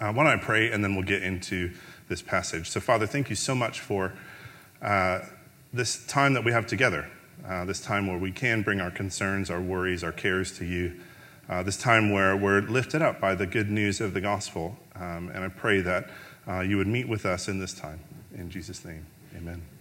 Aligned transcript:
Uh, 0.00 0.12
why 0.12 0.24
don't 0.24 0.38
I 0.38 0.42
pray 0.42 0.70
and 0.70 0.82
then 0.82 0.94
we'll 0.94 1.04
get 1.04 1.22
into 1.22 1.72
this 2.08 2.22
passage? 2.22 2.70
So, 2.70 2.80
Father, 2.80 3.06
thank 3.06 3.30
you 3.30 3.36
so 3.36 3.54
much 3.54 3.80
for 3.80 4.12
uh, 4.82 5.20
this 5.72 6.06
time 6.06 6.34
that 6.34 6.44
we 6.44 6.52
have 6.52 6.66
together, 6.66 7.10
uh, 7.46 7.64
this 7.64 7.80
time 7.80 8.06
where 8.06 8.18
we 8.18 8.32
can 8.32 8.62
bring 8.62 8.80
our 8.80 8.90
concerns, 8.90 9.50
our 9.50 9.60
worries, 9.60 10.04
our 10.04 10.12
cares 10.12 10.56
to 10.58 10.64
you, 10.64 11.00
uh, 11.48 11.62
this 11.62 11.76
time 11.76 12.12
where 12.12 12.36
we're 12.36 12.60
lifted 12.60 13.02
up 13.02 13.20
by 13.20 13.34
the 13.34 13.46
good 13.46 13.70
news 13.70 14.00
of 14.00 14.14
the 14.14 14.20
gospel. 14.20 14.76
Um, 14.94 15.30
and 15.34 15.44
I 15.44 15.48
pray 15.48 15.80
that 15.80 16.10
uh, 16.46 16.60
you 16.60 16.76
would 16.76 16.86
meet 16.86 17.08
with 17.08 17.26
us 17.26 17.48
in 17.48 17.58
this 17.58 17.72
time. 17.72 18.00
In 18.34 18.50
Jesus' 18.50 18.84
name, 18.84 19.06
amen. 19.36 19.77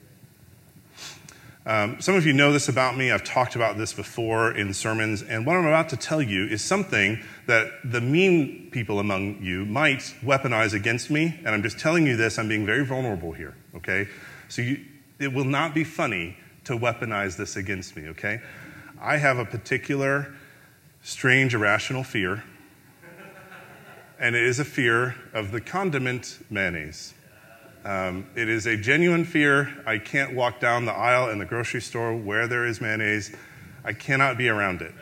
Um, 1.67 1.99
some 1.99 2.15
of 2.15 2.25
you 2.25 2.31
know 2.31 2.53
this 2.53 2.69
about 2.69 2.95
me. 2.95 3.11
I've 3.11 3.25
talked 3.25 3.57
about 3.57 3.77
this 3.77 3.91
before 3.91 4.55
in 4.55 4.73
sermons. 4.73 5.21
And 5.21 5.45
what 5.45 5.57
I'm 5.57 5.65
about 5.65 5.89
to 5.89 5.97
tell 5.97 6.21
you 6.21 6.45
is 6.45 6.63
something 6.63 7.21
that 7.45 7.67
the 7.83 7.99
mean 7.99 8.69
people 8.71 9.01
among 9.01 9.43
you 9.43 9.65
might 9.65 9.99
weaponize 10.23 10.73
against 10.73 11.09
me. 11.09 11.37
And 11.39 11.49
I'm 11.49 11.61
just 11.61 11.77
telling 11.77 12.07
you 12.07 12.15
this, 12.15 12.39
I'm 12.39 12.47
being 12.47 12.65
very 12.65 12.85
vulnerable 12.85 13.33
here, 13.33 13.53
okay? 13.75 14.07
So 14.47 14.61
you, 14.61 14.79
it 15.19 15.33
will 15.33 15.43
not 15.43 15.73
be 15.73 15.83
funny 15.83 16.37
to 16.63 16.77
weaponize 16.77 17.35
this 17.35 17.57
against 17.57 17.97
me, 17.97 18.07
okay? 18.07 18.39
I 19.01 19.17
have 19.17 19.37
a 19.37 19.45
particular 19.45 20.33
strange, 21.03 21.53
irrational 21.53 22.05
fear, 22.05 22.45
and 24.21 24.37
it 24.37 24.43
is 24.43 24.59
a 24.59 24.65
fear 24.65 25.15
of 25.33 25.51
the 25.51 25.59
condiment 25.59 26.39
mayonnaise. 26.49 27.13
Um, 27.87 28.27
it 28.35 28.49
is 28.49 28.65
a 28.65 28.75
genuine 28.75 29.23
fear. 29.23 29.73
I 29.85 29.97
can't 29.97 30.35
walk 30.35 30.59
down 30.59 30.83
the 30.83 30.91
aisle 30.91 31.29
in 31.29 31.39
the 31.39 31.45
grocery 31.45 31.79
store 31.79 32.13
where 32.13 32.45
there 32.45 32.65
is 32.65 32.81
mayonnaise. 32.81 33.33
I 33.85 33.93
cannot 33.93 34.37
be 34.37 34.49
around 34.49 34.81
it. 34.81 34.93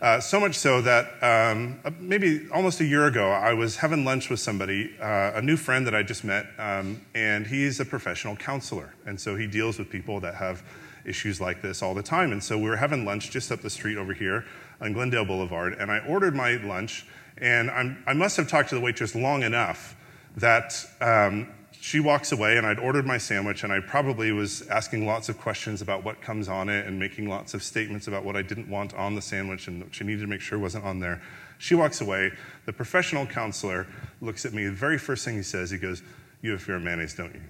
Uh, 0.00 0.18
so 0.18 0.40
much 0.40 0.56
so 0.56 0.82
that 0.82 1.22
um, 1.22 1.78
uh, 1.84 1.92
maybe 2.00 2.48
almost 2.52 2.80
a 2.80 2.84
year 2.84 3.06
ago, 3.06 3.30
I 3.30 3.52
was 3.52 3.76
having 3.76 4.04
lunch 4.04 4.28
with 4.28 4.40
somebody, 4.40 4.92
uh, 5.00 5.34
a 5.36 5.40
new 5.40 5.56
friend 5.56 5.86
that 5.86 5.94
I 5.94 6.02
just 6.02 6.24
met, 6.24 6.46
um, 6.58 7.00
and 7.14 7.46
he's 7.46 7.78
a 7.78 7.84
professional 7.84 8.34
counselor. 8.34 8.92
And 9.06 9.20
so 9.20 9.36
he 9.36 9.46
deals 9.46 9.78
with 9.78 9.88
people 9.88 10.18
that 10.18 10.34
have 10.34 10.64
issues 11.04 11.40
like 11.40 11.62
this 11.62 11.80
all 11.80 11.94
the 11.94 12.02
time. 12.02 12.32
And 12.32 12.42
so 12.42 12.58
we 12.58 12.68
were 12.68 12.76
having 12.76 13.04
lunch 13.04 13.30
just 13.30 13.52
up 13.52 13.60
the 13.60 13.70
street 13.70 13.96
over 13.96 14.14
here 14.14 14.44
on 14.80 14.94
Glendale 14.94 15.24
Boulevard, 15.24 15.74
and 15.78 15.92
I 15.92 16.00
ordered 16.00 16.34
my 16.34 16.56
lunch, 16.56 17.06
and 17.38 17.70
I'm, 17.70 18.02
i 18.04 18.12
must 18.12 18.36
have 18.36 18.48
talked 18.48 18.70
to 18.70 18.74
the 18.74 18.80
waitress 18.80 19.14
long 19.14 19.44
enough 19.44 19.94
that 20.36 20.84
um, 21.00 21.46
she 21.82 21.98
walks 21.98 22.30
away, 22.30 22.58
and 22.58 22.64
I'd 22.64 22.78
ordered 22.78 23.06
my 23.06 23.18
sandwich, 23.18 23.64
and 23.64 23.72
I 23.72 23.80
probably 23.80 24.30
was 24.30 24.62
asking 24.68 25.04
lots 25.04 25.28
of 25.28 25.36
questions 25.36 25.82
about 25.82 26.04
what 26.04 26.20
comes 26.20 26.48
on 26.48 26.68
it 26.68 26.86
and 26.86 26.96
making 26.96 27.28
lots 27.28 27.54
of 27.54 27.62
statements 27.64 28.06
about 28.06 28.24
what 28.24 28.36
I 28.36 28.42
didn't 28.42 28.68
want 28.68 28.94
on 28.94 29.16
the 29.16 29.20
sandwich 29.20 29.66
and 29.66 29.82
what 29.82 29.92
she 29.92 30.04
needed 30.04 30.20
to 30.20 30.28
make 30.28 30.40
sure 30.40 30.60
wasn't 30.60 30.84
on 30.84 31.00
there. 31.00 31.20
She 31.58 31.74
walks 31.74 32.00
away. 32.00 32.30
The 32.66 32.72
professional 32.72 33.26
counselor 33.26 33.88
looks 34.20 34.46
at 34.46 34.52
me. 34.52 34.66
The 34.66 34.70
very 34.70 34.96
first 34.96 35.24
thing 35.24 35.34
he 35.34 35.42
says, 35.42 35.72
he 35.72 35.76
goes, 35.76 36.04
You 36.40 36.52
have 36.52 36.62
fear 36.62 36.76
of 36.76 36.82
mayonnaise, 36.82 37.14
don't 37.14 37.34
you? 37.34 37.42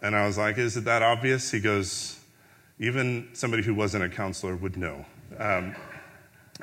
And 0.00 0.16
I 0.16 0.26
was 0.26 0.38
like, 0.38 0.56
Is 0.56 0.78
it 0.78 0.84
that 0.84 1.02
obvious? 1.02 1.50
He 1.50 1.60
goes, 1.60 2.18
Even 2.78 3.28
somebody 3.34 3.62
who 3.62 3.74
wasn't 3.74 4.04
a 4.04 4.08
counselor 4.08 4.56
would 4.56 4.78
know. 4.78 5.04
Um, 5.38 5.76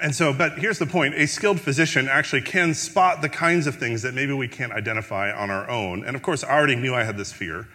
and 0.01 0.15
so, 0.15 0.33
but 0.33 0.59
here's 0.59 0.79
the 0.79 0.85
point 0.85 1.15
a 1.15 1.25
skilled 1.25 1.59
physician 1.59 2.07
actually 2.07 2.41
can 2.41 2.73
spot 2.73 3.21
the 3.21 3.29
kinds 3.29 3.67
of 3.67 3.75
things 3.75 4.01
that 4.01 4.13
maybe 4.13 4.33
we 4.33 4.47
can't 4.47 4.71
identify 4.71 5.31
on 5.31 5.49
our 5.49 5.69
own. 5.69 6.03
And 6.05 6.15
of 6.15 6.21
course, 6.21 6.43
I 6.43 6.51
already 6.51 6.75
knew 6.75 6.93
I 6.93 7.03
had 7.03 7.17
this 7.17 7.31
fear. 7.31 7.67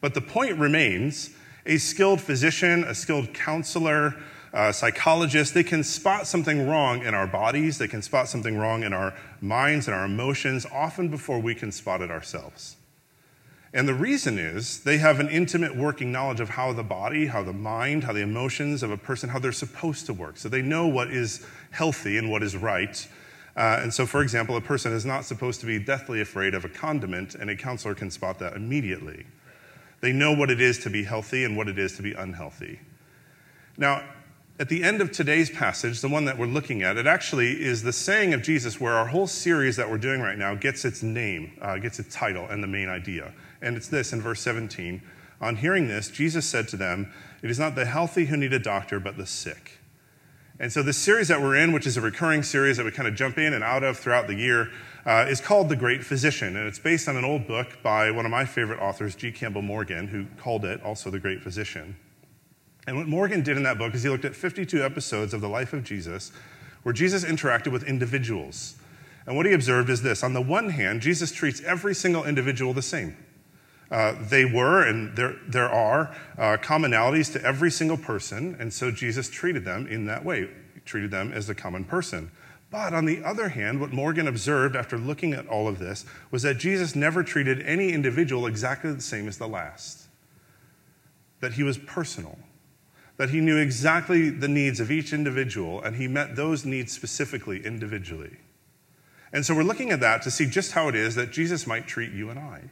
But 0.00 0.14
the 0.14 0.20
point 0.20 0.58
remains 0.58 1.30
a 1.66 1.78
skilled 1.78 2.20
physician, 2.20 2.84
a 2.84 2.94
skilled 2.94 3.34
counselor, 3.34 4.14
a 4.52 4.72
psychologist, 4.72 5.54
they 5.54 5.62
can 5.62 5.84
spot 5.84 6.26
something 6.26 6.66
wrong 6.66 7.04
in 7.04 7.14
our 7.14 7.26
bodies, 7.26 7.78
they 7.78 7.86
can 7.86 8.02
spot 8.02 8.28
something 8.28 8.56
wrong 8.56 8.82
in 8.82 8.92
our 8.92 9.14
minds 9.40 9.86
and 9.86 9.94
our 9.94 10.04
emotions, 10.04 10.66
often 10.72 11.08
before 11.08 11.38
we 11.38 11.54
can 11.54 11.70
spot 11.70 12.00
it 12.00 12.10
ourselves. 12.10 12.76
And 13.72 13.86
the 13.86 13.94
reason 13.94 14.38
is 14.38 14.80
they 14.80 14.98
have 14.98 15.20
an 15.20 15.28
intimate 15.28 15.76
working 15.76 16.10
knowledge 16.10 16.40
of 16.40 16.50
how 16.50 16.72
the 16.72 16.82
body, 16.82 17.26
how 17.26 17.44
the 17.44 17.52
mind, 17.52 18.02
how 18.04 18.12
the 18.12 18.20
emotions 18.20 18.82
of 18.82 18.90
a 18.90 18.96
person, 18.96 19.28
how 19.28 19.38
they're 19.38 19.52
supposed 19.52 20.06
to 20.06 20.12
work. 20.12 20.36
So 20.38 20.48
they 20.48 20.62
know 20.62 20.88
what 20.88 21.10
is 21.10 21.46
healthy 21.70 22.18
and 22.18 22.30
what 22.30 22.42
is 22.42 22.56
right. 22.56 23.06
Uh, 23.56 23.80
and 23.82 23.94
so, 23.94 24.06
for 24.06 24.22
example, 24.22 24.56
a 24.56 24.60
person 24.60 24.92
is 24.92 25.04
not 25.04 25.24
supposed 25.24 25.60
to 25.60 25.66
be 25.66 25.78
deathly 25.78 26.20
afraid 26.20 26.54
of 26.54 26.64
a 26.64 26.68
condiment, 26.68 27.34
and 27.34 27.50
a 27.50 27.56
counselor 27.56 27.94
can 27.94 28.10
spot 28.10 28.38
that 28.38 28.54
immediately. 28.54 29.26
They 30.00 30.12
know 30.12 30.32
what 30.32 30.50
it 30.50 30.60
is 30.60 30.78
to 30.80 30.90
be 30.90 31.04
healthy 31.04 31.44
and 31.44 31.56
what 31.56 31.68
it 31.68 31.78
is 31.78 31.96
to 31.96 32.02
be 32.02 32.12
unhealthy. 32.12 32.80
Now, 33.76 34.02
at 34.60 34.68
the 34.68 34.84
end 34.84 35.00
of 35.00 35.10
today's 35.10 35.48
passage, 35.48 36.02
the 36.02 36.08
one 36.08 36.26
that 36.26 36.36
we're 36.36 36.44
looking 36.44 36.82
at, 36.82 36.98
it 36.98 37.06
actually 37.06 37.64
is 37.64 37.82
the 37.82 37.94
saying 37.94 38.34
of 38.34 38.42
Jesus 38.42 38.78
where 38.78 38.92
our 38.92 39.06
whole 39.06 39.26
series 39.26 39.76
that 39.76 39.90
we're 39.90 39.96
doing 39.96 40.20
right 40.20 40.36
now 40.36 40.54
gets 40.54 40.84
its 40.84 41.02
name, 41.02 41.52
uh, 41.62 41.78
gets 41.78 41.98
its 41.98 42.14
title, 42.14 42.44
and 42.44 42.62
the 42.62 42.66
main 42.66 42.90
idea. 42.90 43.32
And 43.62 43.74
it's 43.74 43.88
this 43.88 44.12
in 44.12 44.20
verse 44.20 44.42
17. 44.42 45.00
On 45.40 45.56
hearing 45.56 45.88
this, 45.88 46.10
Jesus 46.10 46.44
said 46.44 46.68
to 46.68 46.76
them, 46.76 47.10
It 47.42 47.50
is 47.50 47.58
not 47.58 47.74
the 47.74 47.86
healthy 47.86 48.26
who 48.26 48.36
need 48.36 48.52
a 48.52 48.58
doctor, 48.58 49.00
but 49.00 49.16
the 49.16 49.24
sick. 49.24 49.78
And 50.58 50.70
so, 50.70 50.82
this 50.82 50.98
series 50.98 51.28
that 51.28 51.40
we're 51.40 51.56
in, 51.56 51.72
which 51.72 51.86
is 51.86 51.96
a 51.96 52.02
recurring 52.02 52.42
series 52.42 52.76
that 52.76 52.84
we 52.84 52.90
kind 52.90 53.08
of 53.08 53.14
jump 53.14 53.38
in 53.38 53.54
and 53.54 53.64
out 53.64 53.82
of 53.82 53.98
throughout 53.98 54.26
the 54.26 54.34
year, 54.34 54.70
uh, 55.06 55.24
is 55.26 55.40
called 55.40 55.70
The 55.70 55.76
Great 55.76 56.04
Physician. 56.04 56.54
And 56.54 56.68
it's 56.68 56.78
based 56.78 57.08
on 57.08 57.16
an 57.16 57.24
old 57.24 57.46
book 57.46 57.78
by 57.82 58.10
one 58.10 58.26
of 58.26 58.30
my 58.30 58.44
favorite 58.44 58.78
authors, 58.78 59.14
G. 59.14 59.32
Campbell 59.32 59.62
Morgan, 59.62 60.08
who 60.08 60.26
called 60.38 60.66
it 60.66 60.82
also 60.82 61.08
The 61.08 61.18
Great 61.18 61.40
Physician. 61.40 61.96
And 62.86 62.96
what 62.96 63.06
Morgan 63.06 63.42
did 63.42 63.56
in 63.56 63.62
that 63.64 63.78
book 63.78 63.94
is 63.94 64.02
he 64.02 64.08
looked 64.08 64.24
at 64.24 64.34
52 64.34 64.82
episodes 64.82 65.34
of 65.34 65.40
the 65.40 65.48
life 65.48 65.72
of 65.72 65.84
Jesus 65.84 66.32
where 66.82 66.92
Jesus 66.92 67.24
interacted 67.24 67.72
with 67.72 67.84
individuals. 67.84 68.76
And 69.26 69.36
what 69.36 69.46
he 69.46 69.52
observed 69.52 69.90
is 69.90 70.02
this 70.02 70.22
on 70.22 70.32
the 70.32 70.40
one 70.40 70.70
hand, 70.70 71.02
Jesus 71.02 71.32
treats 71.32 71.60
every 71.62 71.94
single 71.94 72.24
individual 72.24 72.72
the 72.72 72.82
same. 72.82 73.16
Uh, 73.90 74.14
they 74.20 74.44
were, 74.44 74.86
and 74.86 75.16
there, 75.16 75.36
there 75.48 75.68
are, 75.68 76.14
uh, 76.38 76.56
commonalities 76.62 77.32
to 77.32 77.44
every 77.44 77.72
single 77.72 77.96
person, 77.96 78.56
and 78.60 78.72
so 78.72 78.90
Jesus 78.90 79.28
treated 79.28 79.64
them 79.64 79.88
in 79.88 80.04
that 80.06 80.24
way. 80.24 80.48
He 80.74 80.80
treated 80.80 81.10
them 81.10 81.32
as 81.32 81.50
a 81.50 81.56
common 81.56 81.84
person. 81.84 82.30
But 82.70 82.94
on 82.94 83.04
the 83.04 83.24
other 83.24 83.48
hand, 83.48 83.80
what 83.80 83.92
Morgan 83.92 84.28
observed 84.28 84.76
after 84.76 84.96
looking 84.96 85.32
at 85.32 85.48
all 85.48 85.66
of 85.66 85.80
this 85.80 86.04
was 86.30 86.42
that 86.42 86.58
Jesus 86.58 86.94
never 86.94 87.24
treated 87.24 87.60
any 87.62 87.90
individual 87.90 88.46
exactly 88.46 88.92
the 88.92 89.00
same 89.00 89.26
as 89.26 89.38
the 89.38 89.48
last. 89.48 90.06
That 91.40 91.54
he 91.54 91.64
was 91.64 91.76
personal. 91.76 92.38
That 93.20 93.28
he 93.28 93.40
knew 93.42 93.58
exactly 93.58 94.30
the 94.30 94.48
needs 94.48 94.80
of 94.80 94.90
each 94.90 95.12
individual, 95.12 95.82
and 95.82 95.96
he 95.96 96.08
met 96.08 96.36
those 96.36 96.64
needs 96.64 96.90
specifically, 96.90 97.62
individually. 97.66 98.38
And 99.30 99.44
so 99.44 99.54
we're 99.54 99.62
looking 99.62 99.90
at 99.90 100.00
that 100.00 100.22
to 100.22 100.30
see 100.30 100.46
just 100.46 100.72
how 100.72 100.88
it 100.88 100.94
is 100.94 101.16
that 101.16 101.30
Jesus 101.30 101.66
might 101.66 101.86
treat 101.86 102.12
you 102.12 102.30
and 102.30 102.38
I. 102.38 102.70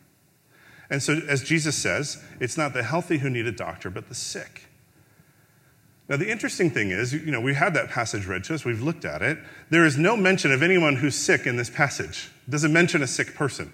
And 0.88 1.02
so, 1.02 1.20
as 1.28 1.42
Jesus 1.42 1.76
says, 1.76 2.24
it's 2.40 2.56
not 2.56 2.72
the 2.72 2.82
healthy 2.82 3.18
who 3.18 3.28
need 3.28 3.46
a 3.46 3.52
doctor, 3.52 3.90
but 3.90 4.08
the 4.08 4.14
sick. 4.14 4.70
Now, 6.08 6.16
the 6.16 6.30
interesting 6.30 6.70
thing 6.70 6.92
is, 6.92 7.12
you 7.12 7.30
know, 7.30 7.42
we 7.42 7.52
had 7.52 7.74
that 7.74 7.90
passage 7.90 8.24
read 8.24 8.42
to 8.44 8.54
us, 8.54 8.64
we've 8.64 8.82
looked 8.82 9.04
at 9.04 9.20
it. 9.20 9.36
There 9.68 9.84
is 9.84 9.98
no 9.98 10.16
mention 10.16 10.50
of 10.50 10.62
anyone 10.62 10.96
who's 10.96 11.14
sick 11.14 11.46
in 11.46 11.56
this 11.56 11.68
passage. 11.68 12.30
It 12.46 12.52
doesn't 12.52 12.72
mention 12.72 13.02
a 13.02 13.06
sick 13.06 13.34
person, 13.34 13.70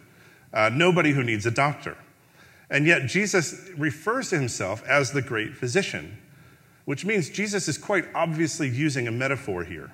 uh, 0.53 0.71
nobody 0.75 1.13
who 1.13 1.23
needs 1.23 1.47
a 1.47 1.53
doctor. 1.53 1.97
And 2.69 2.85
yet, 2.85 3.07
Jesus 3.07 3.71
refers 3.79 4.31
to 4.31 4.37
himself 4.41 4.83
as 4.89 5.13
the 5.13 5.23
great 5.23 5.55
physician, 5.55 6.19
which 6.85 7.05
means 7.05 7.31
Jesus 7.31 7.69
is 7.69 7.79
quite 7.79 8.05
obviously 8.15 8.69
using 8.69 9.09
a 9.09 9.13
metaphor 9.13 9.65
here. 9.65 9.93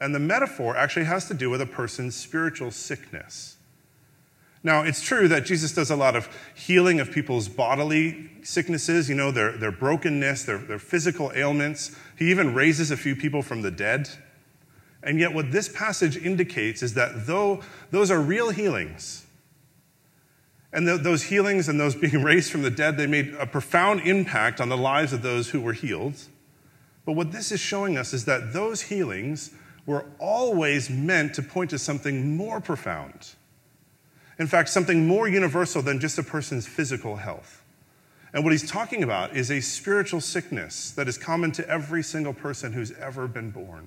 And 0.00 0.14
the 0.14 0.20
metaphor 0.20 0.76
actually 0.76 1.06
has 1.06 1.28
to 1.28 1.34
do 1.34 1.48
with 1.48 1.60
a 1.60 1.66
person's 1.66 2.16
spiritual 2.16 2.70
sickness. 2.70 3.56
Now, 4.62 4.82
it's 4.82 5.02
true 5.02 5.28
that 5.28 5.44
Jesus 5.44 5.72
does 5.72 5.90
a 5.90 5.96
lot 5.96 6.16
of 6.16 6.28
healing 6.54 6.98
of 6.98 7.12
people's 7.12 7.48
bodily 7.48 8.30
sicknesses, 8.42 9.10
you 9.10 9.14
know, 9.14 9.30
their, 9.30 9.52
their 9.52 9.70
brokenness, 9.70 10.44
their, 10.44 10.56
their 10.56 10.78
physical 10.78 11.30
ailments. 11.34 11.94
He 12.18 12.30
even 12.30 12.54
raises 12.54 12.90
a 12.90 12.96
few 12.96 13.14
people 13.14 13.42
from 13.42 13.60
the 13.60 13.70
dead. 13.70 14.08
And 15.02 15.20
yet, 15.20 15.34
what 15.34 15.52
this 15.52 15.68
passage 15.68 16.16
indicates 16.16 16.82
is 16.82 16.94
that 16.94 17.26
though 17.26 17.60
those 17.90 18.10
are 18.10 18.20
real 18.20 18.50
healings, 18.50 19.23
and 20.74 20.86
th- 20.86 21.00
those 21.00 21.22
healings 21.22 21.68
and 21.68 21.80
those 21.80 21.94
being 21.94 22.22
raised 22.22 22.52
from 22.52 22.60
the 22.60 22.70
dead, 22.70 22.98
they 22.98 23.06
made 23.06 23.34
a 23.38 23.46
profound 23.46 24.00
impact 24.02 24.60
on 24.60 24.68
the 24.68 24.76
lives 24.76 25.14
of 25.14 25.22
those 25.22 25.50
who 25.50 25.60
were 25.62 25.72
healed. 25.72 26.16
But 27.06 27.12
what 27.12 27.32
this 27.32 27.50
is 27.50 27.60
showing 27.60 27.96
us 27.96 28.12
is 28.12 28.26
that 28.26 28.52
those 28.52 28.82
healings 28.82 29.52
were 29.86 30.04
always 30.18 30.90
meant 30.90 31.34
to 31.34 31.42
point 31.42 31.70
to 31.70 31.78
something 31.78 32.36
more 32.36 32.60
profound 32.60 33.34
in 34.38 34.46
fact, 34.46 34.68
something 34.68 35.06
more 35.06 35.28
universal 35.28 35.82
than 35.82 36.00
just 36.00 36.18
a 36.18 36.22
person's 36.22 36.66
physical 36.66 37.16
health. 37.16 37.62
And 38.32 38.42
what 38.42 38.52
he's 38.52 38.68
talking 38.68 39.02
about 39.04 39.36
is 39.36 39.50
a 39.50 39.60
spiritual 39.60 40.20
sickness 40.20 40.90
that 40.92 41.06
is 41.06 41.16
common 41.16 41.52
to 41.52 41.68
every 41.68 42.02
single 42.02 42.34
person 42.34 42.72
who's 42.72 42.90
ever 42.92 43.28
been 43.28 43.50
born. 43.50 43.86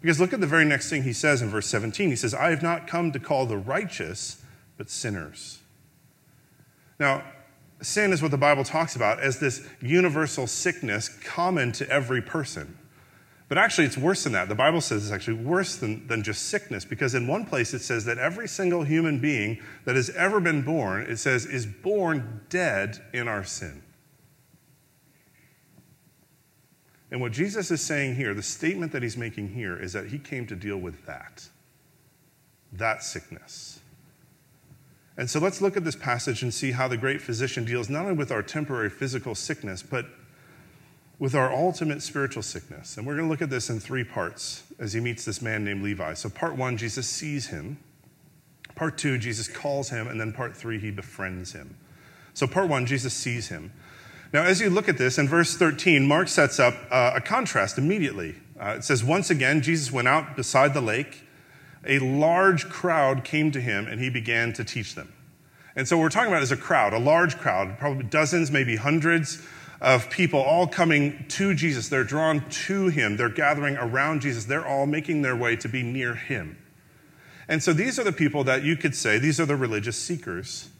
Because 0.00 0.20
look 0.20 0.32
at 0.32 0.40
the 0.40 0.46
very 0.46 0.64
next 0.64 0.88
thing 0.88 1.02
he 1.02 1.12
says 1.12 1.42
in 1.42 1.50
verse 1.50 1.66
17. 1.66 2.08
He 2.08 2.16
says, 2.16 2.32
I 2.32 2.50
have 2.50 2.62
not 2.62 2.86
come 2.86 3.12
to 3.12 3.18
call 3.18 3.44
the 3.44 3.58
righteous, 3.58 4.42
but 4.78 4.88
sinners. 4.88 5.58
Now, 6.98 7.24
sin 7.82 8.12
is 8.12 8.22
what 8.22 8.30
the 8.30 8.38
Bible 8.38 8.64
talks 8.64 8.96
about 8.96 9.20
as 9.20 9.38
this 9.38 9.66
universal 9.80 10.46
sickness 10.46 11.08
common 11.08 11.72
to 11.72 11.88
every 11.90 12.22
person. 12.22 12.78
But 13.48 13.58
actually, 13.58 13.86
it's 13.86 13.98
worse 13.98 14.24
than 14.24 14.32
that. 14.32 14.48
The 14.48 14.56
Bible 14.56 14.80
says 14.80 15.04
it's 15.04 15.12
actually 15.12 15.44
worse 15.44 15.76
than, 15.76 16.06
than 16.08 16.24
just 16.24 16.46
sickness, 16.46 16.84
because 16.84 17.14
in 17.14 17.28
one 17.28 17.44
place 17.46 17.74
it 17.74 17.80
says 17.80 18.04
that 18.06 18.18
every 18.18 18.48
single 18.48 18.82
human 18.82 19.20
being 19.20 19.62
that 19.84 19.94
has 19.94 20.10
ever 20.10 20.40
been 20.40 20.62
born, 20.62 21.02
it 21.02 21.18
says, 21.18 21.46
is 21.46 21.64
born 21.64 22.40
dead 22.48 23.00
in 23.12 23.28
our 23.28 23.44
sin. 23.44 23.82
And 27.12 27.20
what 27.20 27.30
Jesus 27.30 27.70
is 27.70 27.80
saying 27.80 28.16
here, 28.16 28.34
the 28.34 28.42
statement 28.42 28.90
that 28.90 29.02
he's 29.02 29.16
making 29.16 29.50
here, 29.50 29.78
is 29.78 29.92
that 29.92 30.08
he 30.08 30.18
came 30.18 30.44
to 30.48 30.56
deal 30.56 30.78
with 30.78 31.06
that, 31.06 31.48
that 32.72 33.04
sickness. 33.04 33.78
And 35.18 35.30
so 35.30 35.40
let's 35.40 35.62
look 35.62 35.76
at 35.76 35.84
this 35.84 35.96
passage 35.96 36.42
and 36.42 36.52
see 36.52 36.72
how 36.72 36.88
the 36.88 36.96
great 36.96 37.22
physician 37.22 37.64
deals 37.64 37.88
not 37.88 38.02
only 38.02 38.14
with 38.14 38.30
our 38.30 38.42
temporary 38.42 38.90
physical 38.90 39.34
sickness, 39.34 39.82
but 39.82 40.06
with 41.18 41.34
our 41.34 41.50
ultimate 41.52 42.02
spiritual 42.02 42.42
sickness. 42.42 42.96
And 42.96 43.06
we're 43.06 43.14
going 43.14 43.26
to 43.26 43.30
look 43.30 43.40
at 43.40 43.48
this 43.48 43.70
in 43.70 43.80
three 43.80 44.04
parts 44.04 44.64
as 44.78 44.92
he 44.92 45.00
meets 45.00 45.24
this 45.24 45.40
man 45.40 45.64
named 45.64 45.82
Levi. 45.82 46.12
So, 46.14 46.28
part 46.28 46.56
one, 46.56 46.76
Jesus 46.76 47.08
sees 47.08 47.46
him. 47.46 47.78
Part 48.74 48.98
two, 48.98 49.16
Jesus 49.16 49.48
calls 49.48 49.88
him. 49.88 50.06
And 50.08 50.20
then 50.20 50.32
part 50.32 50.54
three, 50.54 50.78
he 50.78 50.90
befriends 50.90 51.52
him. 51.52 51.76
So, 52.34 52.46
part 52.46 52.68
one, 52.68 52.84
Jesus 52.84 53.14
sees 53.14 53.48
him. 53.48 53.72
Now, 54.32 54.42
as 54.42 54.60
you 54.60 54.68
look 54.68 54.88
at 54.88 54.98
this, 54.98 55.16
in 55.16 55.28
verse 55.28 55.56
13, 55.56 56.06
Mark 56.06 56.28
sets 56.28 56.60
up 56.60 56.74
uh, 56.90 57.12
a 57.14 57.20
contrast 57.22 57.78
immediately. 57.78 58.34
Uh, 58.60 58.74
it 58.76 58.84
says, 58.84 59.02
Once 59.02 59.30
again, 59.30 59.62
Jesus 59.62 59.90
went 59.90 60.08
out 60.08 60.36
beside 60.36 60.74
the 60.74 60.82
lake. 60.82 61.22
A 61.86 61.98
large 61.98 62.68
crowd 62.68 63.24
came 63.24 63.50
to 63.52 63.60
him, 63.60 63.86
and 63.86 64.00
he 64.00 64.10
began 64.10 64.52
to 64.54 64.64
teach 64.64 64.94
them. 64.94 65.12
And 65.74 65.86
so, 65.86 65.96
what 65.96 66.02
we're 66.04 66.08
talking 66.10 66.30
about 66.30 66.42
is 66.42 66.52
a 66.52 66.56
crowd, 66.56 66.92
a 66.92 66.98
large 66.98 67.36
crowd, 67.38 67.78
probably 67.78 68.04
dozens, 68.04 68.50
maybe 68.50 68.76
hundreds 68.76 69.42
of 69.80 70.08
people 70.08 70.40
all 70.40 70.66
coming 70.66 71.26
to 71.28 71.54
Jesus. 71.54 71.88
They're 71.88 72.04
drawn 72.04 72.48
to 72.48 72.88
him, 72.88 73.16
they're 73.16 73.28
gathering 73.28 73.76
around 73.76 74.22
Jesus, 74.22 74.46
they're 74.46 74.66
all 74.66 74.86
making 74.86 75.22
their 75.22 75.36
way 75.36 75.56
to 75.56 75.68
be 75.68 75.82
near 75.82 76.14
him. 76.14 76.58
And 77.48 77.62
so, 77.62 77.72
these 77.72 77.98
are 77.98 78.04
the 78.04 78.12
people 78.12 78.44
that 78.44 78.62
you 78.62 78.76
could 78.76 78.94
say, 78.94 79.18
these 79.18 79.38
are 79.38 79.46
the 79.46 79.56
religious 79.56 79.96
seekers 79.96 80.70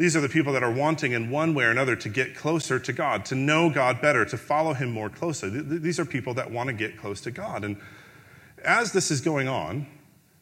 these 0.00 0.16
are 0.16 0.22
the 0.22 0.30
people 0.30 0.54
that 0.54 0.62
are 0.62 0.72
wanting 0.72 1.12
in 1.12 1.28
one 1.28 1.52
way 1.52 1.64
or 1.64 1.70
another 1.70 1.94
to 1.94 2.08
get 2.08 2.34
closer 2.34 2.78
to 2.78 2.90
God, 2.90 3.26
to 3.26 3.34
know 3.34 3.68
God 3.68 4.00
better, 4.00 4.24
to 4.24 4.38
follow 4.38 4.72
Him 4.72 4.90
more 4.90 5.10
closely. 5.10 5.50
These 5.50 6.00
are 6.00 6.06
people 6.06 6.32
that 6.34 6.50
want 6.50 6.68
to 6.68 6.72
get 6.72 6.96
close 6.96 7.20
to 7.20 7.30
God. 7.30 7.64
And 7.64 7.76
as 8.64 8.92
this 8.92 9.10
is 9.10 9.20
going 9.20 9.46
on, 9.46 9.86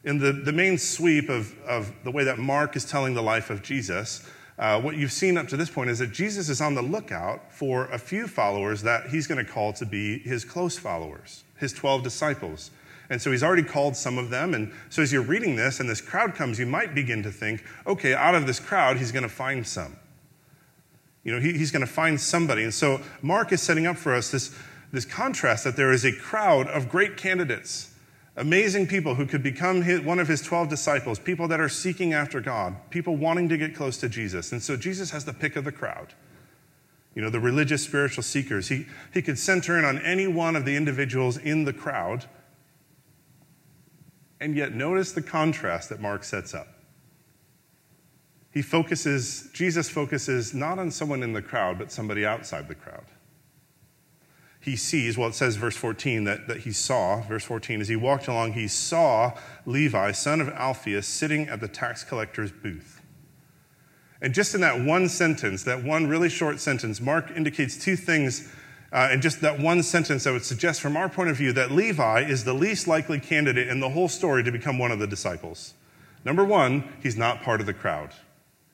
in 0.03 0.17
the, 0.17 0.31
the 0.31 0.53
main 0.53 0.77
sweep 0.77 1.29
of, 1.29 1.57
of 1.63 1.91
the 2.03 2.11
way 2.11 2.23
that 2.23 2.39
Mark 2.39 2.75
is 2.75 2.85
telling 2.85 3.13
the 3.13 3.21
life 3.21 3.49
of 3.49 3.61
Jesus, 3.61 4.27
uh, 4.57 4.79
what 4.81 4.97
you've 4.97 5.11
seen 5.11 5.37
up 5.37 5.47
to 5.47 5.57
this 5.57 5.69
point 5.69 5.89
is 5.89 5.99
that 5.99 6.11
Jesus 6.11 6.49
is 6.49 6.61
on 6.61 6.75
the 6.75 6.81
lookout 6.81 7.51
for 7.51 7.85
a 7.87 7.97
few 7.97 8.27
followers 8.27 8.81
that 8.81 9.09
he's 9.09 9.25
going 9.25 9.43
to 9.43 9.49
call 9.49 9.71
to 9.73 9.85
be 9.85 10.19
his 10.19 10.43
close 10.43 10.77
followers, 10.77 11.43
his 11.57 11.73
12 11.73 12.03
disciples. 12.03 12.71
And 13.09 13.21
so 13.21 13.31
he's 13.31 13.41
already 13.41 13.63
called 13.63 13.95
some 13.95 14.17
of 14.17 14.29
them. 14.29 14.53
And 14.53 14.71
so 14.89 15.01
as 15.01 15.11
you're 15.11 15.23
reading 15.23 15.55
this 15.55 15.79
and 15.79 15.89
this 15.89 16.01
crowd 16.01 16.35
comes, 16.35 16.59
you 16.59 16.65
might 16.65 16.93
begin 16.93 17.23
to 17.23 17.31
think, 17.31 17.63
okay, 17.87 18.13
out 18.13 18.35
of 18.35 18.45
this 18.45 18.59
crowd, 18.59 18.97
he's 18.97 19.11
going 19.11 19.23
to 19.23 19.29
find 19.29 19.65
some. 19.65 19.95
You 21.23 21.33
know, 21.33 21.39
he, 21.39 21.53
he's 21.53 21.71
going 21.71 21.85
to 21.85 21.91
find 21.91 22.19
somebody. 22.19 22.63
And 22.63 22.73
so 22.73 23.01
Mark 23.21 23.51
is 23.51 23.61
setting 23.61 23.87
up 23.87 23.97
for 23.97 24.13
us 24.13 24.29
this, 24.31 24.55
this 24.91 25.05
contrast 25.05 25.63
that 25.63 25.75
there 25.75 25.91
is 25.91 26.05
a 26.05 26.11
crowd 26.11 26.67
of 26.67 26.89
great 26.89 27.17
candidates, 27.17 27.88
amazing 28.39 28.87
people 28.87 29.15
who 29.15 29.25
could 29.25 29.43
become 29.43 29.83
his, 29.83 30.01
one 30.01 30.17
of 30.17 30.27
his 30.27 30.41
12 30.41 30.69
disciples, 30.69 31.19
people 31.19 31.47
that 31.47 31.59
are 31.59 31.69
seeking 31.69 32.13
after 32.13 32.41
God, 32.41 32.75
people 32.89 33.15
wanting 33.15 33.47
to 33.49 33.57
get 33.57 33.75
close 33.75 33.97
to 33.97 34.09
Jesus. 34.09 34.51
And 34.51 34.63
so 34.63 34.75
Jesus 34.75 35.11
has 35.11 35.25
the 35.25 35.33
pick 35.33 35.55
of 35.55 35.63
the 35.65 35.71
crowd. 35.71 36.13
You 37.15 37.21
know, 37.21 37.29
the 37.29 37.39
religious, 37.39 37.83
spiritual 37.83 38.23
seekers. 38.23 38.69
He, 38.69 38.85
he 39.13 39.21
could 39.21 39.37
center 39.37 39.77
in 39.77 39.85
on 39.85 39.99
any 39.99 40.27
one 40.27 40.55
of 40.55 40.65
the 40.65 40.75
individuals 40.75 41.37
in 41.37 41.65
the 41.65 41.73
crowd 41.73 42.25
and 44.39 44.55
yet, 44.55 44.73
notice 44.73 45.11
the 45.11 45.21
contrast 45.21 45.89
that 45.89 45.99
Mark 45.99 46.23
sets 46.23 46.53
up. 46.53 46.67
He 48.51 48.61
focuses, 48.61 49.49
Jesus 49.53 49.89
focuses 49.89 50.53
not 50.53 50.79
on 50.79 50.91
someone 50.91 51.23
in 51.23 51.33
the 51.33 51.41
crowd, 51.41 51.77
but 51.77 51.91
somebody 51.91 52.25
outside 52.25 52.67
the 52.67 52.75
crowd. 52.75 53.05
He 54.61 54.75
sees, 54.75 55.17
well, 55.17 55.29
it 55.29 55.35
says, 55.35 55.55
verse 55.55 55.77
14, 55.77 56.25
that, 56.25 56.47
that 56.47 56.57
he 56.61 56.71
saw, 56.71 57.21
verse 57.21 57.45
14, 57.45 57.79
as 57.81 57.87
he 57.87 57.95
walked 57.95 58.27
along, 58.27 58.53
he 58.53 58.67
saw 58.67 59.37
Levi, 59.65 60.11
son 60.11 60.41
of 60.41 60.49
Alphaeus, 60.49 61.07
sitting 61.07 61.47
at 61.47 61.61
the 61.61 61.67
tax 61.67 62.03
collector's 62.03 62.51
booth. 62.51 63.01
And 64.21 64.33
just 64.33 64.53
in 64.53 64.61
that 64.61 64.81
one 64.81 65.07
sentence, 65.07 65.63
that 65.63 65.83
one 65.83 66.07
really 66.07 66.27
short 66.27 66.59
sentence, 66.59 66.99
Mark 66.99 67.31
indicates 67.31 67.77
two 67.77 67.95
things 67.95 68.51
uh, 68.91 69.09
and 69.11 69.21
just 69.21 69.41
that 69.41 69.59
one 69.59 69.83
sentence 69.83 70.25
I 70.25 70.31
would 70.31 70.43
suggest 70.43 70.81
from 70.81 70.97
our 70.97 71.09
point 71.09 71.29
of 71.29 71.37
view 71.37 71.53
that 71.53 71.71
Levi 71.71 72.21
is 72.21 72.43
the 72.43 72.53
least 72.53 72.87
likely 72.87 73.19
candidate 73.19 73.67
in 73.67 73.79
the 73.79 73.89
whole 73.89 74.09
story 74.09 74.43
to 74.43 74.51
become 74.51 74.79
one 74.79 74.91
of 74.91 74.99
the 74.99 75.07
disciples. 75.07 75.75
Number 76.25 76.43
one, 76.43 76.91
he's 77.01 77.15
not 77.15 77.43
part 77.43 77.61
of 77.61 77.67
the 77.67 77.73
crowd, 77.73 78.11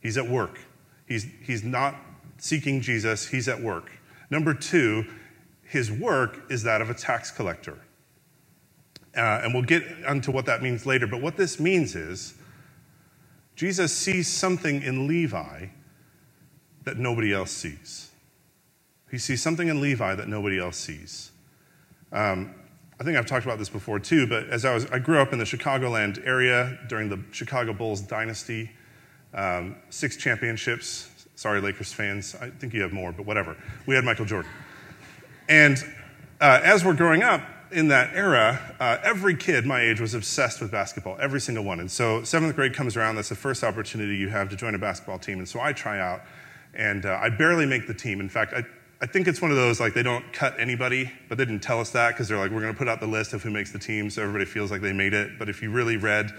he's 0.01 0.17
at 0.17 0.27
work. 0.27 0.59
He's, 1.07 1.27
he's 1.43 1.63
not 1.63 1.95
seeking 2.37 2.81
Jesus, 2.81 3.27
he's 3.27 3.47
at 3.47 3.61
work. 3.61 3.91
Number 4.31 4.55
two, 4.55 5.05
his 5.75 5.92
work 5.92 6.50
is 6.50 6.63
that 6.63 6.80
of 6.80 6.89
a 6.89 6.94
tax 6.94 7.31
collector. 7.31 7.77
Uh, 9.13 9.42
and 9.44 9.54
we'll 9.54 9.62
get 9.62 9.83
onto 10.07 10.31
what 10.31 10.45
that 10.45 10.63
means 10.63 10.86
later. 10.86 11.06
But 11.06 11.22
what 11.22 11.36
this 11.36 11.60
means 11.60 11.95
is 11.98 12.33
Jesus 13.57 13.94
sees 13.94 14.30
something 14.31 14.81
in 14.81 15.06
Levi 15.06 15.68
that 16.86 16.95
nobody 16.98 17.33
else 17.33 17.51
sees. 17.51 18.12
He 19.12 19.18
sees 19.18 19.42
something 19.42 19.68
in 19.68 19.81
Levi 19.81 20.16
that 20.16 20.30
nobody 20.30 20.60
else 20.60 20.77
sees. 20.77 21.31
Um, 22.13 22.56
I 22.98 23.04
think 23.04 23.18
I've 23.18 23.25
talked 23.25 23.45
about 23.45 23.60
this 23.60 23.68
before 23.68 24.00
too, 24.00 24.28
but 24.28 24.48
as 24.48 24.63
I 24.63 24.74
was, 24.74 24.86
I 24.92 25.00
grew 25.00 25.19
up 25.19 25.33
in 25.33 25.39
the 25.39 25.45
Chicagoland 25.45 26.25
area 26.25 26.80
during 26.88 27.10
the 27.10 27.19
Chicago 27.31 27.74
Bulls 27.74 28.00
dynasty, 28.00 28.71
um, 29.33 29.75
six 29.89 30.16
championships. 30.16 31.10
Sorry, 31.36 31.60
Lakers 31.60 31.92
fans. 31.92 32.33
I 32.39 32.50
think 32.50 32.74
you 32.74 32.81
have 32.81 32.94
more, 32.94 33.12
but 33.12 33.25
whatever. 33.25 33.57
We 33.86 33.95
had 33.95 34.06
Michael 34.06 34.24
Jordan. 34.24 34.50
And 35.47 35.77
uh, 36.42 36.62
as 36.63 36.83
we're 36.83 36.94
growing 36.94 37.24
up 37.24 37.42
in 37.71 37.89
that 37.89 38.15
era, 38.15 38.75
uh, 38.80 38.97
every 39.03 39.36
kid 39.36 39.65
my 39.65 39.81
age 39.81 40.00
was 40.00 40.13
obsessed 40.13 40.62
with 40.62 40.71
basketball, 40.71 41.18
every 41.19 41.42
single 41.42 41.63
one. 41.63 41.80
And 41.80 41.92
so 41.92 42.24
seventh 42.24 42.56
grade 42.56 42.74
comes 42.74 42.95
around, 42.95 43.15
that's 43.15 43.30
the 43.30 43.36
first 43.36 43.63
opportunity 43.63 44.15
you 44.15 44.30
have 44.30 44.50
to 44.50 44.56
join 44.56 44.75
a 44.75 44.80
basketball 44.80 45.19
team. 45.19 45.39
And 45.39 45.47
so 45.47 45.59
I 45.59 45.74
try 45.74 46.00
out, 46.00 46.21
and 46.74 47.06
uh, 47.06 47.19
I 47.21 47.30
barely 47.30 47.65
make 47.65 47.88
the 47.88 47.94
team. 47.94 48.19
In 48.19 48.30
fact, 48.30 48.53
I, 48.53 48.63
I 49.01 49.06
think 49.07 49.27
it's 49.27 49.42
one 49.42 49.51
of 49.51 49.57
those 49.57 49.80
like 49.80 49.94
they 49.94 50.03
don't 50.03 50.31
cut 50.33 50.59
anybody, 50.59 51.12
but 51.27 51.38
they 51.38 51.45
didn't 51.45 51.63
tell 51.63 51.80
us 51.80 51.92
that 51.92 52.13
because 52.13 52.27
they're 52.27 52.38
like, 52.38 52.51
we're 52.51 52.62
going 52.62 52.74
to 52.74 52.77
put 52.77 52.88
out 52.88 53.00
the 53.00 53.07
list 53.07 53.33
of 53.33 53.44
who 53.44 53.51
makes 53.51 53.71
the 53.71 53.80
team 53.80 54.09
so 54.09 54.21
everybody 54.21 54.45
feels 54.45 54.71
like 54.71 54.81
they 54.81 54.94
made 54.94 55.13
it. 55.13 55.38
But 55.38 55.50
if 55.50 55.62
you 55.62 55.69
really 55.69 55.97
read, 55.97 56.31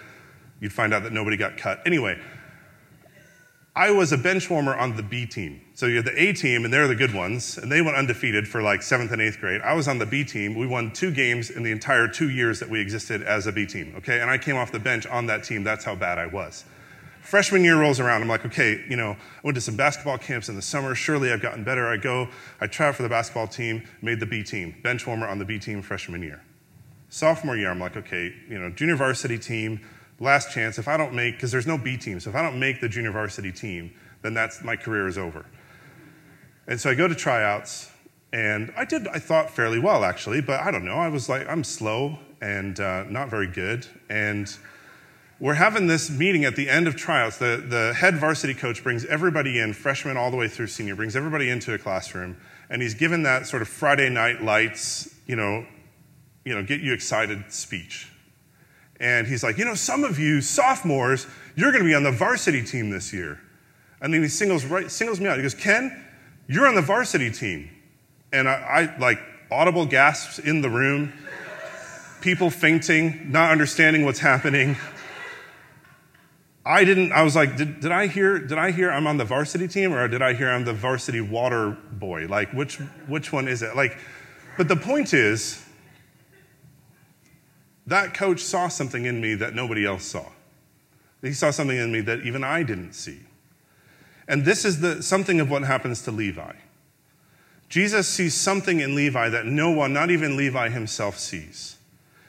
you'd 0.61 0.73
find 0.73 0.95
out 0.95 1.03
that 1.03 1.13
nobody 1.13 1.37
got 1.37 1.57
cut. 1.57 1.81
Anyway, 1.87 2.19
I 3.77 3.91
was 3.91 4.11
a 4.11 4.17
bench 4.17 4.49
warmer 4.49 4.75
on 4.75 4.97
the 4.97 5.03
B 5.03 5.27
team. 5.27 5.61
So 5.75 5.85
you 5.85 5.97
had 5.97 6.07
the 6.07 6.19
A 6.19 6.33
team, 6.33 6.65
and 6.65 6.73
they're 6.73 6.89
the 6.89 6.95
good 6.95 7.13
ones, 7.13 7.59
and 7.59 7.71
they 7.71 7.83
went 7.83 7.95
undefeated 7.95 8.49
for 8.49 8.63
like 8.63 8.81
seventh 8.83 9.13
and 9.13 9.21
eighth 9.21 9.39
grade. 9.39 9.61
I 9.61 9.75
was 9.75 9.87
on 9.87 9.99
the 9.99 10.07
B 10.07 10.25
team. 10.25 10.55
We 10.55 10.67
won 10.67 10.91
two 10.93 11.11
games 11.11 11.51
in 11.51 11.63
the 11.63 11.73
entire 11.73 12.09
two 12.09 12.31
years 12.31 12.59
that 12.61 12.71
we 12.71 12.81
existed 12.81 13.23
as 13.23 13.47
a 13.47 13.53
B 13.53 13.67
team, 13.67 13.93
okay? 13.99 14.23
And 14.23 14.31
I 14.31 14.39
came 14.39 14.57
off 14.57 14.73
the 14.73 14.79
bench 14.79 15.07
on 15.07 15.27
that 15.27 15.45
team. 15.45 15.63
That's 15.63 15.85
how 15.85 15.95
bad 15.95 16.19
I 16.19 16.25
was. 16.25 16.65
Freshman 17.21 17.65
year 17.65 17.79
rolls 17.79 18.01
around. 18.01 18.23
I'm 18.23 18.29
like, 18.29 18.47
okay, 18.47 18.83
you 18.89 18.97
know, 18.97 19.11
I 19.11 19.41
went 19.43 19.57
to 19.57 19.61
some 19.61 19.77
basketball 19.77 20.17
camps 20.17 20.49
in 20.49 20.57
the 20.57 20.63
summer. 20.63 20.95
Surely 20.95 21.31
I've 21.31 21.43
gotten 21.43 21.63
better. 21.63 21.87
I 21.87 21.99
go, 21.99 22.29
I 22.63 22.69
try 22.69 22.93
for 22.93 23.03
the 23.03 23.11
basketball 23.11 23.47
team, 23.47 23.87
made 24.01 24.21
the 24.21 24.27
B 24.27 24.43
team, 24.43 24.75
bench 24.83 25.07
warmer 25.07 25.29
on 25.29 25.39
the 25.39 25.45
B 25.45 25.59
team 25.59 25.83
freshman 25.83 26.23
year. 26.23 26.43
Sophomore 27.11 27.59
year, 27.59 27.71
I'm 27.71 27.81
like, 27.81 27.99
okay, 27.99 28.35
you 28.49 28.59
know, 28.59 28.71
junior 28.71 28.97
varsity 28.97 29.39
team, 29.39 29.81
last 30.21 30.53
chance. 30.53 30.79
If 30.79 30.89
I 30.89 30.97
don't 30.97 31.15
make, 31.15 31.35
because 31.35 31.53
there's 31.53 31.67
no 31.67 31.79
B 31.79 31.97
team, 31.97 32.21
so 32.21 32.31
if 32.31 32.37
I 32.37 32.43
don't 32.43 32.59
make 32.59 32.81
the 32.81 32.89
junior 32.89 33.13
varsity 33.13 33.53
team, 33.53 33.93
then 34.23 34.35
that's 34.35 34.63
my 34.63 34.77
career 34.77 35.07
is 35.07 35.19
over. 35.19 35.47
And 36.67 36.81
so 36.81 36.91
I 36.91 36.95
go 36.95 37.07
to 37.07 37.15
tryouts, 37.15 37.91
and 38.33 38.73
I 38.77 38.85
did, 38.85 39.07
I 39.09 39.19
thought 39.19 39.51
fairly 39.51 39.79
well 39.79 40.05
actually, 40.05 40.41
but 40.41 40.61
I 40.61 40.71
don't 40.71 40.85
know. 40.85 40.97
I 40.97 41.09
was 41.09 41.29
like, 41.29 41.49
I'm 41.49 41.65
slow 41.65 42.19
and 42.41 42.79
uh, 42.81 43.05
not 43.05 43.29
very 43.29 43.47
good, 43.47 43.87
and 44.09 44.55
we're 45.39 45.55
having 45.55 45.87
this 45.87 46.09
meeting 46.09 46.45
at 46.45 46.57
the 46.57 46.69
end 46.69 46.89
of 46.89 46.97
tryouts. 46.97 47.37
The, 47.37 47.63
the 47.69 47.95
head 47.95 48.17
varsity 48.17 48.55
coach 48.55 48.83
brings 48.83 49.05
everybody 49.05 49.59
in, 49.59 49.75
freshman 49.75 50.17
all 50.17 50.31
the 50.31 50.37
way 50.37 50.49
through 50.49 50.69
senior, 50.69 50.97
brings 50.97 51.15
everybody 51.15 51.51
into 51.51 51.75
a 51.75 51.79
classroom, 51.79 52.39
and 52.71 52.81
he's 52.81 52.95
given 52.95 53.23
that 53.25 53.47
sort 53.47 53.63
of 53.63 53.69
Friday 53.69 54.09
night 54.09 54.43
lights, 54.43 55.15
you 55.27 55.37
know, 55.37 55.67
you 56.45 56.55
know, 56.55 56.63
get 56.63 56.81
you 56.81 56.93
excited 56.93 57.53
speech. 57.53 58.11
And 59.01 59.27
he's 59.27 59.43
like, 59.43 59.59
you 59.59 59.65
know, 59.65 59.75
some 59.75 60.05
of 60.05 60.19
you 60.19 60.41
sophomores, 60.41 61.27
you're 61.55 61.71
going 61.71 61.85
to 61.85 61.89
be 61.89 61.95
on 61.95 62.03
the 62.03 62.13
varsity 62.13 62.63
team 62.63 62.91
this 62.91 63.13
year. 63.13 63.41
And 64.01 64.13
then 64.13 64.23
he 64.23 64.29
singles, 64.29 64.65
right, 64.65 64.91
singles 64.91 65.21
me 65.21 65.29
out. 65.29 65.37
He 65.37 65.43
goes, 65.43 65.55
Ken, 65.55 66.05
you're 66.47 66.67
on 66.67 66.75
the 66.75 66.83
varsity 66.83 67.31
team. 67.31 67.71
And 68.33 68.49
I, 68.49 68.53
I 68.97 68.99
like 68.99 69.19
audible 69.51 69.87
gasps 69.87 70.39
in 70.39 70.61
the 70.61 70.71
room, 70.71 71.13
people 72.21 72.51
fainting, 72.51 73.31
not 73.31 73.51
understanding 73.51 74.05
what's 74.05 74.19
happening. 74.19 74.77
I 76.65 76.85
didn't, 76.85 77.13
I 77.13 77.23
was 77.23 77.37
like, 77.37 77.57
did, 77.57 77.81
did 77.81 77.93
I 77.93 78.09
hear, 78.09 78.39
did 78.39 78.59
I 78.59 78.73
hear 78.73 78.91
I'm 78.91 79.07
on 79.07 79.19
the 79.19 79.25
varsity 79.25 79.69
team 79.69 79.93
or 79.93 80.09
did 80.09 80.21
I 80.21 80.35
hear 80.35 80.51
I'm 80.51 80.65
the 80.65 80.73
varsity 80.73 81.21
water 81.21 81.79
boy? 81.93 82.27
Like, 82.27 82.53
which, 82.53 82.77
which 83.07 83.33
one 83.33 83.47
is 83.47 83.63
it? 83.63 83.77
Like, 83.77 83.97
but 84.57 84.67
the 84.69 84.77
point 84.77 85.15
is, 85.15 85.65
That 87.87 88.15
coach 88.15 88.41
saw 88.41 88.69
something 88.69 89.05
in 89.05 89.21
me 89.21 89.35
that 89.35 89.55
nobody 89.55 89.87
else 89.87 90.05
saw. 90.05 90.27
He 91.23 91.33
saw 91.33 91.51
something 91.51 91.77
in 91.77 91.93
me 91.93 92.01
that 92.03 92.21
even 92.21 92.45
I 92.45 92.63
didn't 92.63 92.93
see. 92.93 93.21
And 94.29 94.45
this 94.45 94.65
is 94.65 94.81
the, 94.81 95.03
something 95.03 95.41
of 95.41 95.51
what 95.51 95.63
happens 95.63 96.03
to 96.03 96.11
Levi. 96.11 96.53
Jesus 97.69 98.09
sees 98.09 98.35
something 98.35 98.81
in 98.81 98.95
Levi 98.95 99.29
that 99.29 99.47
no 99.47 99.71
one, 99.71 99.93
not 99.93 100.11
even 100.11 100.37
Levi 100.37 100.69
himself, 100.69 101.19
sees. 101.19 101.77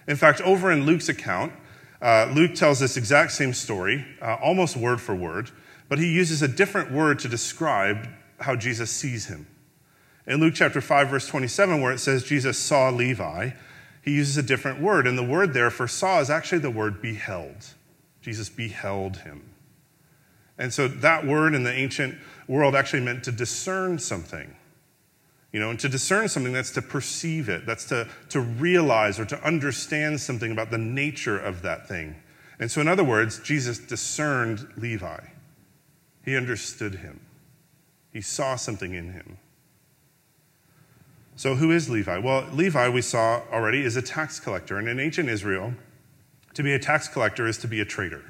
In 0.08 0.16
fact, 0.16 0.42
over 0.42 0.72
in 0.72 0.86
Luke's 0.86 1.10
account, 1.10 1.54
uh, 2.02 2.32
Luke 2.34 2.56
tells 2.56 2.80
this 2.80 2.98
exact 2.98 3.32
same 3.32 3.54
story, 3.54 4.06
uh, 4.22 4.36
almost 4.36 4.78
word 4.78 5.02
for 5.02 5.16
word, 5.16 5.52
but 5.90 6.00
he 6.00 6.12
uses 6.12 6.42
a 6.42 6.48
different 6.48 6.92
word 6.92 7.20
to 7.20 7.28
describe 7.28 8.08
how 8.40 8.56
Jesus 8.56 8.92
sees 8.92 9.28
him. 9.28 9.48
In 10.26 10.40
Luke 10.40 10.54
chapter 10.56 10.82
5, 10.82 11.10
verse 11.10 11.28
27, 11.28 11.82
where 11.82 11.92
it 11.92 12.00
says 12.00 12.24
Jesus 12.24 12.58
saw 12.58 12.90
Levi, 12.90 13.52
he 14.08 14.14
uses 14.14 14.38
a 14.38 14.44
different 14.44 14.80
word. 14.80 15.06
And 15.06 15.18
the 15.18 15.24
word 15.24 15.54
there 15.54 15.70
for 15.70 15.86
saw 15.86 16.22
is 16.22 16.30
actually 16.30 16.60
the 16.60 16.72
word 16.72 17.02
beheld. 17.02 17.74
Jesus 18.22 18.48
beheld 18.48 19.18
him. 19.18 19.50
And 20.58 20.74
so 20.74 20.88
that 20.88 21.28
word 21.28 21.54
in 21.54 21.64
the 21.64 21.74
ancient 21.74 22.18
world 22.48 22.74
actually 22.74 23.02
meant 23.02 23.26
to 23.26 23.34
discern 23.34 24.00
something. 24.00 24.56
You 25.52 25.60
know, 25.60 25.72
and 25.72 25.80
to 25.82 25.90
discern 25.90 26.30
something, 26.30 26.54
that's 26.54 26.72
to 26.72 26.82
perceive 26.82 27.50
it, 27.50 27.66
that's 27.66 27.84
to, 27.90 28.08
to 28.30 28.40
realize 28.40 29.20
or 29.20 29.26
to 29.26 29.44
understand 29.46 30.22
something 30.22 30.54
about 30.54 30.72
the 30.72 30.78
nature 30.78 31.38
of 31.38 31.62
that 31.64 31.90
thing. 31.90 32.16
And 32.60 32.72
so, 32.72 32.80
in 32.80 32.88
other 32.88 33.04
words, 33.04 33.40
Jesus 33.40 33.78
discerned 33.78 34.70
Levi. 34.78 35.20
He 36.24 36.38
understood 36.38 36.96
him, 36.96 37.20
he 38.14 38.22
saw 38.22 38.56
something 38.56 38.94
in 38.94 39.12
him. 39.12 39.38
So, 41.38 41.54
who 41.54 41.70
is 41.70 41.88
Levi? 41.88 42.18
Well, 42.18 42.48
Levi, 42.52 42.90
we 42.90 43.04
saw 43.04 43.44
already, 43.54 43.84
is 43.84 43.96
a 43.96 44.02
tax 44.02 44.40
collector. 44.40 44.80
And 44.80 44.90
in 44.90 45.00
ancient 45.00 45.30
Israel, 45.30 45.72
to 46.56 46.64
be 46.64 46.74
a 46.74 46.80
tax 46.80 47.08
collector 47.08 47.46
is 47.46 47.60
to 47.60 47.68
be 47.68 47.80
a 47.80 47.86
traitor. 47.86 48.24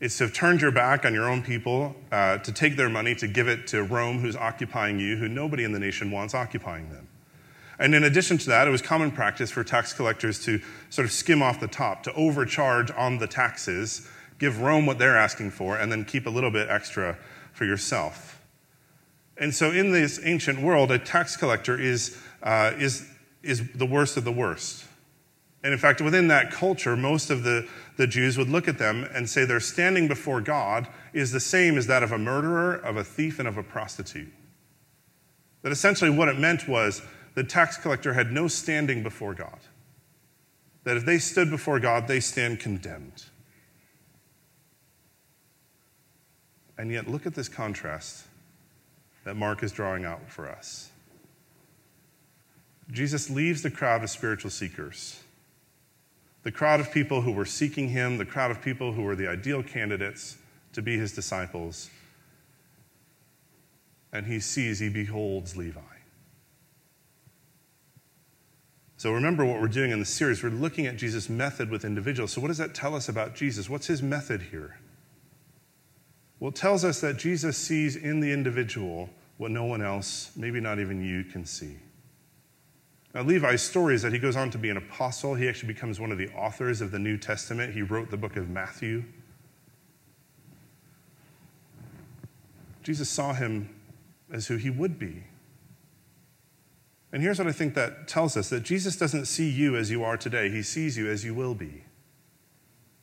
It's 0.00 0.16
to 0.16 0.24
have 0.24 0.32
turned 0.32 0.62
your 0.62 0.70
back 0.70 1.04
on 1.04 1.12
your 1.12 1.28
own 1.28 1.42
people, 1.42 1.94
uh, 2.10 2.38
to 2.38 2.50
take 2.50 2.78
their 2.78 2.88
money, 2.88 3.14
to 3.16 3.28
give 3.28 3.46
it 3.46 3.66
to 3.68 3.82
Rome, 3.82 4.20
who's 4.20 4.36
occupying 4.36 4.98
you, 4.98 5.16
who 5.16 5.28
nobody 5.28 5.64
in 5.64 5.72
the 5.72 5.78
nation 5.78 6.10
wants 6.10 6.34
occupying 6.34 6.88
them. 6.88 7.08
And 7.78 7.94
in 7.94 8.04
addition 8.04 8.38
to 8.38 8.46
that, 8.46 8.66
it 8.66 8.70
was 8.70 8.80
common 8.80 9.10
practice 9.10 9.50
for 9.50 9.62
tax 9.62 9.92
collectors 9.92 10.42
to 10.46 10.62
sort 10.88 11.04
of 11.04 11.12
skim 11.12 11.42
off 11.42 11.60
the 11.60 11.68
top, 11.68 12.04
to 12.04 12.12
overcharge 12.14 12.90
on 12.92 13.18
the 13.18 13.26
taxes, 13.26 14.08
give 14.38 14.62
Rome 14.62 14.86
what 14.86 14.98
they're 14.98 15.18
asking 15.18 15.50
for, 15.50 15.76
and 15.76 15.92
then 15.92 16.06
keep 16.06 16.26
a 16.26 16.30
little 16.30 16.50
bit 16.50 16.70
extra 16.70 17.18
for 17.52 17.66
yourself. 17.66 18.37
And 19.38 19.54
so, 19.54 19.70
in 19.70 19.92
this 19.92 20.20
ancient 20.24 20.60
world, 20.60 20.90
a 20.90 20.98
tax 20.98 21.36
collector 21.36 21.78
is, 21.78 22.18
uh, 22.42 22.72
is, 22.76 23.08
is 23.42 23.70
the 23.72 23.86
worst 23.86 24.16
of 24.16 24.24
the 24.24 24.32
worst. 24.32 24.84
And 25.62 25.72
in 25.72 25.78
fact, 25.78 26.00
within 26.00 26.28
that 26.28 26.50
culture, 26.50 26.96
most 26.96 27.30
of 27.30 27.42
the, 27.42 27.68
the 27.96 28.06
Jews 28.06 28.38
would 28.38 28.48
look 28.48 28.68
at 28.68 28.78
them 28.78 29.08
and 29.12 29.28
say 29.28 29.44
their 29.44 29.60
standing 29.60 30.06
before 30.08 30.40
God 30.40 30.88
is 31.12 31.32
the 31.32 31.40
same 31.40 31.76
as 31.76 31.86
that 31.88 32.02
of 32.02 32.12
a 32.12 32.18
murderer, 32.18 32.74
of 32.74 32.96
a 32.96 33.04
thief, 33.04 33.38
and 33.38 33.48
of 33.48 33.56
a 33.56 33.62
prostitute. 33.62 34.32
That 35.62 35.72
essentially 35.72 36.10
what 36.10 36.28
it 36.28 36.38
meant 36.38 36.68
was 36.68 37.02
the 37.34 37.42
tax 37.42 37.76
collector 37.76 38.12
had 38.12 38.32
no 38.32 38.46
standing 38.46 39.02
before 39.02 39.34
God. 39.34 39.58
That 40.84 40.96
if 40.96 41.04
they 41.04 41.18
stood 41.18 41.50
before 41.50 41.80
God, 41.80 42.06
they 42.06 42.20
stand 42.20 42.60
condemned. 42.60 43.24
And 46.76 46.92
yet, 46.92 47.08
look 47.08 47.26
at 47.26 47.34
this 47.34 47.48
contrast 47.48 48.27
that 49.24 49.36
Mark 49.36 49.62
is 49.62 49.72
drawing 49.72 50.04
out 50.04 50.30
for 50.30 50.48
us. 50.48 50.90
Jesus 52.90 53.28
leaves 53.28 53.62
the 53.62 53.70
crowd 53.70 54.02
of 54.02 54.10
spiritual 54.10 54.50
seekers 54.50 55.20
the 56.48 56.52
crowd 56.52 56.80
of 56.80 56.90
people 56.90 57.20
who 57.20 57.32
were 57.32 57.44
seeking 57.44 57.90
him, 57.90 58.16
the 58.16 58.24
crowd 58.24 58.50
of 58.50 58.62
people 58.62 58.92
who 58.92 59.02
were 59.02 59.14
the 59.14 59.28
ideal 59.28 59.62
candidates 59.62 60.38
to 60.72 60.80
be 60.80 60.96
his 60.96 61.12
disciples. 61.12 61.90
And 64.14 64.24
he 64.24 64.40
sees, 64.40 64.78
he 64.78 64.88
beholds 64.88 65.56
Levi. 65.56 65.80
So 68.96 69.12
remember 69.12 69.44
what 69.44 69.60
we're 69.60 69.68
doing 69.68 69.90
in 69.90 70.00
the 70.00 70.06
series. 70.06 70.42
We're 70.42 70.48
looking 70.48 70.86
at 70.86 70.96
Jesus' 70.96 71.28
method 71.28 71.70
with 71.70 71.84
individuals. 71.84 72.32
So, 72.32 72.40
what 72.40 72.48
does 72.48 72.58
that 72.58 72.74
tell 72.74 72.94
us 72.94 73.08
about 73.08 73.34
Jesus? 73.34 73.68
What's 73.68 73.86
his 73.86 74.02
method 74.02 74.42
here? 74.50 74.78
Well, 76.40 76.50
it 76.50 76.54
tells 76.54 76.84
us 76.84 77.00
that 77.00 77.16
Jesus 77.16 77.56
sees 77.56 77.96
in 77.96 78.20
the 78.20 78.32
individual 78.32 79.10
what 79.38 79.50
no 79.50 79.64
one 79.64 79.82
else, 79.82 80.30
maybe 80.36 80.60
not 80.60 80.78
even 80.78 81.02
you, 81.02 81.24
can 81.24 81.44
see. 81.44 81.76
Now, 83.14 83.22
Levi's 83.22 83.62
story 83.62 83.94
is 83.94 84.02
that 84.02 84.12
he 84.12 84.18
goes 84.18 84.36
on 84.36 84.50
to 84.50 84.58
be 84.58 84.70
an 84.70 84.76
apostle. 84.76 85.34
He 85.34 85.48
actually 85.48 85.72
becomes 85.72 85.98
one 85.98 86.12
of 86.12 86.18
the 86.18 86.28
authors 86.30 86.80
of 86.80 86.90
the 86.90 86.98
New 86.98 87.16
Testament. 87.16 87.72
He 87.72 87.82
wrote 87.82 88.10
the 88.10 88.16
book 88.16 88.36
of 88.36 88.48
Matthew. 88.48 89.04
Jesus 92.82 93.08
saw 93.08 93.32
him 93.32 93.74
as 94.32 94.46
who 94.46 94.56
he 94.56 94.70
would 94.70 94.98
be. 94.98 95.24
And 97.12 97.22
here's 97.22 97.38
what 97.38 97.48
I 97.48 97.52
think 97.52 97.74
that 97.74 98.06
tells 98.06 98.36
us 98.36 98.50
that 98.50 98.62
Jesus 98.62 98.96
doesn't 98.96 99.24
see 99.24 99.48
you 99.48 99.76
as 99.76 99.90
you 99.90 100.04
are 100.04 100.16
today, 100.16 100.50
he 100.50 100.62
sees 100.62 100.96
you 100.96 101.10
as 101.10 101.24
you 101.24 101.34
will 101.34 101.54
be. 101.54 101.84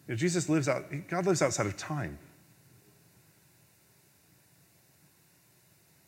You 0.08 0.10
know, 0.10 0.16
Jesus 0.16 0.48
lives 0.48 0.70
out, 0.70 0.86
God 1.08 1.26
lives 1.26 1.42
outside 1.42 1.66
of 1.66 1.76
time. 1.76 2.20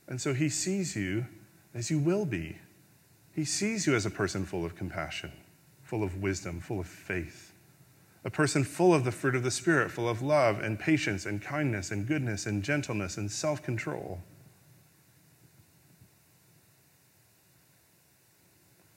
And 0.08 0.22
so 0.22 0.34
he 0.34 0.50
sees 0.50 0.96
you 0.96 1.26
as 1.74 1.92
you 1.92 2.00
will 2.00 2.26
be. 2.26 2.58
He 3.34 3.46
sees 3.46 3.86
you 3.86 3.96
as 3.96 4.06
a 4.06 4.10
person 4.10 4.46
full 4.46 4.66
of 4.66 4.76
compassion, 4.76 5.32
full 5.84 6.04
of 6.04 6.22
wisdom, 6.22 6.60
full 6.60 6.80
of 6.80 6.88
faith, 6.88 7.54
a 8.26 8.30
person 8.32 8.64
full 8.64 8.94
of 8.94 9.04
the 9.04 9.12
fruit 9.12 9.36
of 9.36 9.44
the 9.44 9.52
Spirit, 9.52 9.92
full 9.92 10.10
of 10.10 10.22
love 10.22 10.60
and 10.60 10.80
patience 10.80 11.26
and 11.26 11.42
kindness 11.42 11.92
and 11.92 12.08
goodness 12.08 12.46
and 12.46 12.64
gentleness 12.64 13.18
and 13.18 13.32
self 13.32 13.62
control. 13.62 14.20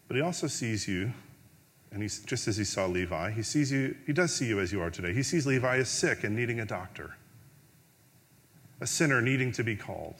But 0.08 0.16
he 0.16 0.22
also 0.22 0.46
sees 0.48 0.88
you, 0.88 1.12
and 1.92 2.02
he's, 2.02 2.20
just 2.24 2.48
as 2.48 2.56
he 2.56 2.64
saw 2.64 2.86
Levi, 2.86 3.30
he 3.30 3.42
sees 3.42 3.70
you, 3.70 3.94
he 4.06 4.12
does 4.12 4.34
see 4.34 4.46
you 4.46 4.58
as 4.58 4.72
you 4.72 4.80
are 4.80 4.90
today. 4.90 5.12
He 5.12 5.22
sees 5.22 5.46
Levi 5.46 5.76
as 5.76 5.88
sick 5.88 6.24
and 6.24 6.34
needing 6.34 6.58
a 6.58 6.64
doctor, 6.64 7.16
a 8.80 8.86
sinner 8.86 9.20
needing 9.20 9.52
to 9.52 9.62
be 9.62 9.76
called. 9.76 10.16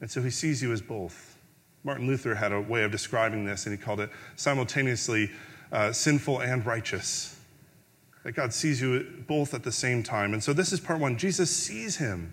And 0.00 0.10
so 0.10 0.22
he 0.22 0.30
sees 0.30 0.62
you 0.62 0.72
as 0.72 0.82
both 0.82 1.36
Martin 1.86 2.08
Luther 2.08 2.34
had 2.34 2.50
a 2.50 2.60
way 2.60 2.82
of 2.82 2.90
describing 2.90 3.44
this, 3.44 3.64
and 3.64 3.72
he 3.72 3.80
called 3.80 4.00
it 4.00 4.10
simultaneously 4.34 5.30
uh, 5.70 5.92
sinful 5.92 6.40
and 6.40 6.66
righteous. 6.66 7.38
That 8.24 8.32
God 8.32 8.52
sees 8.52 8.80
you 8.80 9.06
both 9.28 9.54
at 9.54 9.62
the 9.62 9.70
same 9.70 10.02
time. 10.02 10.32
And 10.32 10.42
so 10.42 10.52
this 10.52 10.72
is 10.72 10.80
part 10.80 10.98
one. 10.98 11.16
Jesus 11.16 11.48
sees 11.48 11.96
him, 11.96 12.32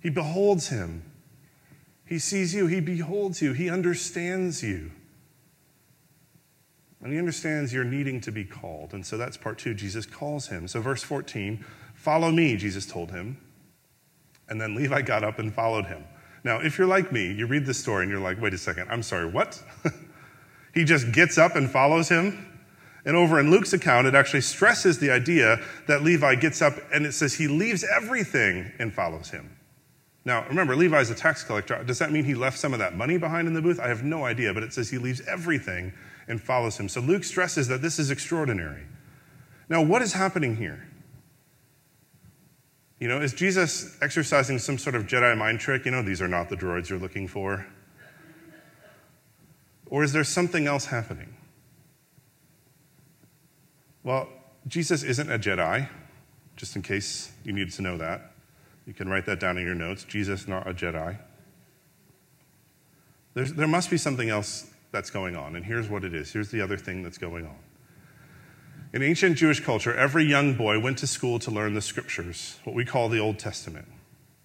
he 0.00 0.08
beholds 0.08 0.68
him. 0.68 1.02
He 2.06 2.18
sees 2.18 2.54
you, 2.54 2.66
he 2.66 2.80
beholds 2.80 3.42
you, 3.42 3.52
he 3.52 3.68
understands 3.68 4.62
you. 4.62 4.90
And 7.02 7.12
he 7.12 7.18
understands 7.18 7.70
you're 7.70 7.84
needing 7.84 8.18
to 8.22 8.32
be 8.32 8.46
called. 8.46 8.94
And 8.94 9.04
so 9.04 9.18
that's 9.18 9.36
part 9.36 9.58
two. 9.58 9.74
Jesus 9.74 10.06
calls 10.06 10.48
him. 10.48 10.66
So, 10.68 10.80
verse 10.80 11.02
14, 11.02 11.62
follow 11.94 12.30
me, 12.30 12.56
Jesus 12.56 12.86
told 12.86 13.10
him. 13.10 13.36
And 14.48 14.58
then 14.58 14.74
Levi 14.74 15.02
got 15.02 15.22
up 15.22 15.38
and 15.38 15.52
followed 15.52 15.84
him. 15.84 16.04
Now, 16.44 16.60
if 16.60 16.78
you're 16.78 16.86
like 16.86 17.10
me, 17.10 17.32
you 17.32 17.46
read 17.46 17.64
this 17.64 17.78
story 17.78 18.02
and 18.02 18.12
you're 18.12 18.20
like, 18.20 18.40
wait 18.40 18.52
a 18.52 18.58
second, 18.58 18.88
I'm 18.90 19.02
sorry, 19.02 19.26
what? 19.26 19.60
he 20.74 20.84
just 20.84 21.10
gets 21.10 21.38
up 21.38 21.56
and 21.56 21.70
follows 21.70 22.08
him. 22.10 22.50
And 23.06 23.16
over 23.16 23.40
in 23.40 23.50
Luke's 23.50 23.72
account, 23.72 24.06
it 24.06 24.14
actually 24.14 24.42
stresses 24.42 24.98
the 24.98 25.10
idea 25.10 25.60
that 25.88 26.02
Levi 26.02 26.36
gets 26.36 26.62
up 26.62 26.74
and 26.92 27.06
it 27.06 27.12
says 27.12 27.34
he 27.34 27.48
leaves 27.48 27.84
everything 27.84 28.70
and 28.78 28.92
follows 28.92 29.30
him. 29.30 29.56
Now, 30.26 30.46
remember, 30.48 30.74
Levi's 30.74 31.10
a 31.10 31.14
tax 31.14 31.42
collector. 31.44 31.82
Does 31.84 31.98
that 31.98 32.10
mean 32.12 32.24
he 32.24 32.34
left 32.34 32.58
some 32.58 32.72
of 32.72 32.78
that 32.78 32.96
money 32.96 33.18
behind 33.18 33.46
in 33.46 33.52
the 33.52 33.60
booth? 33.60 33.78
I 33.78 33.88
have 33.88 34.04
no 34.04 34.24
idea, 34.24 34.54
but 34.54 34.62
it 34.62 34.72
says 34.72 34.88
he 34.88 34.96
leaves 34.96 35.20
everything 35.26 35.92
and 36.28 36.40
follows 36.40 36.78
him. 36.78 36.88
So 36.88 37.00
Luke 37.00 37.24
stresses 37.24 37.68
that 37.68 37.82
this 37.82 37.98
is 37.98 38.10
extraordinary. 38.10 38.84
Now, 39.68 39.82
what 39.82 40.00
is 40.00 40.14
happening 40.14 40.56
here? 40.56 40.88
You 43.04 43.10
know, 43.10 43.20
is 43.20 43.34
Jesus 43.34 43.98
exercising 44.00 44.58
some 44.58 44.78
sort 44.78 44.96
of 44.96 45.06
Jedi 45.06 45.36
mind 45.36 45.60
trick? 45.60 45.84
You 45.84 45.90
know, 45.90 46.00
these 46.00 46.22
are 46.22 46.26
not 46.26 46.48
the 46.48 46.56
droids 46.56 46.88
you're 46.88 46.98
looking 46.98 47.28
for. 47.28 47.66
Or 49.90 50.02
is 50.02 50.14
there 50.14 50.24
something 50.24 50.66
else 50.66 50.86
happening? 50.86 51.36
Well, 54.04 54.30
Jesus 54.66 55.02
isn't 55.02 55.30
a 55.30 55.38
Jedi, 55.38 55.86
just 56.56 56.76
in 56.76 56.80
case 56.80 57.30
you 57.44 57.52
needed 57.52 57.74
to 57.74 57.82
know 57.82 57.98
that. 57.98 58.32
You 58.86 58.94
can 58.94 59.10
write 59.10 59.26
that 59.26 59.38
down 59.38 59.58
in 59.58 59.66
your 59.66 59.74
notes. 59.74 60.04
Jesus, 60.04 60.48
not 60.48 60.66
a 60.66 60.72
Jedi. 60.72 61.18
There's, 63.34 63.52
there 63.52 63.68
must 63.68 63.90
be 63.90 63.98
something 63.98 64.30
else 64.30 64.70
that's 64.92 65.10
going 65.10 65.36
on, 65.36 65.56
and 65.56 65.64
here's 65.66 65.90
what 65.90 66.04
it 66.04 66.14
is. 66.14 66.32
Here's 66.32 66.50
the 66.50 66.62
other 66.62 66.78
thing 66.78 67.02
that's 67.02 67.18
going 67.18 67.44
on. 67.44 67.63
In 68.94 69.02
ancient 69.02 69.36
Jewish 69.36 69.58
culture, 69.58 69.92
every 69.92 70.22
young 70.22 70.54
boy 70.54 70.78
went 70.78 70.98
to 70.98 71.08
school 71.08 71.40
to 71.40 71.50
learn 71.50 71.74
the 71.74 71.82
scriptures, 71.82 72.60
what 72.62 72.76
we 72.76 72.84
call 72.84 73.08
the 73.08 73.18
Old 73.18 73.40
Testament. 73.40 73.88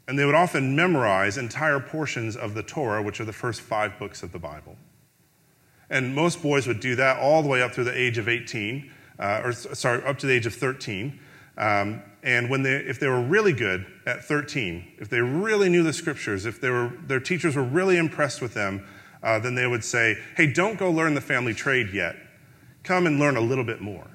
And 0.07 0.17
they 0.17 0.25
would 0.25 0.33
often 0.33 0.75
memorize 0.75 1.37
entire 1.37 1.79
portions 1.79 2.35
of 2.35 2.55
the 2.55 2.63
Torah, 2.63 3.03
which 3.03 3.21
are 3.21 3.25
the 3.25 3.31
first 3.31 3.61
five 3.61 3.99
books 3.99 4.23
of 4.23 4.31
the 4.31 4.39
Bible. 4.39 4.75
And 5.91 6.15
most 6.15 6.41
boys 6.41 6.65
would 6.65 6.79
do 6.79 6.95
that 6.95 7.19
all 7.19 7.43
the 7.43 7.47
way 7.47 7.61
up 7.61 7.73
through 7.73 7.83
the 7.83 7.95
age 7.95 8.17
of 8.17 8.27
18, 8.27 8.91
uh, 9.19 9.41
or 9.43 9.51
sorry, 9.51 10.03
up 10.03 10.17
to 10.17 10.25
the 10.25 10.33
age 10.33 10.47
of 10.47 10.55
13. 10.55 11.19
Um, 11.55 12.01
and 12.23 12.49
when 12.49 12.63
they, 12.63 12.73
if 12.73 12.99
they 12.99 13.07
were 13.07 13.21
really 13.21 13.53
good 13.53 13.85
at 14.07 14.25
13, 14.25 14.93
if 14.97 15.09
they 15.09 15.21
really 15.21 15.69
knew 15.69 15.83
the 15.83 15.93
scriptures, 15.93 16.47
if 16.47 16.59
they 16.59 16.71
were, 16.71 16.91
their 17.05 17.19
teachers 17.19 17.55
were 17.55 17.61
really 17.61 17.97
impressed 17.97 18.41
with 18.41 18.55
them, 18.55 18.83
uh, 19.21 19.37
then 19.37 19.53
they 19.53 19.67
would 19.67 19.83
say, 19.83 20.17
Hey, 20.35 20.51
don't 20.51 20.79
go 20.79 20.89
learn 20.89 21.13
the 21.13 21.21
family 21.21 21.53
trade 21.53 21.93
yet. 21.93 22.15
Come 22.81 23.05
and 23.05 23.19
learn 23.19 23.37
a 23.37 23.41
little 23.41 23.63
bit 23.63 23.79
more. 23.79 24.08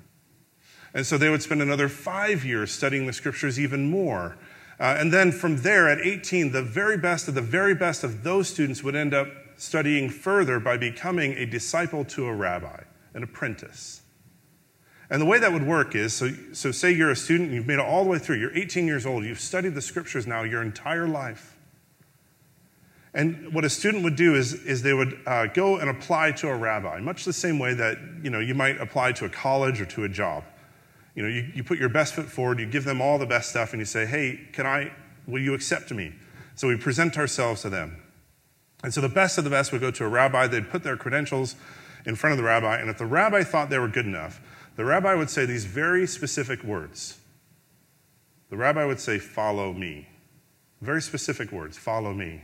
And 0.94 1.04
so 1.04 1.18
they 1.18 1.28
would 1.28 1.42
spend 1.42 1.60
another 1.60 1.88
five 1.88 2.44
years 2.44 2.70
studying 2.70 3.06
the 3.06 3.12
scriptures 3.12 3.58
even 3.58 3.90
more. 3.90 4.36
Uh, 4.78 4.96
and 4.98 5.12
then 5.12 5.32
from 5.32 5.58
there, 5.62 5.88
at 5.88 5.98
18, 5.98 6.52
the 6.52 6.62
very 6.62 6.96
best 6.96 7.28
of 7.28 7.34
the 7.34 7.42
very 7.42 7.74
best 7.74 8.04
of 8.04 8.22
those 8.22 8.48
students 8.48 8.82
would 8.82 8.94
end 8.94 9.12
up 9.12 9.28
studying 9.56 10.08
further 10.08 10.58
by 10.58 10.76
becoming 10.76 11.32
a 11.32 11.46
disciple 11.46 12.04
to 12.04 12.26
a 12.26 12.34
rabbi, 12.34 12.82
an 13.12 13.22
apprentice. 13.22 14.02
And 15.10 15.20
the 15.20 15.26
way 15.26 15.38
that 15.38 15.52
would 15.52 15.66
work 15.66 15.94
is 15.94 16.12
so, 16.12 16.30
so 16.52 16.72
say 16.72 16.90
you're 16.90 17.10
a 17.10 17.16
student 17.16 17.48
and 17.48 17.54
you've 17.54 17.66
made 17.66 17.78
it 17.78 17.84
all 17.84 18.04
the 18.04 18.10
way 18.10 18.18
through, 18.18 18.36
you're 18.36 18.56
18 18.56 18.86
years 18.86 19.04
old, 19.04 19.24
you've 19.24 19.40
studied 19.40 19.74
the 19.74 19.82
scriptures 19.82 20.26
now 20.26 20.42
your 20.42 20.62
entire 20.62 21.06
life. 21.06 21.56
And 23.12 23.54
what 23.54 23.64
a 23.64 23.70
student 23.70 24.02
would 24.02 24.16
do 24.16 24.34
is, 24.34 24.54
is 24.54 24.82
they 24.82 24.94
would 24.94 25.20
uh, 25.24 25.46
go 25.46 25.76
and 25.76 25.88
apply 25.88 26.32
to 26.32 26.48
a 26.48 26.56
rabbi, 26.56 26.98
much 26.98 27.24
the 27.24 27.32
same 27.32 27.60
way 27.60 27.74
that 27.74 27.96
you, 28.22 28.30
know, 28.30 28.40
you 28.40 28.54
might 28.54 28.80
apply 28.80 29.12
to 29.12 29.24
a 29.24 29.28
college 29.28 29.80
or 29.80 29.86
to 29.86 30.02
a 30.02 30.08
job. 30.08 30.42
You 31.14 31.23
know, 31.23 31.28
you, 31.28 31.50
you 31.54 31.64
put 31.64 31.78
your 31.78 31.88
best 31.88 32.14
foot 32.14 32.26
forward, 32.26 32.59
you 32.59 32.66
give 32.66 32.85
them 32.85 33.00
all 33.00 33.18
the 33.18 33.26
best 33.26 33.50
stuff, 33.50 33.73
and 33.73 33.80
you 33.80 33.87
say, 33.87 34.04
hey, 34.06 34.40
can 34.52 34.66
I, 34.66 34.92
will 35.26 35.40
you 35.40 35.54
accept 35.54 35.92
me? 35.92 36.12
So 36.56 36.68
we 36.68 36.76
present 36.76 37.16
ourselves 37.18 37.62
to 37.62 37.71
them. 37.71 38.02
And 38.83 38.92
so 38.92 39.00
the 39.00 39.09
best 39.09 39.38
of 39.38 39.44
the 39.44 39.50
best 39.50 39.73
would 39.73 39.80
go 39.80 39.90
to 39.90 40.04
a 40.04 40.09
rabbi, 40.09 40.47
they'd 40.47 40.68
put 40.68 40.83
their 40.83 40.97
credentials 40.97 41.56
in 42.04 42.16
front 42.16 42.33
of 42.33 42.38
the 42.38 42.44
rabbi, 42.44 42.78
and 42.78 42.90
if 42.90 42.99
the 42.99 43.06
rabbi 43.06 43.42
thought 43.42 43.71
they 43.71 43.78
were 43.78 43.88
good 43.88 44.06
enough, 44.06 44.40
the 44.76 44.85
rabbi 44.85 45.14
would 45.14 45.30
say 45.30 45.47
these 45.47 45.64
very 45.64 46.06
specific 46.06 46.62
words. 46.62 47.18
The 48.50 48.56
rabbi 48.56 48.85
would 48.85 49.00
say, 49.00 49.18
Follow 49.18 49.73
me. 49.73 50.09
Very 50.83 51.00
specific 51.00 51.50
words, 51.50 51.78
follow 51.78 52.12
me. 52.12 52.42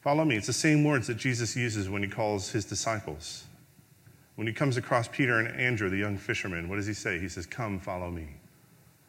Follow 0.00 0.24
me. 0.24 0.36
It's 0.36 0.46
the 0.46 0.52
same 0.52 0.84
words 0.84 1.06
that 1.06 1.16
Jesus 1.16 1.54
uses 1.54 1.88
when 1.88 2.02
he 2.02 2.08
calls 2.08 2.50
his 2.50 2.64
disciples. 2.64 3.44
When 4.38 4.46
he 4.46 4.52
comes 4.52 4.76
across 4.76 5.08
Peter 5.08 5.40
and 5.40 5.48
Andrew, 5.60 5.90
the 5.90 5.96
young 5.96 6.16
fishermen, 6.16 6.68
what 6.68 6.76
does 6.76 6.86
he 6.86 6.94
say? 6.94 7.18
He 7.18 7.28
says, 7.28 7.44
Come, 7.44 7.80
follow 7.80 8.08
me. 8.08 8.36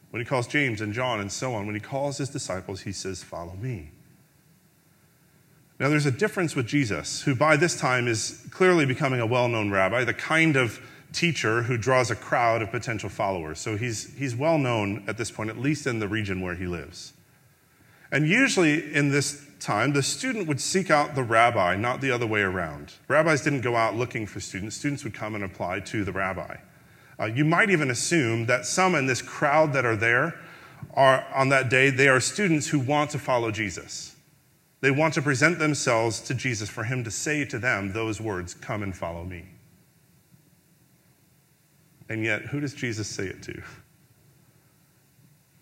When 0.09 0.19
he 0.19 0.25
calls 0.25 0.47
James 0.47 0.81
and 0.81 0.91
John 0.91 1.19
and 1.19 1.31
so 1.31 1.53
on, 1.53 1.67
when 1.67 1.75
he 1.75 1.79
calls 1.79 2.17
his 2.17 2.29
disciples, 2.29 2.81
he 2.81 2.91
says, 2.91 3.21
Follow 3.21 3.53
me. 3.61 3.91
Now, 5.79 5.87
there's 5.87 6.07
a 6.07 6.11
difference 6.11 6.55
with 6.55 6.65
Jesus, 6.65 7.21
who 7.21 7.35
by 7.35 7.57
this 7.57 7.79
time 7.79 8.07
is 8.07 8.43
clearly 8.49 8.87
becoming 8.87 9.19
a 9.19 9.25
well 9.27 9.47
known 9.47 9.69
rabbi, 9.69 10.03
the 10.03 10.15
kind 10.15 10.55
of 10.55 10.81
teacher 11.13 11.61
who 11.61 11.77
draws 11.77 12.09
a 12.09 12.15
crowd 12.15 12.63
of 12.63 12.71
potential 12.71 13.07
followers. 13.07 13.59
So 13.59 13.77
he's, 13.77 14.11
he's 14.17 14.35
well 14.35 14.57
known 14.57 15.03
at 15.07 15.19
this 15.19 15.29
point, 15.29 15.51
at 15.51 15.59
least 15.59 15.85
in 15.85 15.99
the 15.99 16.07
region 16.07 16.41
where 16.41 16.55
he 16.55 16.65
lives. 16.65 17.13
And 18.11 18.27
usually 18.27 18.95
in 18.95 19.09
this 19.09 19.45
time, 19.59 19.93
the 19.93 20.03
student 20.03 20.47
would 20.47 20.61
seek 20.61 20.89
out 20.89 21.15
the 21.15 21.23
rabbi, 21.23 21.75
not 21.75 22.01
the 22.01 22.11
other 22.11 22.27
way 22.27 22.41
around. 22.41 22.93
Rabbis 23.07 23.41
didn't 23.41 23.61
go 23.61 23.75
out 23.75 23.95
looking 23.95 24.25
for 24.25 24.39
students, 24.39 24.75
students 24.75 25.03
would 25.03 25.13
come 25.13 25.35
and 25.35 25.43
apply 25.43 25.81
to 25.81 26.03
the 26.03 26.11
rabbi. 26.11 26.57
Uh, 27.19 27.25
you 27.25 27.43
might 27.43 27.69
even 27.69 27.91
assume 27.91 28.45
that 28.45 28.65
some 28.65 28.95
in 28.95 29.05
this 29.05 29.21
crowd 29.21 29.73
that 29.73 29.85
are 29.85 29.95
there 29.95 30.39
are, 30.93 31.25
on 31.35 31.49
that 31.49 31.69
day, 31.69 31.89
they 31.89 32.07
are 32.07 32.19
students 32.19 32.67
who 32.67 32.79
want 32.79 33.09
to 33.11 33.19
follow 33.19 33.51
Jesus. 33.51 34.15
They 34.81 34.91
want 34.91 35.13
to 35.15 35.21
present 35.21 35.59
themselves 35.59 36.21
to 36.21 36.33
Jesus 36.33 36.69
for 36.69 36.85
him 36.85 37.03
to 37.03 37.11
say 37.11 37.43
to 37.45 37.59
them 37.59 37.91
those 37.91 38.21
words, 38.21 38.53
Come 38.53 38.81
and 38.83 38.95
follow 38.95 39.25
me. 39.25 39.45
And 42.07 42.23
yet, 42.23 42.43
who 42.43 42.59
does 42.59 42.73
Jesus 42.73 43.07
say 43.07 43.25
it 43.25 43.43
to? 43.43 43.61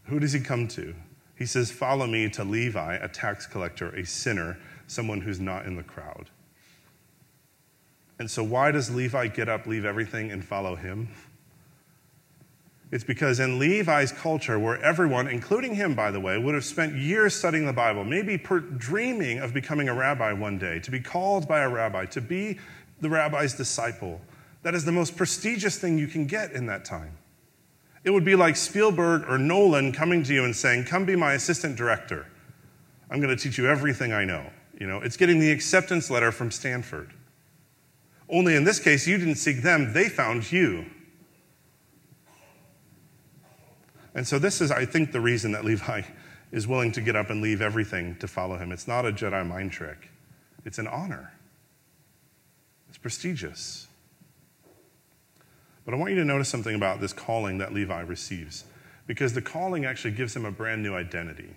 Who 0.04 0.20
does 0.20 0.32
he 0.32 0.39
come 0.39 0.68
to? 0.70 0.96
He 1.38 1.46
says, 1.46 1.72
Follow 1.72 2.08
me 2.08 2.30
to 2.30 2.44
Levi, 2.44 2.96
a 2.96 3.08
tax 3.08 3.46
collector, 3.46 3.90
a 3.90 4.06
sinner, 4.06 4.58
someone 4.88 5.22
who's 5.22 5.40
not 5.40 5.66
in 5.66 5.76
the 5.76 5.84
crowd. 5.84 6.30
And 8.20 8.30
so, 8.30 8.44
why 8.44 8.72
does 8.72 8.94
Levi 8.94 9.28
get 9.28 9.48
up, 9.48 9.68
leave 9.68 9.86
everything, 9.86 10.32
and 10.32 10.44
follow 10.44 10.76
him? 10.76 11.10
It's 12.90 13.04
because 13.04 13.40
in 13.40 13.60
Levi's 13.60 14.14
culture, 14.14 14.58
where 14.58 14.82
everyone, 14.82 15.28
including 15.28 15.76
him, 15.76 15.94
by 15.94 16.10
the 16.10 16.22
way, 16.22 16.38
would 16.38 16.56
have 16.56 16.64
spent 16.64 16.96
years 16.96 17.36
studying 17.36 17.66
the 17.66 17.74
Bible, 17.74 18.06
maybe 18.06 18.38
per- 18.38 18.62
dreaming 18.62 19.40
of 19.40 19.54
becoming 19.54 19.90
a 19.90 19.94
rabbi 19.94 20.32
one 20.32 20.58
day, 20.58 20.80
to 20.80 20.90
be 20.90 21.02
called 21.02 21.48
by 21.48 21.60
a 21.60 21.70
rabbi, 21.70 22.06
to 22.06 22.22
be 22.22 22.58
the 23.02 23.10
rabbi's 23.10 23.54
disciple, 23.54 24.22
that 24.64 24.74
is 24.74 24.86
the 24.86 24.92
most 24.92 25.18
prestigious 25.18 25.78
thing 25.78 25.98
you 25.98 26.08
can 26.08 26.26
get 26.26 26.54
in 26.54 26.66
that 26.68 26.86
time. 26.86 27.18
It 28.07 28.13
would 28.13 28.24
be 28.24 28.37
like 28.37 28.55
Spielberg 28.55 29.25
or 29.27 29.37
Nolan 29.37 29.91
coming 29.91 30.24
to 30.24 30.33
you 30.33 30.46
and 30.46 30.55
saying, 30.55 30.85
Come 30.85 31.03
be 31.03 31.17
my 31.17 31.33
assistant 31.33 31.75
director. 31.75 32.25
I'm 33.11 33.20
going 33.20 33.35
to 33.35 33.43
teach 33.43 33.57
you 33.57 33.67
everything 33.67 34.13
I 34.13 34.24
know. 34.24 34.50
You 34.79 34.87
know, 34.87 35.01
it's 35.01 35.17
getting 35.17 35.39
the 35.39 35.51
acceptance 35.51 36.09
letter 36.09 36.31
from 36.31 36.50
Stanford. 36.50 37.11
Only 38.29 38.55
in 38.55 38.63
this 38.63 38.79
case, 38.79 39.05
you 39.07 39.17
didn't 39.17 39.35
seek 39.35 39.61
them, 39.61 39.91
they 39.91 40.07
found 40.07 40.50
you. 40.50 40.85
And 44.15 44.25
so, 44.25 44.39
this 44.39 44.61
is, 44.61 44.72
I 44.72 44.85
think, 44.85 45.11
the 45.11 45.20
reason 45.20 45.51
that 45.51 45.65
Levi 45.65 46.03
is 46.53 46.65
willing 46.65 46.93
to 46.93 47.01
get 47.01 47.17
up 47.17 47.29
and 47.29 47.41
leave 47.41 47.61
everything 47.61 48.15
to 48.20 48.27
follow 48.29 48.57
him. 48.57 48.72
It's 48.72 48.87
not 48.87 49.05
a 49.05 49.11
Jedi 49.11 49.46
mind 49.46 49.74
trick, 49.74 50.11
it's 50.63 50.79
an 50.79 50.87
honor, 50.87 51.33
it's 52.87 52.98
prestigious. 52.98 53.87
But 55.88 55.94
I 55.94 55.98
want 56.00 56.12
you 56.12 56.18
to 56.18 56.26
notice 56.26 56.50
something 56.50 56.76
about 56.76 57.00
this 57.00 57.14
calling 57.14 57.60
that 57.60 57.74
Levi 57.74 58.02
receives, 58.02 58.66
because 59.06 59.32
the 59.32 59.42
calling 59.42 59.86
actually 59.86 60.12
gives 60.12 60.36
him 60.36 60.44
a 60.44 60.52
brand 60.52 60.84
new 60.84 60.94
identity. 60.94 61.56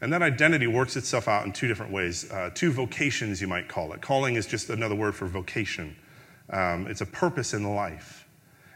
And 0.00 0.10
that 0.14 0.22
identity 0.22 0.66
works 0.66 0.96
itself 0.96 1.28
out 1.28 1.44
in 1.44 1.52
two 1.52 1.68
different 1.68 1.92
ways, 1.92 2.32
uh, 2.32 2.48
two 2.54 2.72
vocations, 2.72 3.42
you 3.42 3.46
might 3.46 3.68
call 3.68 3.92
it. 3.92 4.00
Calling 4.00 4.36
is 4.36 4.46
just 4.46 4.70
another 4.70 4.94
word 4.94 5.14
for 5.14 5.26
vocation, 5.26 5.96
um, 6.48 6.86
it's 6.86 7.02
a 7.02 7.06
purpose 7.06 7.52
in 7.52 7.74
life. 7.74 8.26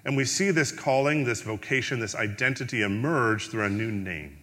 And 0.05 0.15
we 0.15 0.27
see 0.27 0.51
this 0.51 0.73
calling, 0.73 1.25
this 1.25 1.41
vocation, 1.41 1.99
this 1.99 2.15
identity 2.15 2.83
emerge 2.83 3.49
through 3.49 3.65
a 3.65 3.71
new 3.71 3.91
name. 3.91 4.37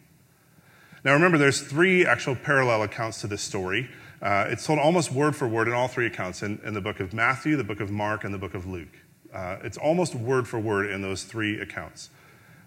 Now 1.03 1.13
remember, 1.13 1.37
there's 1.37 1.61
three 1.61 2.07
actual 2.07 2.35
parallel 2.35 2.81
accounts 2.81 3.21
to 3.21 3.27
this 3.27 3.43
story. 3.43 3.87
Uh, 4.19 4.47
it's 4.49 4.65
told 4.65 4.79
almost 4.79 5.11
word 5.11 5.35
for 5.35 5.47
word 5.47 5.67
in 5.67 5.75
all 5.75 5.87
three 5.87 6.07
accounts 6.07 6.41
in, 6.41 6.59
in 6.65 6.73
the 6.73 6.81
book 6.81 6.99
of 6.99 7.13
Matthew, 7.13 7.55
the 7.55 7.63
book 7.63 7.79
of 7.79 7.91
Mark, 7.91 8.23
and 8.23 8.33
the 8.33 8.39
book 8.39 8.55
of 8.55 8.65
Luke. 8.65 8.97
Uh, 9.33 9.57
it's 9.63 9.77
almost 9.77 10.15
word 10.15 10.47
for 10.47 10.59
word 10.59 10.89
in 10.89 11.01
those 11.01 11.23
three 11.23 11.59
accounts. 11.59 12.09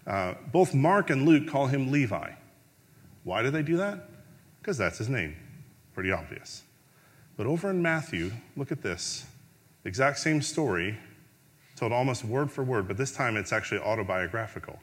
Uh, 0.07 0.33
both 0.51 0.73
Mark 0.73 1.09
and 1.09 1.25
Luke 1.25 1.47
call 1.47 1.67
him 1.67 1.91
Levi. 1.91 2.31
Why 3.23 3.43
do 3.43 3.49
they 3.49 3.63
do 3.63 3.77
that? 3.77 4.09
Because 4.61 4.77
that's 4.77 4.97
his 4.97 5.09
name. 5.09 5.35
Pretty 5.93 6.11
obvious. 6.11 6.63
But 7.37 7.47
over 7.47 7.69
in 7.69 7.81
Matthew, 7.81 8.31
look 8.55 8.71
at 8.71 8.81
this. 8.81 9.25
Exact 9.83 10.19
same 10.19 10.41
story, 10.41 10.97
told 11.75 11.91
almost 11.91 12.23
word 12.23 12.51
for 12.51 12.63
word, 12.63 12.87
but 12.87 12.97
this 12.97 13.11
time 13.11 13.37
it's 13.37 13.51
actually 13.51 13.81
autobiographical. 13.81 14.79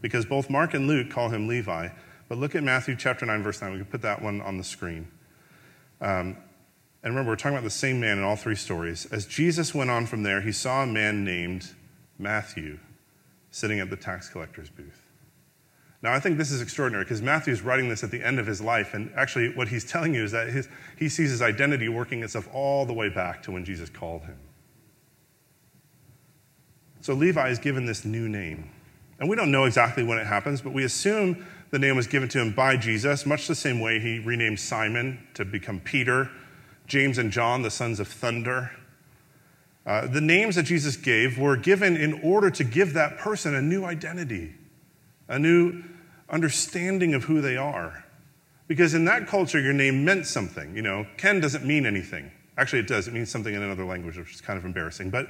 Because 0.00 0.24
both 0.24 0.50
Mark 0.50 0.74
and 0.74 0.88
Luke 0.88 1.10
call 1.10 1.28
him 1.28 1.46
Levi. 1.46 1.88
But 2.28 2.38
look 2.38 2.54
at 2.54 2.62
Matthew 2.62 2.96
chapter 2.96 3.26
9, 3.26 3.42
verse 3.42 3.60
9. 3.60 3.72
We 3.72 3.78
can 3.78 3.86
put 3.86 4.02
that 4.02 4.22
one 4.22 4.40
on 4.40 4.56
the 4.56 4.64
screen. 4.64 5.06
Um, 6.00 6.36
and 7.02 7.12
remember, 7.12 7.32
we're 7.32 7.36
talking 7.36 7.56
about 7.56 7.64
the 7.64 7.70
same 7.70 7.98
man 7.98 8.18
in 8.18 8.24
all 8.24 8.36
three 8.36 8.54
stories. 8.54 9.06
As 9.06 9.26
Jesus 9.26 9.74
went 9.74 9.90
on 9.90 10.06
from 10.06 10.22
there, 10.22 10.40
he 10.40 10.52
saw 10.52 10.84
a 10.84 10.86
man 10.86 11.24
named 11.24 11.70
Matthew 12.16 12.78
sitting 13.50 13.80
at 13.80 13.90
the 13.90 13.96
tax 13.96 14.28
collector's 14.28 14.70
booth. 14.70 15.02
Now, 16.00 16.12
I 16.12 16.20
think 16.20 16.38
this 16.38 16.50
is 16.50 16.60
extraordinary 16.60 17.04
because 17.04 17.20
Matthew's 17.20 17.62
writing 17.62 17.88
this 17.88 18.04
at 18.04 18.10
the 18.10 18.22
end 18.22 18.38
of 18.38 18.46
his 18.46 18.60
life, 18.60 18.94
and 18.94 19.12
actually, 19.16 19.54
what 19.54 19.68
he's 19.68 19.84
telling 19.84 20.14
you 20.14 20.24
is 20.24 20.32
that 20.32 20.48
his, 20.48 20.68
he 20.96 21.08
sees 21.08 21.30
his 21.30 21.42
identity 21.42 21.88
working 21.88 22.22
itself 22.22 22.48
all 22.52 22.86
the 22.86 22.92
way 22.92 23.08
back 23.08 23.42
to 23.44 23.52
when 23.52 23.64
Jesus 23.64 23.88
called 23.88 24.22
him. 24.22 24.38
So, 27.00 27.14
Levi 27.14 27.48
is 27.48 27.58
given 27.58 27.84
this 27.84 28.04
new 28.04 28.28
name. 28.28 28.70
And 29.20 29.28
we 29.28 29.36
don't 29.36 29.52
know 29.52 29.64
exactly 29.64 30.02
when 30.02 30.18
it 30.18 30.26
happens, 30.26 30.60
but 30.60 30.72
we 30.72 30.82
assume 30.82 31.46
the 31.70 31.78
name 31.78 31.94
was 31.94 32.08
given 32.08 32.28
to 32.30 32.40
him 32.40 32.52
by 32.52 32.76
Jesus, 32.76 33.24
much 33.24 33.46
the 33.46 33.54
same 33.54 33.78
way 33.78 34.00
he 34.00 34.18
renamed 34.18 34.58
Simon 34.58 35.24
to 35.34 35.44
become 35.44 35.78
Peter 35.78 36.30
James 36.92 37.16
and 37.16 37.32
John, 37.32 37.62
the 37.62 37.70
sons 37.70 38.00
of 38.00 38.06
thunder. 38.06 38.70
Uh, 39.86 40.06
the 40.06 40.20
names 40.20 40.56
that 40.56 40.64
Jesus 40.64 40.94
gave 40.94 41.38
were 41.38 41.56
given 41.56 41.96
in 41.96 42.20
order 42.22 42.50
to 42.50 42.64
give 42.64 42.92
that 42.92 43.16
person 43.16 43.54
a 43.54 43.62
new 43.62 43.86
identity, 43.86 44.52
a 45.26 45.38
new 45.38 45.82
understanding 46.28 47.14
of 47.14 47.24
who 47.24 47.40
they 47.40 47.56
are. 47.56 48.04
Because 48.68 48.92
in 48.92 49.06
that 49.06 49.26
culture, 49.26 49.58
your 49.58 49.72
name 49.72 50.04
meant 50.04 50.26
something. 50.26 50.76
You 50.76 50.82
know, 50.82 51.06
Ken 51.16 51.40
doesn't 51.40 51.64
mean 51.64 51.86
anything. 51.86 52.30
Actually, 52.58 52.80
it 52.80 52.88
does. 52.88 53.08
It 53.08 53.14
means 53.14 53.30
something 53.30 53.54
in 53.54 53.62
another 53.62 53.86
language, 53.86 54.18
which 54.18 54.34
is 54.34 54.42
kind 54.42 54.58
of 54.58 54.66
embarrassing. 54.66 55.08
But 55.08 55.28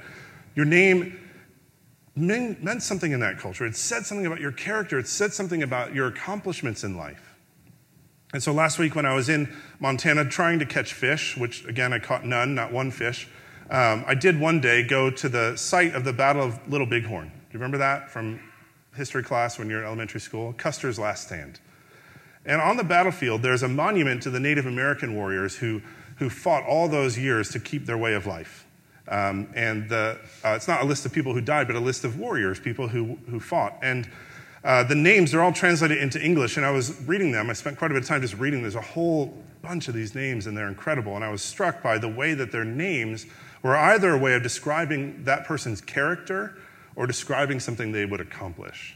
your 0.55 0.65
name 0.65 1.17
meant 2.17 2.83
something 2.83 3.13
in 3.13 3.21
that 3.21 3.39
culture. 3.39 3.65
It 3.65 3.77
said 3.77 4.05
something 4.05 4.25
about 4.25 4.41
your 4.41 4.51
character, 4.51 4.99
it 4.99 5.07
said 5.07 5.31
something 5.31 5.63
about 5.63 5.93
your 5.93 6.07
accomplishments 6.07 6.83
in 6.83 6.97
life. 6.97 7.32
And 8.33 8.41
so 8.41 8.51
last 8.51 8.79
week, 8.79 8.95
when 8.95 9.05
I 9.05 9.13
was 9.13 9.29
in 9.29 9.47
Montana 9.79 10.25
trying 10.25 10.57
to 10.57 10.65
catch 10.65 10.93
fish, 10.93 11.37
which 11.37 11.65
again, 11.65 11.93
I 11.93 11.99
caught 11.99 12.25
none, 12.25 12.55
not 12.55 12.73
one 12.73 12.89
fish, 12.89 13.27
um, 13.69 14.03
I 14.07 14.15
did 14.15 14.39
one 14.39 14.59
day 14.59 14.81
go 14.83 15.11
to 15.11 15.29
the 15.29 15.55
site 15.55 15.93
of 15.93 16.03
the 16.03 16.13
Battle 16.13 16.43
of 16.43 16.67
Little 16.67 16.87
Bighorn. 16.87 17.27
Do 17.27 17.33
you 17.51 17.59
remember 17.59 17.77
that 17.77 18.09
from 18.09 18.39
history 18.95 19.23
class 19.23 19.59
when 19.59 19.69
you're 19.69 19.79
in 19.79 19.85
elementary 19.85 20.19
school? 20.19 20.53
Custer's 20.53 20.97
Last 20.97 21.27
Stand. 21.27 21.59
And 22.45 22.59
on 22.59 22.75
the 22.75 22.83
battlefield, 22.83 23.43
there's 23.43 23.63
a 23.63 23.67
monument 23.67 24.23
to 24.23 24.31
the 24.31 24.39
Native 24.39 24.65
American 24.65 25.15
warriors 25.15 25.55
who, 25.55 25.81
who 26.17 26.29
fought 26.29 26.63
all 26.63 26.89
those 26.89 27.17
years 27.17 27.49
to 27.51 27.59
keep 27.59 27.85
their 27.85 27.97
way 27.97 28.15
of 28.15 28.25
life. 28.25 28.65
Um, 29.07 29.47
and 29.55 29.87
the, 29.89 30.17
uh, 30.43 30.49
it's 30.49 30.67
not 30.67 30.81
a 30.81 30.85
list 30.85 31.05
of 31.05 31.13
people 31.13 31.33
who 31.33 31.41
died, 31.41 31.67
but 31.67 31.75
a 31.75 31.79
list 31.79 32.03
of 32.03 32.17
warriors, 32.17 32.59
people 32.59 32.87
who, 32.87 33.17
who 33.29 33.39
fought. 33.39 33.77
And 33.81 34.09
uh, 34.63 34.83
the 34.83 34.95
names, 34.95 35.31
they're 35.31 35.43
all 35.43 35.51
translated 35.51 35.97
into 35.97 36.23
English, 36.23 36.55
and 36.55 36.65
I 36.65 36.71
was 36.71 37.01
reading 37.01 37.31
them. 37.31 37.49
I 37.49 37.53
spent 37.53 37.77
quite 37.77 37.91
a 37.91 37.93
bit 37.93 38.03
of 38.03 38.07
time 38.07 38.21
just 38.21 38.35
reading. 38.35 38.61
There's 38.61 38.75
a 38.75 38.81
whole 38.81 39.37
bunch 39.61 39.87
of 39.87 39.93
these 39.93 40.15
names, 40.15 40.47
and 40.47 40.57
they're 40.57 40.67
incredible. 40.67 41.15
And 41.15 41.23
I 41.23 41.29
was 41.29 41.41
struck 41.41 41.83
by 41.83 41.97
the 41.97 42.07
way 42.07 42.33
that 42.33 42.51
their 42.51 42.63
names 42.63 43.25
were 43.61 43.75
either 43.75 44.13
a 44.13 44.17
way 44.17 44.35
of 44.35 44.43
describing 44.43 45.23
that 45.25 45.45
person's 45.45 45.81
character 45.81 46.57
or 46.95 47.07
describing 47.07 47.59
something 47.59 47.91
they 47.91 48.05
would 48.05 48.21
accomplish. 48.21 48.95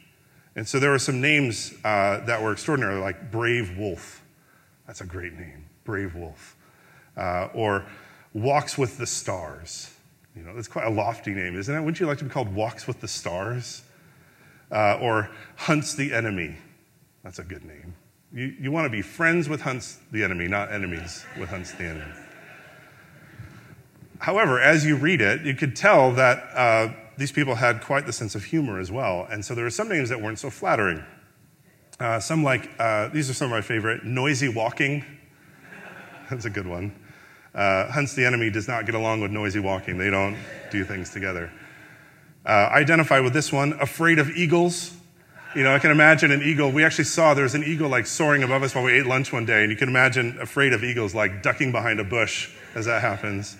And 0.56 0.68
so 0.68 0.80
there 0.80 0.92
were 0.92 1.00
some 1.00 1.22
names 1.22 1.74
uh, 1.84 2.20
that 2.26 2.42
were 2.42 2.52
extraordinary, 2.52 3.00
like 3.00 3.32
Brave 3.32 3.78
Wolf. 3.78 4.24
That's 4.86 5.02
a 5.02 5.06
great 5.06 5.34
name, 5.34 5.66
Brave 5.84 6.16
Wolf. 6.16 6.56
Uh, 7.16 7.50
or 7.54 7.86
Walks 8.34 8.78
with 8.78 8.98
the 8.98 9.06
Stars. 9.06 9.94
You 10.36 10.44
know, 10.44 10.56
that's 10.56 10.68
quite 10.68 10.86
a 10.86 10.90
lofty 10.90 11.34
name, 11.34 11.58
isn't 11.58 11.74
it? 11.74 11.80
Wouldn't 11.80 12.00
you 12.00 12.06
like 12.06 12.20
to 12.20 12.24
be 12.24 12.30
called 12.30 12.54
Walks 12.54 12.88
with 12.88 13.02
the 13.02 13.08
Stars? 13.08 13.84
Uh, 14.72 14.98
or 15.02 15.30
hunts 15.56 15.96
the 15.96 16.14
enemy. 16.14 16.58
That's 17.24 17.40
a 17.40 17.44
good 17.44 17.66
name. 17.66 17.96
You, 18.34 18.54
you 18.60 18.72
want 18.72 18.86
to 18.86 18.90
be 18.90 19.02
friends 19.02 19.48
with 19.48 19.62
hunts 19.62 20.00
the 20.12 20.24
enemy, 20.24 20.48
not 20.48 20.72
enemies 20.72 21.26
with 21.40 21.50
hunts 21.50 21.72
the 21.74 21.86
enemy. 21.86 22.12
However, 24.20 24.60
as 24.60 24.86
you 24.86 24.96
read 24.96 25.22
it, 25.22 25.42
you 25.42 25.54
could 25.54 25.76
tell 25.76 26.12
that 26.14 26.44
uh, 26.56 26.94
these 27.18 27.32
people 27.32 27.56
had 27.56 27.82
quite 27.82 28.06
the 28.06 28.14
sense 28.14 28.36
of 28.36 28.44
humor 28.44 28.80
as 28.80 28.92
well. 28.92 29.28
And 29.30 29.44
so 29.46 29.56
there 29.56 29.64
were 29.64 29.70
some 29.70 29.90
names 29.90 30.10
that 30.10 30.22
weren't 30.22 30.40
so 30.40 30.50
flattering. 30.50 31.04
Uh, 32.00 32.20
some 32.20 32.44
like, 32.44 32.70
uh, 32.80 33.08
these 33.10 33.30
are 33.30 33.34
some 33.34 33.46
of 33.46 33.52
my 33.52 33.62
favorite 33.62 34.04
noisy 34.04 34.50
walking. 34.50 35.04
That's 36.30 36.46
a 36.46 36.50
good 36.50 36.68
one. 36.68 36.94
Uh, 37.56 37.92
hunts 37.92 38.14
the 38.14 38.24
enemy 38.26 38.50
does 38.50 38.68
not 38.68 38.86
get 38.86 38.94
along 38.94 39.22
with 39.22 39.32
noisy 39.32 39.60
walking, 39.60 39.98
they 39.98 40.12
don't 40.12 40.38
do 40.70 40.84
things 40.84 41.10
together. 41.10 41.52
Uh, 42.48 42.70
identify 42.72 43.20
with 43.20 43.34
this 43.34 43.52
one, 43.52 43.74
afraid 43.74 44.20
of 44.20 44.30
eagles. 44.30 44.96
You 45.54 45.64
know, 45.64 45.76
I 45.76 45.80
can 45.80 45.92
imagine 45.92 46.32
an 46.32 46.42
eagle. 46.42 46.72
We 46.72 46.86
actually 46.86 47.04
saw 47.04 47.34
there 47.34 47.44
was 47.44 47.56
an 47.56 47.64
eagle 47.66 47.90
like 47.90 48.08
soaring 48.08 48.42
above 48.42 48.64
us 48.64 48.74
while 48.74 48.86
we 48.86 48.98
ate 48.98 49.06
lunch 49.06 49.34
one 49.34 49.46
day, 49.46 49.64
and 49.64 49.70
you 49.70 49.76
can 49.76 49.90
imagine 49.90 50.40
afraid 50.40 50.72
of 50.72 50.82
eagles 50.82 51.14
like 51.14 51.44
ducking 51.44 51.74
behind 51.74 52.00
a 52.00 52.06
bush 52.06 52.50
as 52.74 52.86
that 52.86 53.02
happens. 53.02 53.58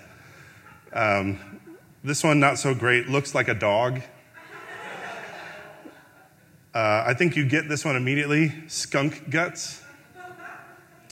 Um, 0.94 1.38
this 2.02 2.24
one, 2.24 2.40
not 2.40 2.58
so 2.58 2.74
great, 2.74 3.08
looks 3.08 3.34
like 3.34 3.48
a 3.48 3.54
dog. 3.54 4.00
Uh, 6.74 7.04
I 7.06 7.12
think 7.12 7.36
you 7.36 7.46
get 7.46 7.68
this 7.68 7.84
one 7.84 7.94
immediately 7.94 8.54
skunk 8.68 9.28
guts. 9.28 9.82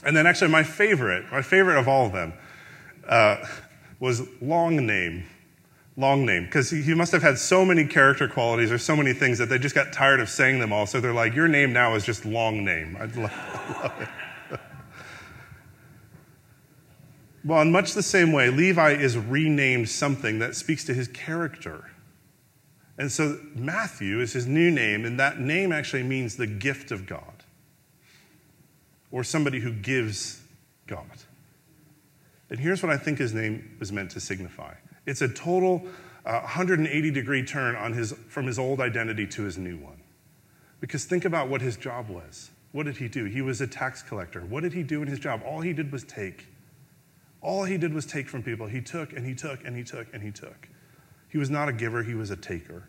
And 0.03 0.17
then, 0.17 0.25
actually, 0.25 0.49
my 0.49 0.63
favorite, 0.63 1.31
my 1.31 1.43
favorite 1.43 1.77
of 1.77 1.87
all 1.87 2.07
of 2.07 2.11
them, 2.11 2.33
uh, 3.07 3.45
was 3.99 4.23
long 4.41 4.83
name 4.87 5.27
long 5.97 6.27
name 6.27 6.45
because 6.45 6.69
he 6.69 6.93
must 6.93 7.11
have 7.11 7.23
had 7.23 7.39
so 7.39 7.65
many 7.65 7.83
character 7.83 8.27
qualities 8.27 8.71
or 8.71 8.77
so 8.77 8.95
many 8.95 9.13
things 9.13 9.39
that 9.39 9.49
they 9.49 9.57
just 9.57 9.73
got 9.73 9.91
tired 9.91 10.19
of 10.19 10.29
saying 10.29 10.59
them 10.59 10.71
all. 10.71 10.85
So 10.85 11.01
they're 11.01 11.13
like, 11.13 11.33
Your 11.33 11.47
name 11.47 11.73
now 11.73 11.95
is 11.95 12.05
just 12.05 12.23
long 12.23 12.63
name. 12.63 12.95
I 12.99 13.05
love, 13.05 13.17
love 13.17 13.93
it. 14.51 14.59
well, 17.43 17.61
in 17.61 17.71
much 17.71 17.93
the 17.93 18.03
same 18.03 18.31
way, 18.31 18.49
Levi 18.49 18.91
is 18.91 19.17
renamed 19.17 19.89
something 19.89 20.39
that 20.39 20.55
speaks 20.55 20.85
to 20.85 20.93
his 20.93 21.07
character. 21.09 21.91
And 22.99 23.11
so 23.11 23.39
Matthew 23.53 24.21
is 24.21 24.33
his 24.33 24.47
new 24.47 24.71
name, 24.71 25.05
and 25.05 25.19
that 25.19 25.39
name 25.39 25.71
actually 25.71 26.01
means 26.01 26.35
the 26.35 26.47
gift 26.47 26.91
of 26.91 27.05
God 27.05 27.43
or 29.11 29.23
somebody 29.23 29.59
who 29.59 29.71
gives 29.71 30.41
God. 30.87 31.05
And 32.49 32.59
here's 32.59 32.81
what 32.81 32.91
I 32.91 32.97
think 32.97 33.19
his 33.19 33.33
name 33.33 33.77
was 33.79 33.91
meant 33.91 34.11
to 34.11 34.19
signify 34.19 34.73
it's 35.07 35.21
a 35.21 35.27
total 35.27 35.83
uh, 36.25 36.41
180 36.41 37.09
degree 37.11 37.43
turn 37.43 37.75
on 37.75 37.93
his, 37.93 38.13
from 38.27 38.45
his 38.45 38.59
old 38.59 38.79
identity 38.79 39.25
to 39.25 39.43
his 39.43 39.57
new 39.57 39.77
one. 39.77 40.01
Because 40.79 41.05
think 41.05 41.25
about 41.25 41.49
what 41.49 41.61
his 41.61 41.77
job 41.77 42.09
was. 42.09 42.51
What 42.73 42.85
did 42.85 42.97
he 42.97 43.07
do? 43.07 43.25
He 43.25 43.41
was 43.41 43.61
a 43.61 43.67
tax 43.67 44.03
collector. 44.03 44.41
What 44.41 44.61
did 44.61 44.73
he 44.73 44.83
do 44.83 45.01
in 45.01 45.07
his 45.07 45.17
job? 45.17 45.41
All 45.43 45.61
he 45.61 45.73
did 45.73 45.91
was 45.91 46.03
take. 46.03 46.45
All 47.41 47.63
he 47.63 47.77
did 47.77 47.93
was 47.93 48.05
take 48.05 48.27
from 48.27 48.43
people. 48.43 48.67
He 48.67 48.81
took 48.81 49.13
and 49.13 49.25
he 49.25 49.33
took 49.33 49.63
and 49.65 49.75
he 49.75 49.83
took 49.83 50.13
and 50.13 50.21
he 50.21 50.31
took. 50.31 50.67
He 51.29 51.37
was 51.37 51.49
not 51.49 51.69
a 51.69 51.73
giver, 51.73 52.03
he 52.03 52.13
was 52.13 52.29
a 52.29 52.35
taker. 52.35 52.87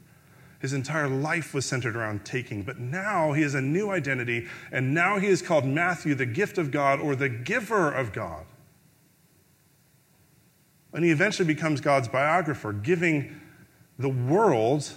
His 0.61 0.73
entire 0.73 1.09
life 1.09 1.55
was 1.55 1.65
centered 1.65 1.95
around 1.95 2.25
taking, 2.25 2.63
but 2.63 2.79
now 2.79 3.33
he 3.33 3.43
has 3.43 3.55
a 3.55 3.61
new 3.61 3.91
identity, 3.91 4.49
and 4.73 4.93
now 4.93 5.21
he 5.21 5.29
is 5.29 5.41
called 5.41 5.65
Matthew, 5.65 6.17
the 6.17 6.27
gift 6.27 6.59
of 6.59 6.73
God, 6.73 6.99
or 6.99 7.15
the 7.15 7.29
giver 7.29 7.93
of 7.93 8.13
God. 8.13 8.45
And 10.93 11.05
he 11.05 11.11
eventually 11.11 11.47
becomes 11.47 11.81
God's 11.81 12.09
biographer, 12.09 12.73
giving 12.73 13.39
the 13.99 14.09
world 14.09 14.93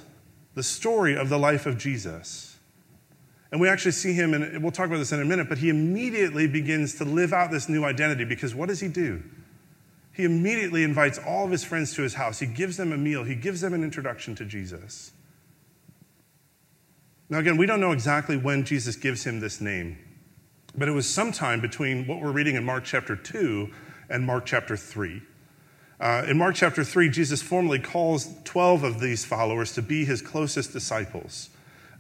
the 0.54 0.64
story 0.64 1.16
of 1.16 1.30
the 1.30 1.38
life 1.38 1.66
of 1.66 1.78
Jesus. 1.78 2.58
And 3.52 3.60
we 3.60 3.68
actually 3.68 3.92
see 3.92 4.14
him, 4.14 4.34
and 4.34 4.64
we'll 4.64 4.72
talk 4.72 4.88
about 4.88 4.98
this 4.98 5.12
in 5.12 5.20
a 5.20 5.26
minute, 5.26 5.50
but 5.50 5.58
he 5.58 5.70
immediately 5.70 6.48
begins 6.48 6.96
to 6.96 7.06
live 7.06 7.34
out 7.34 7.52
this 7.52 7.68
new 7.68 7.84
identity 7.84 8.24
because 8.24 8.56
what 8.56 8.70
does 8.70 8.80
he 8.80 8.88
do? 8.88 9.22
He 10.14 10.24
immediately 10.24 10.84
invites 10.84 11.18
all 11.18 11.46
of 11.46 11.52
his 11.52 11.64
friends 11.64 11.94
to 11.96 12.02
his 12.02 12.14
house. 12.14 12.40
He 12.40 12.46
gives 12.46 12.78
them 12.78 12.94
a 12.94 12.98
meal, 12.98 13.24
he 13.24 13.36
gives 13.36 13.62
them 13.62 13.74
an 13.74 13.84
introduction 13.84 14.36
to 14.36 14.46
Jesus. 14.46 15.12
Now, 17.30 17.40
again, 17.40 17.56
we 17.58 17.66
don't 17.66 17.80
know 17.80 17.94
exactly 17.94 18.36
when 18.36 18.66
Jesus 18.66 18.96
gives 18.98 19.24
him 19.24 19.40
this 19.40 19.62
name, 19.62 19.98
but 20.76 20.90
it 20.90 20.92
was 20.92 21.10
sometime 21.10 21.62
between 21.62 22.06
what 22.06 22.22
we're 22.22 22.32
reading 22.32 22.56
in 22.56 22.64
Mark 22.64 22.84
chapter 22.84 23.16
2 23.16 23.72
and 24.10 24.26
Mark 24.26 24.46
chapter 24.46 24.76
3. 24.76 25.22
Uh, 26.02 26.26
in 26.28 26.36
Mark 26.36 26.56
chapter 26.56 26.84
3, 26.84 27.10
Jesus 27.10 27.44
formally 27.44 27.78
calls 27.78 28.28
12 28.44 28.84
of 28.84 29.00
these 29.00 29.24
followers 29.24 29.72
to 29.74 29.84
be 29.84 30.04
his 30.04 30.20
closest 30.20 30.74
disciples. 30.74 31.52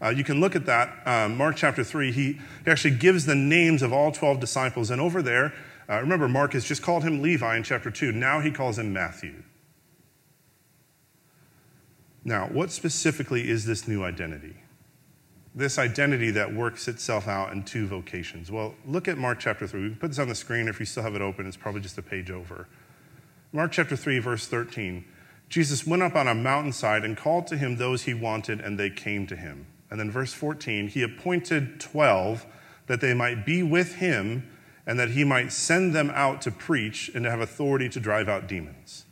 Uh, 0.02 0.10
you 0.10 0.24
can 0.24 0.40
look 0.40 0.56
at 0.56 0.66
that. 0.66 1.06
Um, 1.06 1.38
Mark 1.38 1.56
chapter 1.56 1.84
3, 1.84 2.12
he, 2.12 2.34
he, 2.34 2.72
actually 2.72 2.96
gives 2.96 3.28
the 3.28 3.36
names 3.36 3.84
of 3.84 3.94
all 3.94 4.12
12 4.12 4.40
disciples. 4.40 4.90
And 4.90 5.00
over 5.00 5.22
there, 5.22 5.54
uh, 5.88 6.00
remember, 6.00 6.28
Mark 6.28 6.54
has 6.54 6.66
just 6.66 6.82
called 6.82 7.04
him 7.04 7.22
Levi 7.22 7.56
in 7.56 7.62
chapter 7.62 7.92
2. 7.92 8.12
Now 8.12 8.40
he 8.40 8.50
calls 8.50 8.80
him 8.80 8.92
Matthew. 8.92 9.44
Now, 12.24 12.48
what 12.48 12.72
specifically 12.72 13.48
is 13.48 13.66
this 13.66 13.88
new 13.88 14.04
identity? 14.04 14.56
This 15.54 15.78
identity 15.78 16.32
that 16.32 16.52
works 16.52 16.88
itself 16.88 17.28
out 17.28 17.52
in 17.52 17.62
two 17.64 17.86
vocations. 17.86 18.50
Well, 18.50 18.74
look 18.88 19.08
at 19.08 19.20
Mark 19.20 19.40
chapter 19.40 19.68
3. 19.68 19.80
We 19.80 19.90
can 19.90 20.00
put 20.00 20.08
this 20.08 20.20
on 20.20 20.28
the 20.28 20.36
screen. 20.36 20.68
If 20.68 20.80
you 20.80 20.88
still 20.88 21.04
have 21.04 21.14
it 21.14 21.22
open, 21.22 21.46
it's 21.46 21.58
probably 21.58 21.82
just 21.82 22.00
a 22.00 22.02
page 22.02 22.32
over. 22.32 22.68
Mark 23.54 23.74
chapter 23.74 23.98
3, 23.98 24.20
verse 24.20 24.48
13. 24.48 25.04
Jesus 25.50 25.86
went 25.86 26.02
up 26.02 26.16
on 26.16 26.28
a 26.28 26.34
mountainside 26.34 27.04
and 27.04 27.18
called 27.18 27.48
to 27.48 27.58
him 27.58 27.76
those 27.76 28.04
he 28.04 28.14
wanted, 28.14 28.62
and 28.62 28.80
they 28.80 28.90
came 28.90 29.28
to 29.28 29.36
him. 29.36 29.68
And 29.90 30.00
then 30.00 30.10
verse 30.10 30.34
14, 30.34 30.88
he 30.88 31.04
appointed 31.04 31.80
12 31.82 32.46
that 32.88 33.02
they 33.02 33.14
might 33.14 33.46
be 33.46 33.62
with 33.62 33.96
him 33.96 34.50
and 34.88 34.98
that 34.98 35.10
he 35.10 35.26
might 35.26 35.52
send 35.52 35.94
them 35.94 36.10
out 36.14 36.42
to 36.44 36.52
preach 36.52 37.12
and 37.14 37.26
to 37.26 37.30
have 37.30 37.42
authority 37.42 37.90
to 37.90 38.00
drive 38.00 38.30
out 38.30 38.48
demons. 38.48 39.06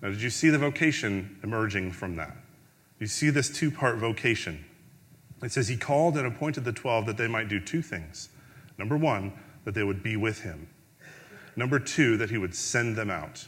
Now, 0.00 0.08
did 0.08 0.22
you 0.22 0.30
see 0.30 0.48
the 0.48 0.58
vocation 0.58 1.38
emerging 1.42 1.92
from 1.92 2.16
that? 2.16 2.36
You 2.98 3.06
see 3.06 3.28
this 3.28 3.50
two 3.50 3.70
part 3.70 3.98
vocation. 3.98 4.64
It 5.42 5.52
says 5.52 5.68
he 5.68 5.76
called 5.76 6.16
and 6.16 6.26
appointed 6.26 6.64
the 6.64 6.72
12 6.72 7.06
that 7.06 7.16
they 7.18 7.28
might 7.28 7.48
do 7.48 7.60
two 7.60 7.82
things. 7.82 8.30
Number 8.78 8.96
one, 8.96 9.32
that 9.64 9.74
they 9.74 9.84
would 9.84 10.02
be 10.02 10.16
with 10.16 10.40
him. 10.40 10.68
Number 11.56 11.78
two, 11.78 12.16
that 12.16 12.30
he 12.30 12.38
would 12.38 12.54
send 12.54 12.96
them 12.96 13.10
out. 13.10 13.46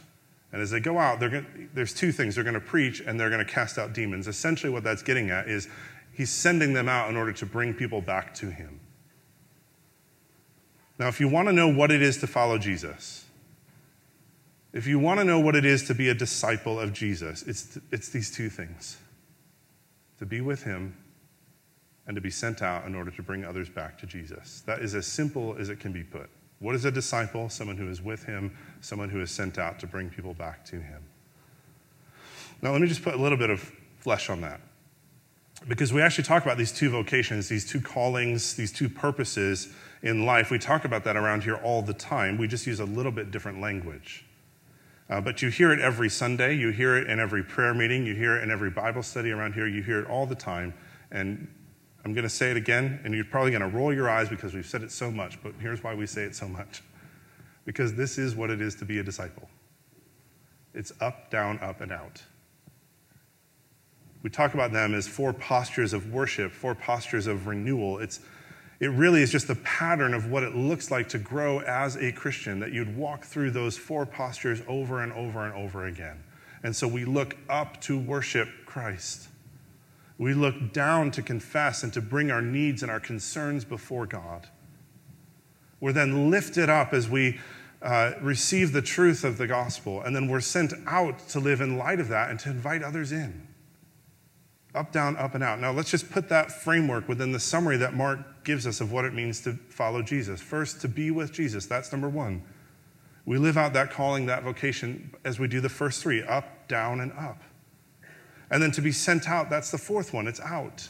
And 0.51 0.61
as 0.61 0.69
they 0.69 0.79
go 0.79 0.99
out, 0.99 1.19
gonna, 1.19 1.45
there's 1.73 1.93
two 1.93 2.11
things. 2.11 2.35
They're 2.35 2.43
going 2.43 2.53
to 2.53 2.59
preach 2.59 2.99
and 2.99 3.19
they're 3.19 3.31
going 3.31 3.45
to 3.45 3.51
cast 3.51 3.77
out 3.77 3.93
demons. 3.93 4.27
Essentially, 4.27 4.71
what 4.71 4.83
that's 4.83 5.01
getting 5.01 5.31
at 5.31 5.47
is 5.47 5.67
he's 6.13 6.31
sending 6.31 6.73
them 6.73 6.87
out 6.87 7.09
in 7.09 7.17
order 7.17 7.33
to 7.33 7.45
bring 7.45 7.73
people 7.73 8.01
back 8.01 8.33
to 8.35 8.51
him. 8.51 8.79
Now, 10.99 11.07
if 11.07 11.19
you 11.19 11.27
want 11.27 11.47
to 11.47 11.53
know 11.53 11.67
what 11.67 11.91
it 11.91 12.03
is 12.03 12.17
to 12.19 12.27
follow 12.27 12.59
Jesus, 12.59 13.25
if 14.73 14.85
you 14.85 14.99
want 14.99 15.19
to 15.19 15.23
know 15.23 15.39
what 15.39 15.55
it 15.55 15.65
is 15.65 15.83
to 15.87 15.95
be 15.95 16.09
a 16.09 16.13
disciple 16.13 16.79
of 16.79 16.93
Jesus, 16.93 17.43
it's, 17.43 17.79
it's 17.91 18.09
these 18.09 18.29
two 18.29 18.49
things 18.49 18.97
to 20.19 20.25
be 20.25 20.41
with 20.41 20.63
him 20.63 20.95
and 22.05 22.15
to 22.15 22.21
be 22.21 22.29
sent 22.29 22.61
out 22.61 22.85
in 22.85 22.95
order 22.95 23.11
to 23.11 23.23
bring 23.23 23.43
others 23.43 23.69
back 23.69 23.97
to 23.99 24.05
Jesus. 24.05 24.61
That 24.65 24.79
is 24.79 24.93
as 24.93 25.07
simple 25.07 25.55
as 25.57 25.69
it 25.69 25.79
can 25.79 25.93
be 25.93 26.03
put. 26.03 26.29
What 26.59 26.75
is 26.75 26.85
a 26.85 26.91
disciple? 26.91 27.49
Someone 27.49 27.77
who 27.77 27.89
is 27.89 28.01
with 28.01 28.23
him, 28.23 28.55
someone 28.81 29.09
who 29.09 29.21
is 29.21 29.31
sent 29.31 29.57
out 29.57 29.79
to 29.79 29.87
bring 29.87 30.09
people 30.09 30.33
back 30.33 30.63
to 30.65 30.77
him. 30.79 31.03
Now, 32.61 32.71
let 32.71 32.81
me 32.81 32.87
just 32.87 33.03
put 33.03 33.13
a 33.13 33.17
little 33.17 33.37
bit 33.37 33.49
of 33.49 33.71
flesh 33.99 34.29
on 34.29 34.41
that. 34.41 34.61
because 35.67 35.93
we 35.93 36.01
actually 36.01 36.25
talk 36.25 36.43
about 36.43 36.57
these 36.57 36.71
two 36.71 36.89
vocations, 36.89 37.47
these 37.47 37.65
two 37.65 37.79
callings, 37.79 38.55
these 38.55 38.71
two 38.71 38.89
purposes 38.89 39.73
in 40.01 40.25
life. 40.25 40.51
We 40.51 40.59
talk 40.59 40.83
about 40.83 41.03
that 41.05 41.15
around 41.15 41.43
here 41.43 41.55
all 41.55 41.81
the 41.81 41.93
time. 41.93 42.37
We 42.37 42.47
just 42.47 42.67
use 42.67 42.79
a 42.79 42.85
little 42.85 43.11
bit 43.11 43.31
different 43.31 43.61
language. 43.61 44.25
Uh, 45.09 45.21
but 45.21 45.41
you 45.41 45.49
hear 45.49 45.71
it 45.71 45.79
every 45.79 46.09
Sunday, 46.09 46.55
you 46.55 46.69
hear 46.69 46.97
it 46.97 47.09
in 47.09 47.19
every 47.19 47.43
prayer 47.43 47.73
meeting, 47.73 48.05
you 48.05 48.15
hear 48.15 48.37
it 48.37 48.43
in 48.43 48.51
every 48.51 48.69
Bible 48.69 49.03
study 49.03 49.31
around 49.31 49.53
here, 49.53 49.67
you 49.67 49.83
hear 49.83 49.99
it 49.99 50.09
all 50.09 50.25
the 50.25 50.35
time. 50.35 50.73
And 51.11 51.47
I'm 52.05 52.13
going 52.13 52.23
to 52.23 52.29
say 52.29 52.51
it 52.51 52.57
again, 52.57 52.99
and 53.03 53.13
you're 53.13 53.23
probably 53.23 53.51
going 53.51 53.61
to 53.61 53.75
roll 53.75 53.93
your 53.93 54.09
eyes 54.09 54.27
because 54.27 54.53
we've 54.53 54.65
said 54.65 54.83
it 54.83 54.91
so 54.91 55.09
much, 55.09 55.41
but 55.41 55.53
here's 55.59 55.83
why 55.83 55.95
we 55.95 56.05
say 56.05 56.23
it 56.23 56.35
so 56.35 56.47
much. 56.47 56.81
Because 57.65 57.93
this 57.93 58.17
is 58.17 58.35
what 58.35 58.49
it 58.49 58.61
is 58.61 58.75
to 58.75 58.85
be 58.85 58.99
a 58.99 59.03
disciple 59.03 59.49
it's 60.73 60.91
up, 60.99 61.29
down, 61.29 61.59
up, 61.59 61.81
and 61.81 61.91
out. 61.91 62.23
We 64.23 64.29
talk 64.29 64.53
about 64.53 64.71
them 64.71 64.95
as 64.95 65.07
four 65.07 65.33
postures 65.33 65.93
of 65.93 66.11
worship, 66.11 66.51
four 66.51 66.73
postures 66.73 67.27
of 67.27 67.45
renewal. 67.45 67.99
It's, 67.99 68.21
it 68.79 68.87
really 68.87 69.21
is 69.21 69.31
just 69.31 69.47
the 69.47 69.55
pattern 69.55 70.13
of 70.13 70.31
what 70.31 70.43
it 70.43 70.55
looks 70.55 70.89
like 70.89 71.09
to 71.09 71.19
grow 71.19 71.59
as 71.59 71.95
a 71.97 72.11
Christian, 72.11 72.59
that 72.61 72.71
you'd 72.71 72.95
walk 72.97 73.23
through 73.23 73.51
those 73.51 73.77
four 73.77 74.05
postures 74.05 74.61
over 74.67 75.03
and 75.03 75.13
over 75.13 75.45
and 75.45 75.53
over 75.53 75.85
again. 75.85 76.23
And 76.63 76.75
so 76.75 76.87
we 76.87 77.05
look 77.05 77.35
up 77.49 77.79
to 77.81 77.99
worship 77.99 78.47
Christ. 78.65 79.27
We 80.17 80.33
look 80.33 80.73
down 80.73 81.11
to 81.11 81.21
confess 81.21 81.83
and 81.83 81.91
to 81.93 82.01
bring 82.01 82.31
our 82.31 82.41
needs 82.41 82.81
and 82.81 82.91
our 82.91 82.99
concerns 82.99 83.65
before 83.65 84.05
God. 84.05 84.47
We're 85.79 85.93
then 85.93 86.29
lifted 86.29 86.69
up 86.69 86.93
as 86.93 87.09
we 87.09 87.39
uh, 87.81 88.13
receive 88.21 88.71
the 88.71 88.81
truth 88.81 89.23
of 89.23 89.37
the 89.37 89.47
gospel, 89.47 90.01
and 90.01 90.15
then 90.15 90.29
we're 90.29 90.39
sent 90.39 90.73
out 90.87 91.19
to 91.29 91.39
live 91.39 91.59
in 91.59 91.77
light 91.77 91.99
of 91.99 92.07
that 92.07 92.29
and 92.29 92.39
to 92.39 92.49
invite 92.49 92.81
others 92.81 93.11
in. 93.11 93.45
Up, 94.73 94.91
down, 94.91 95.17
up, 95.17 95.35
and 95.35 95.43
out. 95.43 95.59
Now, 95.59 95.71
let's 95.71 95.91
just 95.91 96.09
put 96.09 96.29
that 96.29 96.51
framework 96.51 97.07
within 97.07 97.31
the 97.31 97.39
summary 97.39 97.77
that 97.77 97.93
Mark 97.93 98.43
gives 98.43 98.65
us 98.65 98.81
of 98.81 98.91
what 98.91 99.05
it 99.05 99.13
means 99.13 99.41
to 99.41 99.53
follow 99.69 100.01
Jesus. 100.01 100.41
First, 100.41 100.81
to 100.81 100.87
be 100.87 101.11
with 101.11 101.31
Jesus. 101.31 101.65
That's 101.65 101.91
number 101.91 102.09
one. 102.09 102.43
We 103.25 103.37
live 103.37 103.57
out 103.57 103.73
that 103.73 103.91
calling, 103.91 104.25
that 104.27 104.43
vocation, 104.43 105.13
as 105.23 105.39
we 105.39 105.47
do 105.47 105.61
the 105.61 105.69
first 105.69 106.01
three 106.01 106.23
up, 106.23 106.67
down, 106.67 107.01
and 107.01 107.11
up. 107.13 107.41
And 108.53 108.61
then 108.61 108.69
to 108.73 108.81
be 108.83 108.91
sent 108.91 109.27
out, 109.27 109.49
that's 109.49 109.71
the 109.71 109.79
fourth 109.79 110.13
one, 110.13 110.27
it's 110.27 110.39
out. 110.39 110.87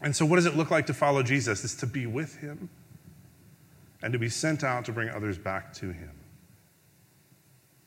And 0.00 0.14
so, 0.14 0.24
what 0.24 0.36
does 0.36 0.46
it 0.46 0.56
look 0.56 0.70
like 0.70 0.86
to 0.86 0.94
follow 0.94 1.24
Jesus? 1.24 1.64
It's 1.64 1.74
to 1.74 1.88
be 1.88 2.06
with 2.06 2.36
him 2.36 2.70
and 4.00 4.12
to 4.12 4.18
be 4.18 4.28
sent 4.28 4.62
out 4.62 4.84
to 4.84 4.92
bring 4.92 5.10
others 5.10 5.38
back 5.38 5.72
to 5.74 5.86
him. 5.86 6.12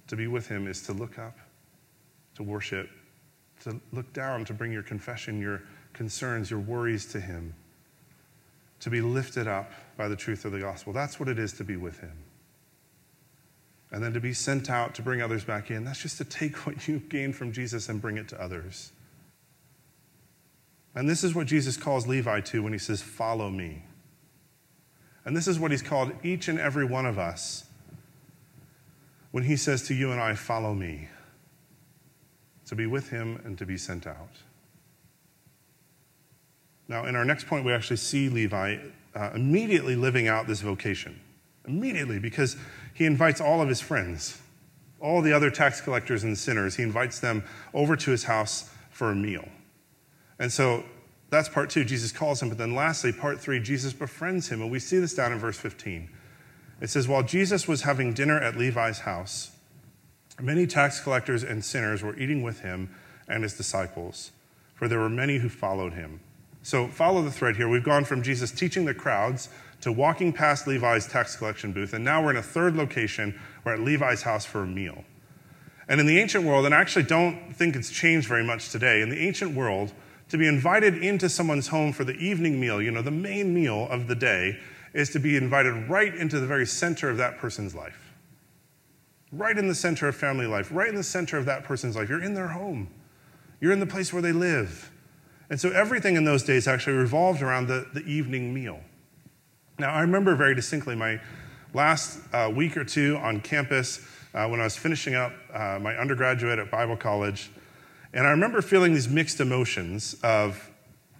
To 0.07 0.17
be 0.17 0.27
with 0.27 0.45
him 0.45 0.67
is 0.67 0.81
to 0.81 0.91
look 0.91 1.17
up, 1.17 1.37
to 2.35 2.43
worship, 2.43 2.89
to 3.61 3.79
look 3.93 4.11
down, 4.11 4.43
to 4.43 4.53
bring 4.53 4.73
your 4.73 4.83
confession, 4.83 5.39
your 5.39 5.63
concerns, 5.93 6.51
your 6.51 6.59
worries 6.59 7.05
to 7.13 7.21
him, 7.21 7.55
to 8.81 8.89
be 8.89 8.99
lifted 8.99 9.47
up 9.47 9.71
by 9.95 10.09
the 10.09 10.17
truth 10.17 10.43
of 10.43 10.51
the 10.51 10.59
gospel. 10.59 10.91
That's 10.91 11.17
what 11.17 11.29
it 11.29 11.39
is 11.39 11.53
to 11.53 11.63
be 11.63 11.77
with 11.77 11.97
him 12.01 12.17
and 13.93 14.03
then 14.03 14.11
to 14.11 14.19
be 14.19 14.33
sent 14.33 14.71
out 14.71 14.95
to 14.95 15.03
bring 15.03 15.21
others 15.21 15.45
back 15.45 15.69
in. 15.69 15.85
That's 15.85 16.01
just 16.01 16.17
to 16.17 16.25
take 16.25 16.65
what 16.65 16.87
you 16.87 16.95
have 16.95 17.09
gained 17.09 17.35
from 17.35 17.53
Jesus 17.53 17.87
and 17.87 18.01
bring 18.01 18.17
it 18.17 18.27
to 18.29 18.41
others. 18.41 18.91
And 20.95 21.07
this 21.07 21.23
is 21.23 21.35
what 21.35 21.45
Jesus 21.45 21.77
calls 21.77 22.07
Levi 22.07 22.41
to 22.41 22.63
when 22.63 22.73
he 22.73 22.79
says, 22.79 23.03
Follow 23.03 23.51
me. 23.51 23.83
And 25.25 25.37
this 25.37 25.47
is 25.47 25.59
what 25.59 25.69
he's 25.69 25.83
called 25.83 26.11
each 26.23 26.47
and 26.47 26.59
every 26.59 26.83
one 26.83 27.05
of 27.05 27.19
us 27.19 27.65
when 29.31 29.43
he 29.43 29.55
says 29.55 29.83
to 29.87 29.93
you 29.93 30.11
and 30.11 30.19
I, 30.19 30.33
Follow 30.33 30.73
me. 30.73 31.07
To 32.65 32.75
be 32.75 32.87
with 32.87 33.09
him 33.09 33.39
and 33.45 33.57
to 33.59 33.65
be 33.65 33.77
sent 33.77 34.07
out. 34.07 34.37
Now, 36.87 37.05
in 37.05 37.15
our 37.15 37.25
next 37.25 37.45
point, 37.45 37.63
we 37.63 37.73
actually 37.73 37.97
see 37.97 38.27
Levi 38.27 38.77
uh, 39.13 39.29
immediately 39.35 39.95
living 39.95 40.27
out 40.27 40.47
this 40.47 40.61
vocation. 40.61 41.19
Immediately, 41.67 42.19
because 42.19 42.57
he 42.93 43.05
invites 43.05 43.41
all 43.41 43.61
of 43.61 43.69
his 43.69 43.81
friends, 43.81 44.39
all 44.99 45.21
the 45.21 45.33
other 45.33 45.49
tax 45.49 45.81
collectors 45.81 46.23
and 46.23 46.37
sinners, 46.37 46.75
he 46.75 46.83
invites 46.83 47.19
them 47.19 47.43
over 47.73 47.95
to 47.95 48.11
his 48.11 48.23
house 48.25 48.69
for 48.89 49.09
a 49.09 49.15
meal. 49.15 49.47
And 50.39 50.51
so 50.51 50.83
that's 51.29 51.49
part 51.49 51.69
two. 51.69 51.83
Jesus 51.83 52.11
calls 52.11 52.41
him. 52.41 52.49
But 52.49 52.57
then 52.57 52.75
lastly, 52.75 53.11
part 53.11 53.39
three, 53.39 53.59
Jesus 53.59 53.91
befriends 53.91 54.49
him. 54.49 54.61
And 54.61 54.71
we 54.71 54.79
see 54.79 54.99
this 54.99 55.13
down 55.13 55.31
in 55.31 55.39
verse 55.39 55.57
15. 55.57 56.09
It 56.79 56.89
says, 56.89 57.07
While 57.07 57.23
Jesus 57.23 57.67
was 57.67 57.81
having 57.81 58.13
dinner 58.13 58.39
at 58.39 58.55
Levi's 58.55 58.99
house, 58.99 59.51
many 60.39 60.67
tax 60.67 60.99
collectors 60.99 61.43
and 61.43 61.63
sinners 61.63 62.03
were 62.03 62.17
eating 62.17 62.43
with 62.43 62.59
him 62.59 62.93
and 63.27 63.43
his 63.43 63.55
disciples, 63.55 64.31
for 64.75 64.87
there 64.87 64.99
were 64.99 65.09
many 65.09 65.37
who 65.37 65.49
followed 65.49 65.93
him. 65.93 66.19
So 66.61 66.87
follow 66.87 67.21
the 67.21 67.31
thread 67.31 67.55
here. 67.57 67.67
We've 67.67 67.83
gone 67.83 68.05
from 68.05 68.23
Jesus 68.23 68.51
teaching 68.51 68.85
the 68.85 68.93
crowds 68.93 69.49
to 69.83 69.91
walking 69.91 70.31
past 70.31 70.65
Levi's 70.65 71.07
tax 71.07 71.35
collection 71.35 71.73
booth, 71.73 71.93
and 71.93 72.03
now 72.03 72.23
we're 72.23 72.31
in 72.31 72.37
a 72.37 72.43
third 72.43 72.75
location. 72.75 73.39
We're 73.63 73.73
at 73.73 73.81
Levi's 73.81 74.21
house 74.21 74.45
for 74.45 74.63
a 74.63 74.67
meal. 74.67 75.03
And 75.89 75.99
in 75.99 76.07
the 76.07 76.19
ancient 76.19 76.45
world, 76.45 76.65
and 76.65 76.73
I 76.73 76.79
actually 76.79 77.03
don't 77.03 77.53
think 77.53 77.75
it's 77.75 77.91
changed 77.91 78.27
very 78.27 78.43
much 78.43 78.69
today, 78.69 79.01
in 79.01 79.09
the 79.09 79.19
ancient 79.19 79.53
world, 79.53 79.93
to 80.29 80.37
be 80.37 80.47
invited 80.47 81.03
into 81.03 81.27
someone's 81.27 81.67
home 81.67 81.91
for 81.91 82.05
the 82.05 82.13
evening 82.13 82.59
meal, 82.59 82.81
you 82.81 82.91
know, 82.91 83.01
the 83.01 83.11
main 83.11 83.53
meal 83.53 83.87
of 83.89 84.07
the 84.07 84.15
day, 84.15 84.57
is 84.93 85.09
to 85.09 85.19
be 85.19 85.35
invited 85.35 85.89
right 85.89 86.15
into 86.15 86.39
the 86.39 86.47
very 86.47 86.65
center 86.65 87.09
of 87.09 87.17
that 87.17 87.37
person's 87.37 87.75
life. 87.75 88.13
Right 89.33 89.57
in 89.57 89.67
the 89.67 89.75
center 89.75 90.07
of 90.07 90.15
family 90.15 90.45
life, 90.45 90.69
right 90.71 90.87
in 90.87 90.95
the 90.95 91.03
center 91.03 91.37
of 91.37 91.45
that 91.45 91.65
person's 91.65 91.97
life. 91.97 92.07
You're 92.07 92.23
in 92.23 92.35
their 92.35 92.47
home, 92.47 92.87
you're 93.59 93.73
in 93.73 93.81
the 93.81 93.85
place 93.85 94.13
where 94.13 94.21
they 94.21 94.31
live. 94.31 94.91
And 95.49 95.59
so 95.59 95.71
everything 95.71 96.15
in 96.15 96.23
those 96.23 96.41
days 96.41 96.67
actually 96.67 96.95
revolved 96.95 97.41
around 97.41 97.67
the, 97.67 97.85
the 97.93 98.03
evening 98.05 98.53
meal. 98.53 98.79
Now, 99.79 99.91
I 99.91 100.01
remember 100.01 100.35
very 100.35 100.53
distinctly 100.53 100.95
my 100.95 101.19
last 101.73 102.19
uh, 102.31 102.51
week 102.53 102.77
or 102.77 102.85
two 102.85 103.17
on 103.17 103.41
campus 103.41 104.05
uh, 104.35 104.47
when 104.47 104.59
I 104.59 104.65
was 104.65 104.77
finishing 104.77 105.15
up 105.15 105.33
uh, 105.51 105.79
my 105.81 105.95
undergraduate 105.97 106.59
at 106.59 106.69
Bible 106.69 106.95
College. 106.95 107.49
And 108.13 108.27
I 108.27 108.29
remember 108.29 108.61
feeling 108.61 108.93
these 108.93 109.09
mixed 109.09 109.39
emotions 109.39 110.15
of, 110.21 110.69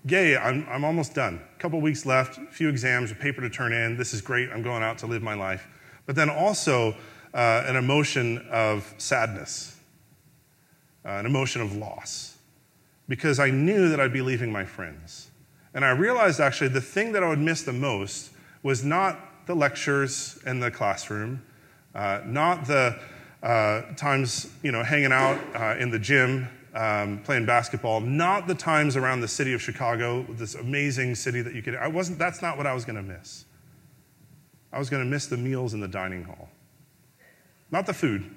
yay, 0.05 0.37
I'm, 0.37 0.67
I'm 0.69 0.85
almost 0.85 1.15
done. 1.15 1.41
A 1.55 1.59
couple 1.59 1.81
weeks 1.81 2.05
left, 2.05 2.37
a 2.37 2.45
few 2.51 2.69
exams, 2.69 3.09
a 3.09 3.15
paper 3.15 3.41
to 3.41 3.49
turn 3.49 3.73
in. 3.73 3.97
This 3.97 4.13
is 4.13 4.21
great. 4.21 4.51
I'm 4.51 4.61
going 4.61 4.83
out 4.83 4.99
to 4.99 5.07
live 5.07 5.23
my 5.23 5.33
life. 5.33 5.67
But 6.05 6.15
then 6.15 6.29
also 6.29 6.95
uh, 7.33 7.63
an 7.65 7.75
emotion 7.75 8.37
of 8.51 8.93
sadness, 8.99 9.79
uh, 11.03 11.09
an 11.09 11.25
emotion 11.25 11.63
of 11.63 11.75
loss, 11.75 12.37
because 13.07 13.39
I 13.39 13.49
knew 13.49 13.89
that 13.89 13.99
I'd 13.99 14.13
be 14.13 14.21
leaving 14.21 14.51
my 14.51 14.63
friends. 14.63 15.31
And 15.73 15.83
I 15.83 15.89
realized 15.89 16.39
actually 16.39 16.67
the 16.67 16.81
thing 16.81 17.13
that 17.13 17.23
I 17.23 17.29
would 17.29 17.39
miss 17.39 17.63
the 17.63 17.73
most 17.73 18.29
was 18.63 18.83
not 18.83 19.45
the 19.45 19.53
lectures 19.53 20.39
in 20.45 20.59
the 20.59 20.71
classroom, 20.71 21.43
uh, 21.93 22.21
not 22.25 22.65
the 22.65 22.97
uh, 23.43 23.81
times 23.95 24.49
you 24.63 24.71
know 24.71 24.83
hanging 24.83 25.11
out 25.11 25.39
uh, 25.53 25.75
in 25.77 25.91
the 25.91 25.99
gym 25.99 26.47
um, 26.73 27.19
playing 27.19 27.45
basketball, 27.45 27.99
not 27.99 28.47
the 28.47 28.55
times 28.55 28.95
around 28.95 29.21
the 29.21 29.27
city 29.27 29.53
of 29.53 29.61
Chicago, 29.61 30.23
this 30.29 30.55
amazing 30.55 31.13
city 31.15 31.41
that 31.41 31.53
you 31.53 31.61
could. 31.61 31.75
I 31.75 31.87
wasn't. 31.87 32.17
That's 32.17 32.41
not 32.41 32.57
what 32.57 32.65
I 32.65 32.73
was 32.73 32.85
going 32.85 32.95
to 32.95 33.03
miss. 33.03 33.45
I 34.71 34.79
was 34.79 34.89
going 34.89 35.03
to 35.03 35.09
miss 35.09 35.27
the 35.27 35.37
meals 35.37 35.75
in 35.75 35.81
the 35.81 35.87
dining 35.87 36.23
hall, 36.23 36.49
not 37.69 37.85
the 37.85 37.93
food, 37.93 38.33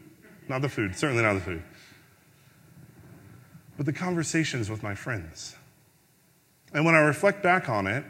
not 0.48 0.60
the 0.60 0.68
food, 0.68 0.94
certainly 0.94 1.22
not 1.22 1.34
the 1.34 1.40
food, 1.40 1.62
but 3.76 3.86
the 3.86 3.92
conversations 3.92 4.68
with 4.68 4.82
my 4.82 4.94
friends. 4.94 5.56
And 6.74 6.84
when 6.84 6.94
I 6.94 6.98
reflect 6.98 7.42
back 7.42 7.70
on 7.70 7.86
it, 7.86 8.04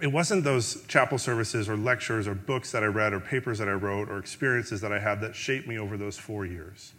it 0.00 0.12
wasn't 0.12 0.44
those 0.44 0.84
chapel 0.86 1.16
services 1.16 1.68
or 1.68 1.76
lectures 1.76 2.28
or 2.28 2.34
books 2.34 2.70
that 2.72 2.82
I 2.82 2.86
read 2.86 3.14
or 3.14 3.20
papers 3.20 3.58
that 3.58 3.68
I 3.68 3.72
wrote 3.72 4.10
or 4.10 4.18
experiences 4.18 4.82
that 4.82 4.92
I 4.92 4.98
had 4.98 5.20
that 5.22 5.34
shaped 5.34 5.66
me 5.66 5.78
over 5.78 5.96
those 5.96 6.18
four 6.18 6.44
years. 6.44 6.92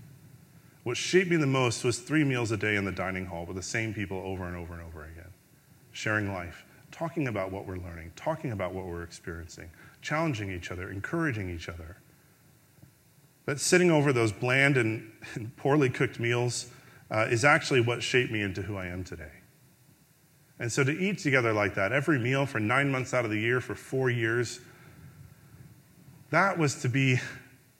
What 0.84 0.98
shaped 0.98 1.30
me 1.30 1.36
the 1.36 1.46
most 1.46 1.84
was 1.84 2.00
three 2.00 2.24
meals 2.24 2.52
a 2.52 2.58
day 2.58 2.76
in 2.76 2.86
the 2.86 2.92
dining 2.92 3.26
hall 3.26 3.46
with 3.46 3.56
the 3.56 3.62
same 3.62 3.94
people 3.94 4.18
over 4.26 4.48
and 4.48 4.56
over 4.56 4.74
and 4.74 4.82
over 4.82 5.04
again, 5.04 5.32
sharing 5.92 6.34
life, 6.34 6.66
talking 6.92 7.28
about 7.28 7.52
what 7.52 7.68
we're 7.68 7.78
learning, 7.78 8.14
talking 8.16 8.52
about 8.52 8.74
what 8.74 8.86
we're 8.86 9.04
experiencing, 9.04 9.70
challenging 10.02 10.50
each 10.50 10.72
other, 10.72 10.90
encouraging 10.90 11.50
each 11.50 11.70
other. 11.70 11.98
That 13.46 13.60
sitting 13.60 13.92
over 13.92 14.12
those 14.12 14.32
bland 14.32 14.76
and 14.76 15.12
poorly 15.58 15.90
cooked 15.90 16.20
meals 16.20 16.68
uh, 17.12 17.28
is 17.30 17.46
actually 17.46 17.82
what 17.82 18.02
shaped 18.02 18.32
me 18.32 18.42
into 18.42 18.64
who 18.64 18.76
I 18.76 18.88
am 18.88 19.04
today. 19.04 19.37
And 20.60 20.72
so 20.72 20.84
to 20.84 20.92
eat 20.92 21.20
together 21.20 21.54
like 21.54 21.76
that, 21.76 21.92
every 21.92 22.18
meal 22.18 22.46
for 22.46 22.60
nine 22.60 22.90
months 22.90 23.14
out 23.14 23.26
of 23.26 23.32
the 23.32 23.40
year, 23.40 23.62
for 23.62 23.76
four 23.76 24.10
years, 24.10 24.60
that 26.32 26.58
was 26.58 26.76
to 26.82 26.90
be 26.90 27.20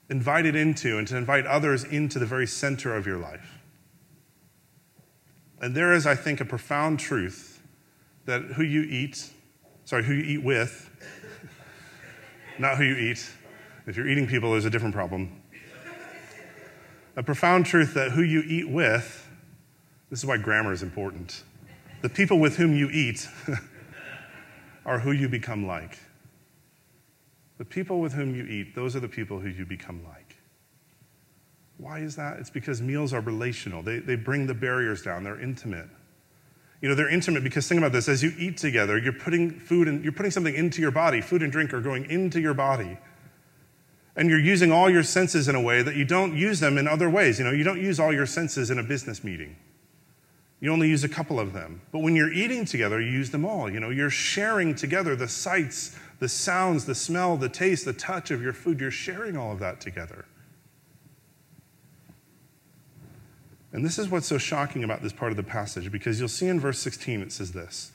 invited 0.10 0.56
into 0.56 0.98
and 0.98 1.08
to 1.08 1.18
invite 1.18 1.46
others 1.46 1.84
into 1.84 2.20
the 2.20 2.26
very 2.26 2.48
center 2.48 2.96
of 2.96 3.06
your 3.06 3.18
life. 3.18 3.60
And 5.60 5.76
there 5.76 5.94
is, 5.94 6.06
I 6.06 6.16
think, 6.16 6.40
a 6.40 6.46
profound 6.46 7.00
truth 7.00 7.62
that 8.26 8.44
who 8.44 8.64
you 8.64 8.84
eat, 8.84 9.32
sorry, 9.86 10.04
who 10.04 10.14
you 10.14 10.24
eat 10.24 10.44
with, 10.44 10.90
not 12.60 12.78
who 12.78 12.84
you 12.84 12.96
eat. 12.96 13.28
If 13.88 13.98
you're 13.98 14.08
eating 14.08 14.28
people, 14.28 14.52
there's 14.52 14.66
a 14.66 14.70
different 14.70 14.94
problem. 14.94 15.42
A 17.16 17.24
profound 17.24 17.66
truth 17.66 17.96
that 17.96 18.12
who 18.12 18.22
you 18.22 18.44
eat 18.46 18.70
with, 18.70 19.28
this 20.12 20.20
is 20.20 20.26
why 20.26 20.38
grammar 20.38 20.72
is 20.72 20.84
important 20.84 21.42
The 22.02 22.10
people 22.10 22.40
with 22.40 22.58
whom 22.58 22.76
you 22.76 22.90
eat 22.90 23.28
are 24.86 25.00
who 25.00 25.12
you 25.12 25.28
become 25.28 25.66
like. 25.66 25.98
The 27.58 27.66
people 27.66 28.00
with 28.00 28.14
whom 28.14 28.36
you 28.36 28.44
eat, 28.46 28.76
those 28.76 28.96
are 28.96 29.00
the 29.00 29.08
people 29.08 29.40
who 29.40 29.50
you 29.50 29.66
become 29.66 30.04
like. 30.04 30.38
Why 31.78 32.00
is 32.00 32.16
that? 32.16 32.38
It's 32.40 32.50
because 32.50 32.82
meals 32.82 33.14
are 33.14 33.22
relational. 33.22 33.82
They, 33.82 34.00
they 34.00 34.16
bring 34.16 34.48
the 34.48 34.54
barriers 34.54 35.02
down, 35.02 35.24
they're 35.24 35.40
intimate. 35.40 35.90
You 36.82 36.90
know, 36.90 36.96
they're 36.96 37.10
intimate 37.10 37.44
because 37.44 37.68
think 37.68 37.80
about 37.80 37.92
this 37.92 38.08
as 38.08 38.22
you 38.22 38.34
eat 38.38 38.58
together, 38.58 39.00
you're 39.00 39.14
putting 39.14 39.60
food 39.60 39.88
and 39.88 40.04
you're 40.04 40.14
putting 40.14 40.32
something 40.32 40.54
into 40.54 40.82
your 40.82 40.92
body. 40.92 41.22
Food 41.22 41.42
and 41.42 41.52
drink 41.52 41.74
are 41.74 41.82
going 41.82 42.06
into 42.10 42.40
your 42.40 42.54
body. 42.54 42.98
And 44.16 44.30
you're 44.30 44.40
using 44.40 44.72
all 44.72 44.90
your 44.90 45.04
senses 45.04 45.48
in 45.48 45.56
a 45.56 45.62
way 45.62 45.82
that 45.82 45.96
you 45.96 46.06
don't 46.06 46.36
use 46.36 46.60
them 46.60 46.78
in 46.78 46.88
other 46.88 47.10
ways. 47.10 47.40
You 47.40 47.46
know, 47.46 47.52
you 47.52 47.64
don't 47.64 47.82
use 47.82 48.00
all 48.00 48.14
your 48.14 48.26
senses 48.26 48.70
in 48.70 48.80
a 48.80 48.84
business 48.84 49.24
meeting. 49.24 49.56
You 50.60 50.72
only 50.72 50.90
use 50.90 51.04
a 51.04 51.10
couple 51.10 51.40
of 51.40 51.54
them. 51.54 51.82
But 51.92 52.00
when 52.00 52.16
you're 52.16 52.32
eating 52.32 52.66
together, 52.66 53.00
you 53.00 53.12
use 53.12 53.30
them 53.30 53.46
all. 53.46 53.70
You 53.70 53.80
know, 53.80 53.90
you're 53.90 54.10
sharing 54.10 54.74
together 54.74 55.16
the 55.16 55.28
sights, 55.28 55.96
the 56.20 56.28
sounds, 56.28 56.86
the 56.86 56.96
smell, 56.96 57.38
the 57.38 57.50
taste, 57.50 57.86
the 57.86 57.94
touch 57.94 58.32
of 58.32 58.42
your 58.42 58.54
food. 58.54 58.80
You're 58.80 58.90
sharing 58.90 59.38
all 59.38 59.52
of 59.52 59.60
that 59.60 59.80
together. 59.80 60.26
And 63.72 63.86
this 63.86 64.00
is 64.00 64.10
what's 64.10 64.26
so 64.26 64.40
shocking 64.40 64.84
about 64.84 65.04
this 65.04 65.14
part 65.14 65.32
of 65.32 65.38
the 65.38 65.44
passage, 65.44 65.92
because 65.92 66.20
you'll 66.20 66.30
see 66.30 66.48
in 66.48 66.60
verse 66.60 66.80
16 66.80 67.22
it 67.22 67.32
says 67.32 67.52
this 67.52 67.92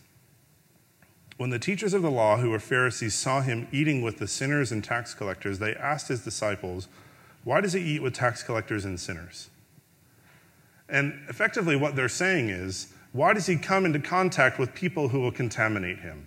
When 1.38 1.50
the 1.50 1.58
teachers 1.58 1.94
of 1.94 2.02
the 2.02 2.10
law, 2.10 2.36
who 2.36 2.50
were 2.50 2.60
Pharisees, 2.60 3.14
saw 3.14 3.40
him 3.40 3.66
eating 3.72 4.02
with 4.02 4.18
the 4.18 4.28
sinners 4.28 4.70
and 4.70 4.84
tax 4.84 5.14
collectors, 5.14 5.58
they 5.58 5.74
asked 5.74 6.06
his 6.06 6.22
disciples, 6.22 6.86
Why 7.42 7.60
does 7.60 7.72
he 7.72 7.80
eat 7.80 8.02
with 8.02 8.14
tax 8.14 8.44
collectors 8.44 8.84
and 8.84 9.00
sinners? 9.00 9.48
And 10.92 11.18
effectively, 11.28 11.74
what 11.74 11.96
they're 11.96 12.08
saying 12.08 12.50
is, 12.50 12.92
Why 13.12 13.32
does 13.32 13.46
he 13.46 13.56
come 13.56 13.84
into 13.84 13.98
contact 13.98 14.58
with 14.58 14.74
people 14.74 15.08
who 15.08 15.20
will 15.20 15.32
contaminate 15.32 15.98
him? 15.98 16.26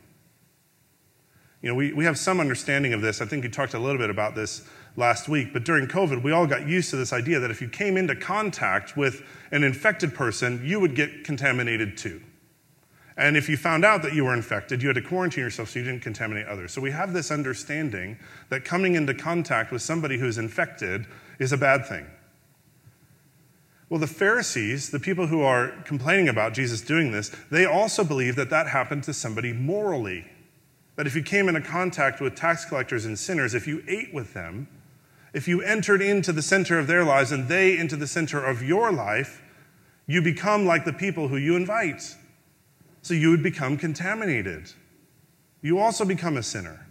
You 1.62 1.70
know, 1.70 1.76
we, 1.76 1.94
we 1.94 2.06
have 2.06 2.18
some 2.18 2.40
understanding 2.40 2.94
of 2.94 3.02
this. 3.02 3.22
I 3.22 3.26
think 3.26 3.44
you 3.44 3.50
talked 3.50 3.74
a 3.74 3.80
little 3.80 3.98
bit 3.98 4.10
about 4.10 4.36
this 4.36 4.68
last 4.96 5.28
week, 5.28 5.52
but 5.52 5.64
during 5.64 5.88
COVID, 5.88 6.22
we 6.22 6.32
all 6.32 6.46
got 6.46 6.68
used 6.68 6.90
to 6.92 6.96
this 6.96 7.12
idea 7.12 7.40
that 7.40 7.50
if 7.50 7.62
you 7.62 7.68
came 7.68 7.98
into 7.98 8.16
contact 8.16 8.96
with 8.96 9.24
an 9.52 9.64
infected 9.64 10.14
person, 10.14 10.62
you 10.64 10.80
would 10.80 10.96
get 10.96 11.24
contaminated 11.24 11.98
too. 11.98 12.22
And 13.18 13.38
if 13.38 13.50
you 13.50 13.58
found 13.58 13.86
out 13.86 14.04
that 14.04 14.14
you 14.14 14.26
were 14.26 14.34
infected, 14.34 14.82
you 14.82 14.90
had 14.90 14.96
to 14.96 15.02
quarantine 15.02 15.44
yourself 15.44 15.70
so 15.70 15.80
you 15.80 15.86
didn't 15.86 16.02
contaminate 16.02 16.48
others. 16.48 16.72
So 16.72 16.82
we 16.82 16.92
have 16.92 17.14
this 17.14 17.32
understanding 17.32 18.18
that 18.50 18.66
coming 18.66 18.96
into 18.96 19.14
contact 19.14 19.72
with 19.72 19.82
somebody 19.82 20.18
who's 20.18 20.38
infected 20.38 21.08
is 21.40 21.52
a 21.52 21.58
bad 21.58 21.86
thing. 21.86 22.06
Well, 23.96 24.02
the 24.02 24.08
Pharisees, 24.08 24.90
the 24.90 25.00
people 25.00 25.28
who 25.28 25.42
are 25.42 25.70
complaining 25.86 26.28
about 26.28 26.52
Jesus 26.54 26.82
doing 26.82 27.14
this, 27.14 27.32
they 27.50 27.64
also 27.64 28.04
believe 28.04 28.36
that 28.36 28.50
that 28.50 28.68
happened 28.68 29.06
to 29.06 29.14
somebody 29.14 29.54
morally. 29.54 30.26
That 30.98 31.08
if 31.08 31.16
you 31.16 31.24
came 31.24 31.48
into 31.48 31.62
contact 31.62 32.20
with 32.20 32.36
tax 32.36 32.66
collectors 32.66 33.06
and 33.06 33.18
sinners, 33.18 33.54
if 33.54 33.68
you 33.68 33.82
ate 33.88 34.14
with 34.14 34.34
them, 34.34 34.68
if 35.34 35.48
you 35.48 35.62
entered 35.62 36.02
into 36.02 36.34
the 36.34 36.42
center 36.42 36.78
of 36.78 36.88
their 36.88 37.06
lives 37.06 37.32
and 37.32 37.48
they 37.48 37.78
into 37.78 37.96
the 37.96 38.06
center 38.06 38.44
of 38.44 38.62
your 38.62 38.92
life, 38.92 39.42
you 40.08 40.22
become 40.22 40.66
like 40.66 40.84
the 40.84 40.92
people 40.92 41.30
who 41.30 41.38
you 41.38 41.56
invite. 41.56 42.18
So 43.02 43.14
you 43.14 43.30
would 43.30 43.44
become 43.44 43.78
contaminated. 43.78 44.74
You 45.62 45.80
also 45.80 46.04
become 46.04 46.36
a 46.36 46.44
sinner. 46.44 46.86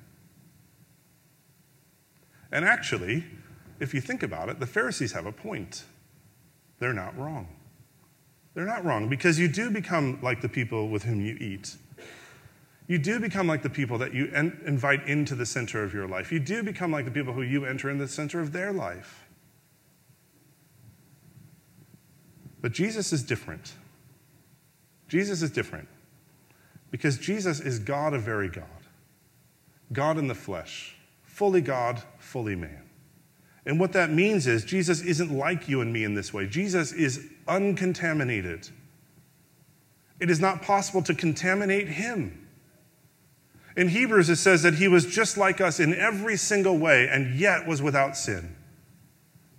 And 2.50 2.64
actually, 2.64 3.26
if 3.78 3.92
you 3.92 4.00
think 4.00 4.22
about 4.22 4.48
it, 4.48 4.58
the 4.58 4.66
Pharisees 4.66 5.12
have 5.12 5.26
a 5.26 5.32
point. 5.32 5.84
They're 6.78 6.92
not 6.92 7.16
wrong. 7.18 7.48
They're 8.54 8.66
not 8.66 8.84
wrong 8.84 9.08
because 9.08 9.38
you 9.38 9.48
do 9.48 9.70
become 9.70 10.18
like 10.22 10.40
the 10.40 10.48
people 10.48 10.88
with 10.88 11.02
whom 11.02 11.20
you 11.20 11.37
eat 11.40 11.76
you 12.87 12.98
do 12.98 13.18
become 13.18 13.46
like 13.46 13.62
the 13.62 13.70
people 13.70 13.96
that 13.98 14.12
you 14.12 14.30
en- 14.34 14.60
invite 14.66 15.06
into 15.08 15.34
the 15.34 15.46
center 15.46 15.82
of 15.82 15.94
your 15.94 16.06
life. 16.06 16.30
You 16.30 16.38
do 16.38 16.62
become 16.62 16.92
like 16.92 17.06
the 17.06 17.10
people 17.10 17.32
who 17.32 17.42
you 17.42 17.64
enter 17.64 17.88
in 17.88 17.98
the 17.98 18.08
center 18.08 18.40
of 18.40 18.52
their 18.52 18.72
life. 18.72 19.26
But 22.60 22.72
Jesus 22.72 23.12
is 23.12 23.22
different. 23.22 23.74
Jesus 25.08 25.42
is 25.42 25.50
different 25.50 25.88
because 26.90 27.18
Jesus 27.18 27.60
is 27.60 27.78
God, 27.78 28.12
a 28.12 28.18
very 28.18 28.48
God, 28.48 28.64
God 29.92 30.18
in 30.18 30.28
the 30.28 30.34
flesh, 30.34 30.96
fully 31.22 31.60
God, 31.60 32.02
fully 32.18 32.56
man. 32.56 32.84
And 33.66 33.81
what 33.81 33.92
that 33.92 34.11
means 34.11 34.46
is 34.46 34.64
Jesus 34.64 35.00
isn't 35.00 35.31
like 35.31 35.68
you 35.68 35.81
and 35.81 35.92
me 35.92 36.05
in 36.05 36.14
this 36.14 36.33
way. 36.33 36.46
Jesus 36.46 36.92
is 36.92 37.27
uncontaminated. 37.48 38.68
It 40.20 40.31
is 40.31 40.40
not 40.40 40.62
possible 40.62 41.03
to 41.03 41.14
contaminate 41.14 41.88
him. 41.88 42.46
In 43.77 43.88
Hebrews, 43.88 44.31
it 44.31 44.37
says 44.37 44.62
that 44.62 44.74
he 44.74 44.87
was 44.87 45.07
just 45.07 45.37
like 45.37 45.61
us 45.61 45.81
in 45.81 45.94
every 45.94 46.37
single 46.37 46.79
way 46.79 47.09
and 47.09 47.35
yet 47.35 47.66
was 47.66 47.83
without 47.83 48.16
sin. 48.16 48.55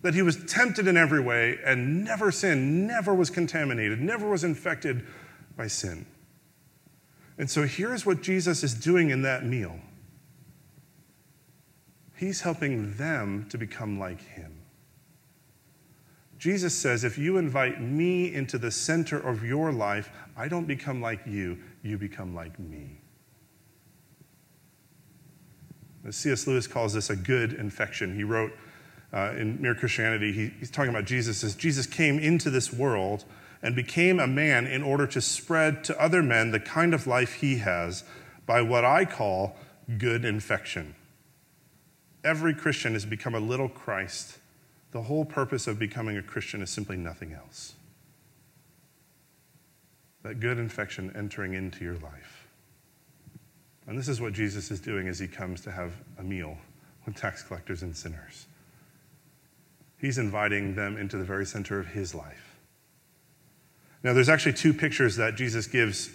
That 0.04 0.13
he 0.13 0.22
was 0.22 0.44
tempted 0.46 0.88
in 0.88 0.96
every 0.96 1.20
way 1.20 1.60
and 1.65 2.06
never 2.06 2.32
sinned, 2.32 2.88
never 2.88 3.13
was 3.13 3.30
contaminated, 3.30 4.00
never 4.00 4.30
was 4.30 4.44
infected 4.44 5.06
by 5.58 5.68
sin. 5.68 6.06
And 7.38 7.50
so 7.50 7.63
here's 7.63 8.06
what 8.06 8.22
Jesus 8.22 8.63
is 8.63 8.74
doing 8.74 9.10
in 9.10 9.24
that 9.24 9.46
meal 9.46 9.80
He's 12.15 12.41
helping 12.41 12.95
them 12.95 13.47
to 13.49 13.58
become 13.58 13.99
like 13.99 14.21
him. 14.21 14.54
Jesus 16.38 16.73
says, 16.73 17.04
if 17.04 17.17
you 17.17 17.38
invite 17.38 17.82
me 17.82 18.34
into 18.34 18.58
the 18.58 18.71
center 18.71 19.17
of 19.17 19.43
your 19.43 19.71
life, 19.71 20.12
I 20.38 20.47
don't 20.47 20.65
become 20.65 21.01
like 21.01 21.21
you, 21.25 21.58
you 21.82 21.97
become 21.97 22.36
like 22.36 22.60
me. 22.60 23.01
C.S. 26.10 26.45
Lewis 26.45 26.67
calls 26.67 26.93
this 26.93 27.10
a 27.10 27.15
good 27.15 27.54
infection. 27.54 28.15
He 28.15 28.23
wrote 28.23 28.54
uh, 29.12 29.34
in 29.38 29.60
Mere 29.62 29.73
Christianity, 29.73 30.32
he, 30.32 30.47
he's 30.60 30.69
talking 30.69 30.91
about 30.91 31.06
Jesus 31.06 31.43
as 31.43 31.56
Jesus 31.56 31.88
came 31.88 32.19
into 32.19 32.49
this 32.49 32.71
world 32.71 33.25
and 33.63 33.75
became 33.75 34.19
a 34.19 34.28
man 34.28 34.67
in 34.67 34.84
order 34.84 35.08
to 35.08 35.21
spread 35.21 35.84
to 35.86 35.99
other 35.99 36.21
men 36.21 36.51
the 36.51 36.60
kind 36.60 36.93
of 36.93 37.08
life 37.08 37.36
he 37.36 37.58
has 37.58 38.04
by 38.45 38.62
what 38.62 38.86
I 38.86 39.06
call 39.06 39.56
good 39.97 40.25
infection. 40.25 40.95
Every 42.26 42.56
Christian 42.56 42.94
has 42.94 43.06
become 43.06 43.36
a 43.36 43.40
little 43.40 43.70
Christ. 43.70 44.40
The 44.92 45.04
whole 45.04 45.26
purpose 45.26 45.68
of 45.68 45.78
becoming 45.78 46.18
a 46.18 46.24
Christian 46.24 46.64
is 46.64 46.72
simply 46.72 46.98
nothing 46.98 47.34
else. 47.34 47.76
That 50.24 50.40
good 50.40 50.58
infection 50.58 51.14
entering 51.16 51.54
into 51.54 51.84
your 51.84 51.98
life. 52.00 52.48
And 53.86 53.96
this 53.96 54.08
is 54.08 54.20
what 54.20 54.34
Jesus 54.34 54.72
is 54.72 54.80
doing 54.80 55.08
as 55.08 55.20
he 55.20 55.28
comes 55.28 55.62
to 55.62 55.72
have 55.72 55.94
a 56.18 56.24
meal 56.24 56.58
with 57.06 57.16
tax 57.16 57.44
collectors 57.44 57.84
and 57.84 57.96
sinners. 57.96 58.48
He's 60.00 60.18
inviting 60.18 60.74
them 60.74 60.98
into 60.98 61.18
the 61.18 61.24
very 61.24 61.46
center 61.46 61.80
of 61.80 61.86
his 61.86 62.16
life. 62.16 62.58
Now, 64.02 64.14
there's 64.14 64.30
actually 64.30 64.54
two 64.54 64.74
pictures 64.74 65.16
that 65.18 65.36
Jesus 65.36 65.68
gives 65.68 66.10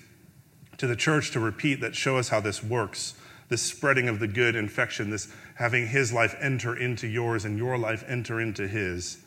to 0.78 0.88
the 0.88 0.96
church 0.96 1.30
to 1.32 1.40
repeat 1.40 1.80
that 1.82 1.94
show 1.94 2.18
us 2.18 2.30
how 2.30 2.40
this 2.40 2.64
works 2.64 3.14
this 3.50 3.60
spreading 3.60 4.08
of 4.08 4.20
the 4.20 4.28
good 4.28 4.54
infection, 4.54 5.10
this 5.10 5.30
having 5.60 5.86
his 5.86 6.10
life 6.10 6.34
enter 6.40 6.74
into 6.74 7.06
yours 7.06 7.44
and 7.44 7.58
your 7.58 7.76
life 7.76 8.02
enter 8.08 8.40
into 8.40 8.66
his. 8.66 9.18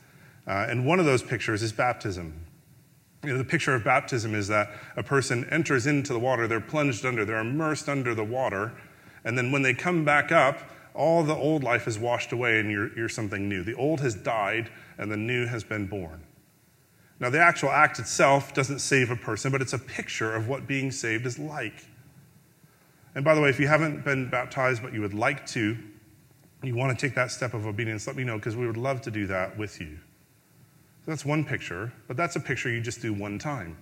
Uh, 0.48 0.66
and 0.68 0.84
one 0.84 1.00
of 1.00 1.06
those 1.06 1.22
pictures 1.22 1.62
is 1.62 1.72
baptism. 1.72 2.34
You 3.24 3.34
know, 3.34 3.38
the 3.38 3.46
picture 3.46 3.76
of 3.76 3.84
baptism 3.84 4.34
is 4.34 4.48
that 4.48 4.72
a 4.98 5.04
person 5.04 5.48
enters 5.52 5.86
into 5.86 6.12
the 6.12 6.18
water, 6.18 6.48
they're 6.48 6.60
plunged 6.60 7.06
under, 7.06 7.24
they're 7.24 7.38
immersed 7.38 7.88
under 7.88 8.16
the 8.16 8.24
water, 8.24 8.74
and 9.24 9.38
then 9.38 9.52
when 9.52 9.62
they 9.62 9.76
come 9.76 10.04
back 10.04 10.32
up, 10.32 10.58
all 10.96 11.24
the 11.24 11.36
old 11.36 11.64
life 11.64 11.88
is 11.88 12.00
washed 12.00 12.32
away 12.32 12.60
and 12.60 12.72
you're, 12.72 12.92
you're 12.98 13.10
something 13.10 13.48
new. 13.48 13.64
The 13.64 13.76
old 13.76 14.02
has 14.02 14.16
died 14.16 14.72
and 14.98 15.12
the 15.12 15.18
new 15.18 15.46
has 15.46 15.64
been 15.64 15.86
born. 15.86 16.24
Now, 17.20 17.30
the 17.30 17.40
actual 17.40 17.70
act 17.70 18.00
itself 18.00 18.56
doesn't 18.56 18.80
save 18.80 19.12
a 19.12 19.16
person, 19.16 19.52
but 19.52 19.62
it's 19.62 19.74
a 19.74 19.80
picture 19.80 20.34
of 20.34 20.48
what 20.48 20.66
being 20.66 20.92
saved 20.92 21.28
is 21.28 21.38
like. 21.38 21.86
And 23.14 23.24
by 23.24 23.36
the 23.36 23.42
way, 23.42 23.50
if 23.50 23.60
you 23.60 23.68
haven't 23.68 24.04
been 24.04 24.32
baptized 24.32 24.82
but 24.82 24.94
you 24.94 25.02
would 25.02 25.14
like 25.14 25.46
to, 25.48 25.78
you 26.64 26.76
want 26.76 26.98
to 26.98 27.08
take 27.08 27.16
that 27.16 27.32
step 27.32 27.54
of 27.54 27.66
obedience, 27.66 28.08
let 28.08 28.16
me 28.16 28.24
know 28.24 28.38
because 28.38 28.56
we 28.56 28.66
would 28.66 28.78
love 28.78 29.02
to 29.02 29.12
do 29.12 29.28
that 29.28 29.58
with 29.58 29.80
you. 29.82 29.98
So 31.06 31.12
that's 31.12 31.26
one 31.26 31.44
picture, 31.44 31.92
but 32.08 32.16
that's 32.16 32.36
a 32.38 32.40
picture 32.40 32.70
you 32.70 32.80
just 32.80 33.02
do 33.02 33.14
one 33.14 33.38
time. 33.38 33.78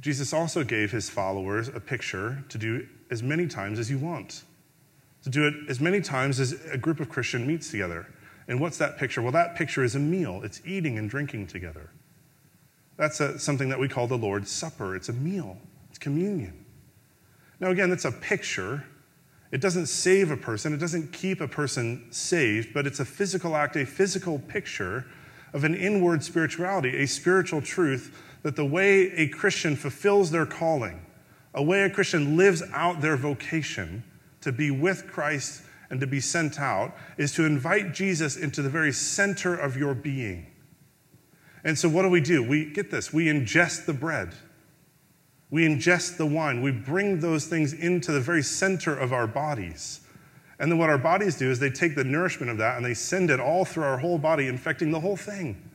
Jesus 0.00 0.32
also 0.32 0.64
gave 0.64 0.90
his 0.90 1.08
followers 1.08 1.68
a 1.68 1.78
picture 1.78 2.44
to 2.48 2.58
do 2.58 2.88
as 3.10 3.22
many 3.22 3.46
times 3.46 3.78
as 3.78 3.88
you 3.88 3.98
want, 3.98 4.42
to 5.22 5.30
do 5.30 5.46
it 5.46 5.54
as 5.68 5.80
many 5.80 6.00
times 6.00 6.40
as 6.40 6.60
a 6.72 6.76
group 6.76 6.98
of 6.98 7.08
Christian 7.08 7.46
meets 7.46 7.70
together. 7.70 8.08
And 8.48 8.58
what's 8.58 8.78
that 8.78 8.98
picture? 8.98 9.22
Well, 9.22 9.30
that 9.32 9.54
picture 9.54 9.84
is 9.84 9.94
a 9.94 10.00
meal, 10.00 10.40
it's 10.42 10.60
eating 10.66 10.98
and 10.98 11.08
drinking 11.08 11.46
together. 11.46 11.90
That's 12.96 13.20
a, 13.20 13.38
something 13.38 13.68
that 13.68 13.78
we 13.78 13.88
call 13.88 14.08
the 14.08 14.18
Lord's 14.18 14.50
Supper. 14.50 14.96
It's 14.96 15.08
a 15.08 15.12
meal, 15.12 15.56
it's 15.90 15.98
communion. 15.98 16.64
Now, 17.60 17.70
again, 17.70 17.90
that's 17.90 18.04
a 18.04 18.10
picture. 18.10 18.84
It 19.52 19.60
doesn't 19.60 19.86
save 19.86 20.30
a 20.30 20.36
person, 20.36 20.72
it 20.72 20.78
doesn't 20.78 21.12
keep 21.12 21.42
a 21.42 21.46
person 21.46 22.06
saved, 22.10 22.72
but 22.72 22.86
it's 22.86 23.00
a 23.00 23.04
physical 23.04 23.54
act, 23.54 23.76
a 23.76 23.84
physical 23.84 24.38
picture 24.38 25.04
of 25.52 25.64
an 25.64 25.74
inward 25.74 26.24
spirituality, 26.24 27.02
a 27.02 27.06
spiritual 27.06 27.60
truth 27.60 28.18
that 28.42 28.56
the 28.56 28.64
way 28.64 29.12
a 29.12 29.28
Christian 29.28 29.76
fulfills 29.76 30.30
their 30.30 30.46
calling, 30.46 31.04
A 31.54 31.62
way 31.62 31.82
a 31.82 31.90
Christian 31.90 32.38
lives 32.38 32.62
out 32.72 33.02
their 33.02 33.16
vocation 33.16 34.02
to 34.40 34.52
be 34.52 34.70
with 34.70 35.06
Christ 35.06 35.62
and 35.90 36.00
to 36.00 36.06
be 36.06 36.20
sent 36.20 36.58
out 36.58 36.96
is 37.18 37.34
to 37.34 37.44
invite 37.44 37.92
Jesus 37.92 38.38
into 38.38 38.62
the 38.62 38.70
very 38.70 38.92
center 38.92 39.54
of 39.54 39.76
your 39.76 39.94
being. 39.94 40.46
And 41.62 41.78
so, 41.78 41.90
what 41.90 42.02
do 42.02 42.08
we 42.08 42.22
do? 42.22 42.42
We 42.42 42.64
get 42.64 42.90
this 42.90 43.12
we 43.12 43.26
ingest 43.26 43.84
the 43.84 43.92
bread, 43.92 44.34
we 45.52 45.68
ingest 45.68 46.16
the 46.16 46.24
wine, 46.24 46.62
we 46.62 46.72
bring 46.72 47.20
those 47.20 47.44
things 47.44 47.74
into 47.74 48.10
the 48.10 48.20
very 48.20 48.42
center 48.42 48.98
of 48.98 49.12
our 49.12 49.26
bodies. 49.26 50.00
And 50.58 50.72
then, 50.72 50.78
what 50.78 50.88
our 50.88 50.96
bodies 50.96 51.36
do 51.36 51.50
is 51.50 51.58
they 51.58 51.68
take 51.68 51.94
the 51.94 52.04
nourishment 52.04 52.50
of 52.50 52.56
that 52.56 52.78
and 52.78 52.84
they 52.84 52.94
send 52.94 53.30
it 53.30 53.38
all 53.38 53.66
through 53.66 53.84
our 53.84 53.98
whole 53.98 54.16
body, 54.16 54.48
infecting 54.48 54.90
the 54.90 55.00
whole 55.00 55.16
thing. 55.16 55.70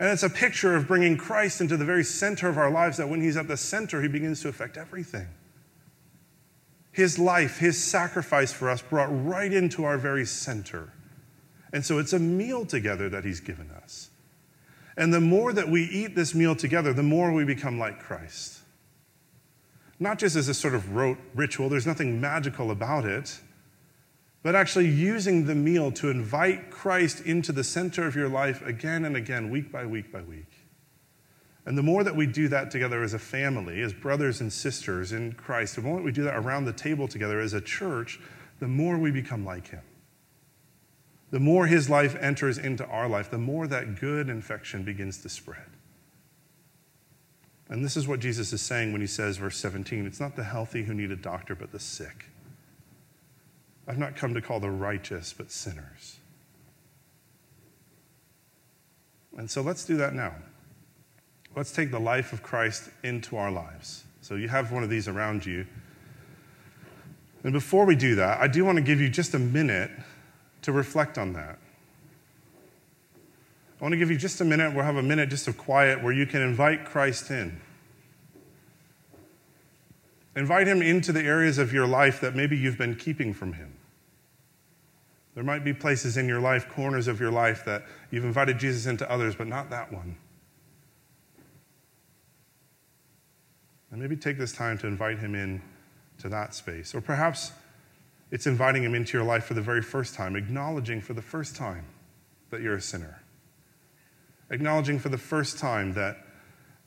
And 0.00 0.10
it's 0.10 0.24
a 0.24 0.30
picture 0.30 0.74
of 0.74 0.88
bringing 0.88 1.16
Christ 1.16 1.60
into 1.60 1.76
the 1.76 1.84
very 1.84 2.02
center 2.02 2.48
of 2.48 2.58
our 2.58 2.70
lives, 2.70 2.96
that 2.96 3.08
when 3.08 3.20
He's 3.20 3.36
at 3.36 3.46
the 3.46 3.56
center, 3.56 4.02
He 4.02 4.08
begins 4.08 4.42
to 4.42 4.48
affect 4.48 4.76
everything. 4.76 5.28
His 6.90 7.20
life, 7.20 7.58
His 7.58 7.82
sacrifice 7.82 8.52
for 8.52 8.68
us 8.68 8.82
brought 8.82 9.10
right 9.10 9.52
into 9.52 9.84
our 9.84 9.96
very 9.96 10.26
center. 10.26 10.92
And 11.72 11.84
so 11.84 11.98
it's 11.98 12.12
a 12.12 12.18
meal 12.18 12.66
together 12.66 13.08
that 13.10 13.24
He's 13.24 13.38
given 13.38 13.70
us. 13.70 14.10
And 14.96 15.14
the 15.14 15.20
more 15.20 15.52
that 15.52 15.68
we 15.68 15.84
eat 15.84 16.16
this 16.16 16.34
meal 16.34 16.56
together, 16.56 16.92
the 16.92 17.04
more 17.04 17.32
we 17.32 17.44
become 17.44 17.78
like 17.78 18.00
Christ. 18.00 18.55
Not 19.98 20.18
just 20.18 20.36
as 20.36 20.48
a 20.48 20.54
sort 20.54 20.74
of 20.74 20.94
rote 20.94 21.18
ritual, 21.34 21.68
there's 21.68 21.86
nothing 21.86 22.20
magical 22.20 22.70
about 22.70 23.04
it 23.04 23.40
but 24.46 24.54
actually 24.54 24.86
using 24.86 25.44
the 25.44 25.56
meal 25.56 25.90
to 25.90 26.08
invite 26.08 26.70
Christ 26.70 27.20
into 27.22 27.50
the 27.50 27.64
center 27.64 28.06
of 28.06 28.14
your 28.14 28.28
life 28.28 28.64
again 28.64 29.04
and 29.04 29.16
again, 29.16 29.50
week 29.50 29.72
by 29.72 29.84
week 29.84 30.12
by 30.12 30.22
week. 30.22 30.52
And 31.64 31.76
the 31.76 31.82
more 31.82 32.04
that 32.04 32.14
we 32.14 32.28
do 32.28 32.46
that 32.46 32.70
together 32.70 33.02
as 33.02 33.12
a 33.12 33.18
family, 33.18 33.82
as 33.82 33.92
brothers 33.92 34.40
and 34.40 34.52
sisters 34.52 35.10
in 35.10 35.32
Christ, 35.32 35.74
the 35.74 35.82
more 35.82 36.00
we 36.00 36.12
do 36.12 36.22
that 36.22 36.36
around 36.36 36.64
the 36.64 36.72
table 36.72 37.08
together 37.08 37.40
as 37.40 37.54
a 37.54 37.60
church, 37.60 38.20
the 38.60 38.68
more 38.68 38.96
we 38.96 39.10
become 39.10 39.44
like 39.44 39.66
Him. 39.66 39.82
The 41.32 41.40
more 41.40 41.66
His 41.66 41.90
life 41.90 42.14
enters 42.20 42.56
into 42.56 42.86
our 42.86 43.08
life, 43.08 43.32
the 43.32 43.38
more 43.38 43.66
that 43.66 43.98
good 43.98 44.28
infection 44.28 44.84
begins 44.84 45.18
to 45.22 45.28
spread. 45.28 45.75
And 47.68 47.84
this 47.84 47.96
is 47.96 48.06
what 48.06 48.20
Jesus 48.20 48.52
is 48.52 48.62
saying 48.62 48.92
when 48.92 49.00
He 49.00 49.06
says, 49.06 49.38
verse 49.38 49.56
17, 49.56 50.06
it's 50.06 50.20
not 50.20 50.36
the 50.36 50.44
healthy 50.44 50.84
who 50.84 50.94
need 50.94 51.10
a 51.10 51.16
doctor, 51.16 51.54
but 51.54 51.72
the 51.72 51.80
sick. 51.80 52.26
I've 53.88 53.98
not 53.98 54.16
come 54.16 54.34
to 54.34 54.40
call 54.40 54.60
the 54.60 54.70
righteous, 54.70 55.32
but 55.32 55.50
sinners. 55.50 56.18
And 59.36 59.50
so 59.50 59.60
let's 59.60 59.84
do 59.84 59.96
that 59.96 60.14
now. 60.14 60.34
Let's 61.54 61.72
take 61.72 61.90
the 61.90 62.00
life 62.00 62.32
of 62.32 62.42
Christ 62.42 62.90
into 63.02 63.36
our 63.36 63.50
lives. 63.50 64.04
So 64.20 64.34
you 64.34 64.48
have 64.48 64.72
one 64.72 64.82
of 64.82 64.90
these 64.90 65.08
around 65.08 65.46
you. 65.46 65.66
And 67.44 67.52
before 67.52 67.84
we 67.84 67.94
do 67.94 68.16
that, 68.16 68.40
I 68.40 68.48
do 68.48 68.64
want 68.64 68.76
to 68.76 68.82
give 68.82 69.00
you 69.00 69.08
just 69.08 69.34
a 69.34 69.38
minute 69.38 69.90
to 70.62 70.72
reflect 70.72 71.16
on 71.16 71.32
that. 71.34 71.58
I 73.78 73.84
want 73.84 73.92
to 73.92 73.98
give 73.98 74.10
you 74.10 74.16
just 74.16 74.40
a 74.40 74.44
minute. 74.44 74.74
We'll 74.74 74.84
have 74.84 74.96
a 74.96 75.02
minute 75.02 75.28
just 75.28 75.48
of 75.48 75.58
quiet 75.58 76.02
where 76.02 76.12
you 76.12 76.26
can 76.26 76.40
invite 76.40 76.86
Christ 76.86 77.30
in. 77.30 77.60
Invite 80.34 80.66
him 80.66 80.82
into 80.82 81.12
the 81.12 81.22
areas 81.22 81.58
of 81.58 81.72
your 81.72 81.86
life 81.86 82.20
that 82.20 82.34
maybe 82.34 82.56
you've 82.56 82.78
been 82.78 82.94
keeping 82.94 83.32
from 83.32 83.54
him. 83.54 83.74
There 85.34 85.44
might 85.44 85.64
be 85.64 85.74
places 85.74 86.16
in 86.16 86.28
your 86.28 86.40
life, 86.40 86.68
corners 86.68 87.08
of 87.08 87.20
your 87.20 87.30
life, 87.30 87.64
that 87.66 87.84
you've 88.10 88.24
invited 88.24 88.58
Jesus 88.58 88.86
into 88.86 89.10
others, 89.10 89.34
but 89.34 89.46
not 89.46 89.68
that 89.70 89.92
one. 89.92 90.16
And 93.90 94.00
maybe 94.00 94.16
take 94.16 94.38
this 94.38 94.52
time 94.52 94.78
to 94.78 94.86
invite 94.86 95.18
him 95.18 95.34
in 95.34 95.60
to 96.18 96.30
that 96.30 96.54
space. 96.54 96.94
Or 96.94 97.02
perhaps 97.02 97.52
it's 98.30 98.46
inviting 98.46 98.82
him 98.82 98.94
into 98.94 99.16
your 99.16 99.26
life 99.26 99.44
for 99.44 99.54
the 99.54 99.62
very 99.62 99.82
first 99.82 100.14
time, 100.14 100.36
acknowledging 100.36 101.02
for 101.02 101.12
the 101.12 101.22
first 101.22 101.54
time 101.54 101.84
that 102.50 102.62
you're 102.62 102.76
a 102.76 102.80
sinner. 102.80 103.22
Acknowledging 104.50 104.98
for 104.98 105.08
the 105.08 105.18
first 105.18 105.58
time 105.58 105.92
that, 105.94 106.18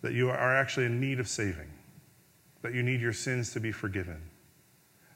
that 0.02 0.14
you 0.14 0.30
are 0.30 0.56
actually 0.56 0.86
in 0.86 1.00
need 1.00 1.20
of 1.20 1.28
saving 1.28 1.70
that 2.62 2.74
you 2.74 2.84
need 2.84 3.02
your 3.02 3.14
sins 3.14 3.54
to 3.54 3.60
be 3.60 3.72
forgiven, 3.72 4.22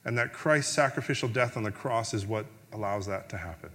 and 0.05 0.17
that 0.17 0.33
Christ's 0.33 0.73
sacrificial 0.73 1.29
death 1.29 1.57
on 1.57 1.63
the 1.63 1.71
cross 1.71 2.13
is 2.13 2.25
what 2.25 2.45
allows 2.71 3.05
that 3.07 3.29
to 3.29 3.37
happen. 3.37 3.69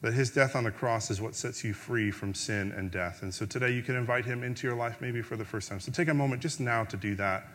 That 0.00 0.12
his 0.12 0.30
death 0.30 0.54
on 0.54 0.64
the 0.64 0.70
cross 0.70 1.10
is 1.10 1.20
what 1.20 1.34
sets 1.34 1.64
you 1.64 1.72
free 1.72 2.10
from 2.10 2.34
sin 2.34 2.72
and 2.72 2.90
death. 2.90 3.22
And 3.22 3.32
so 3.32 3.46
today 3.46 3.70
you 3.70 3.82
can 3.82 3.96
invite 3.96 4.26
him 4.26 4.42
into 4.42 4.66
your 4.66 4.76
life 4.76 5.00
maybe 5.00 5.22
for 5.22 5.36
the 5.36 5.46
first 5.46 5.70
time. 5.70 5.80
So 5.80 5.90
take 5.92 6.08
a 6.08 6.14
moment 6.14 6.42
just 6.42 6.60
now 6.60 6.84
to 6.84 6.96
do 6.96 7.14
that, 7.14 7.46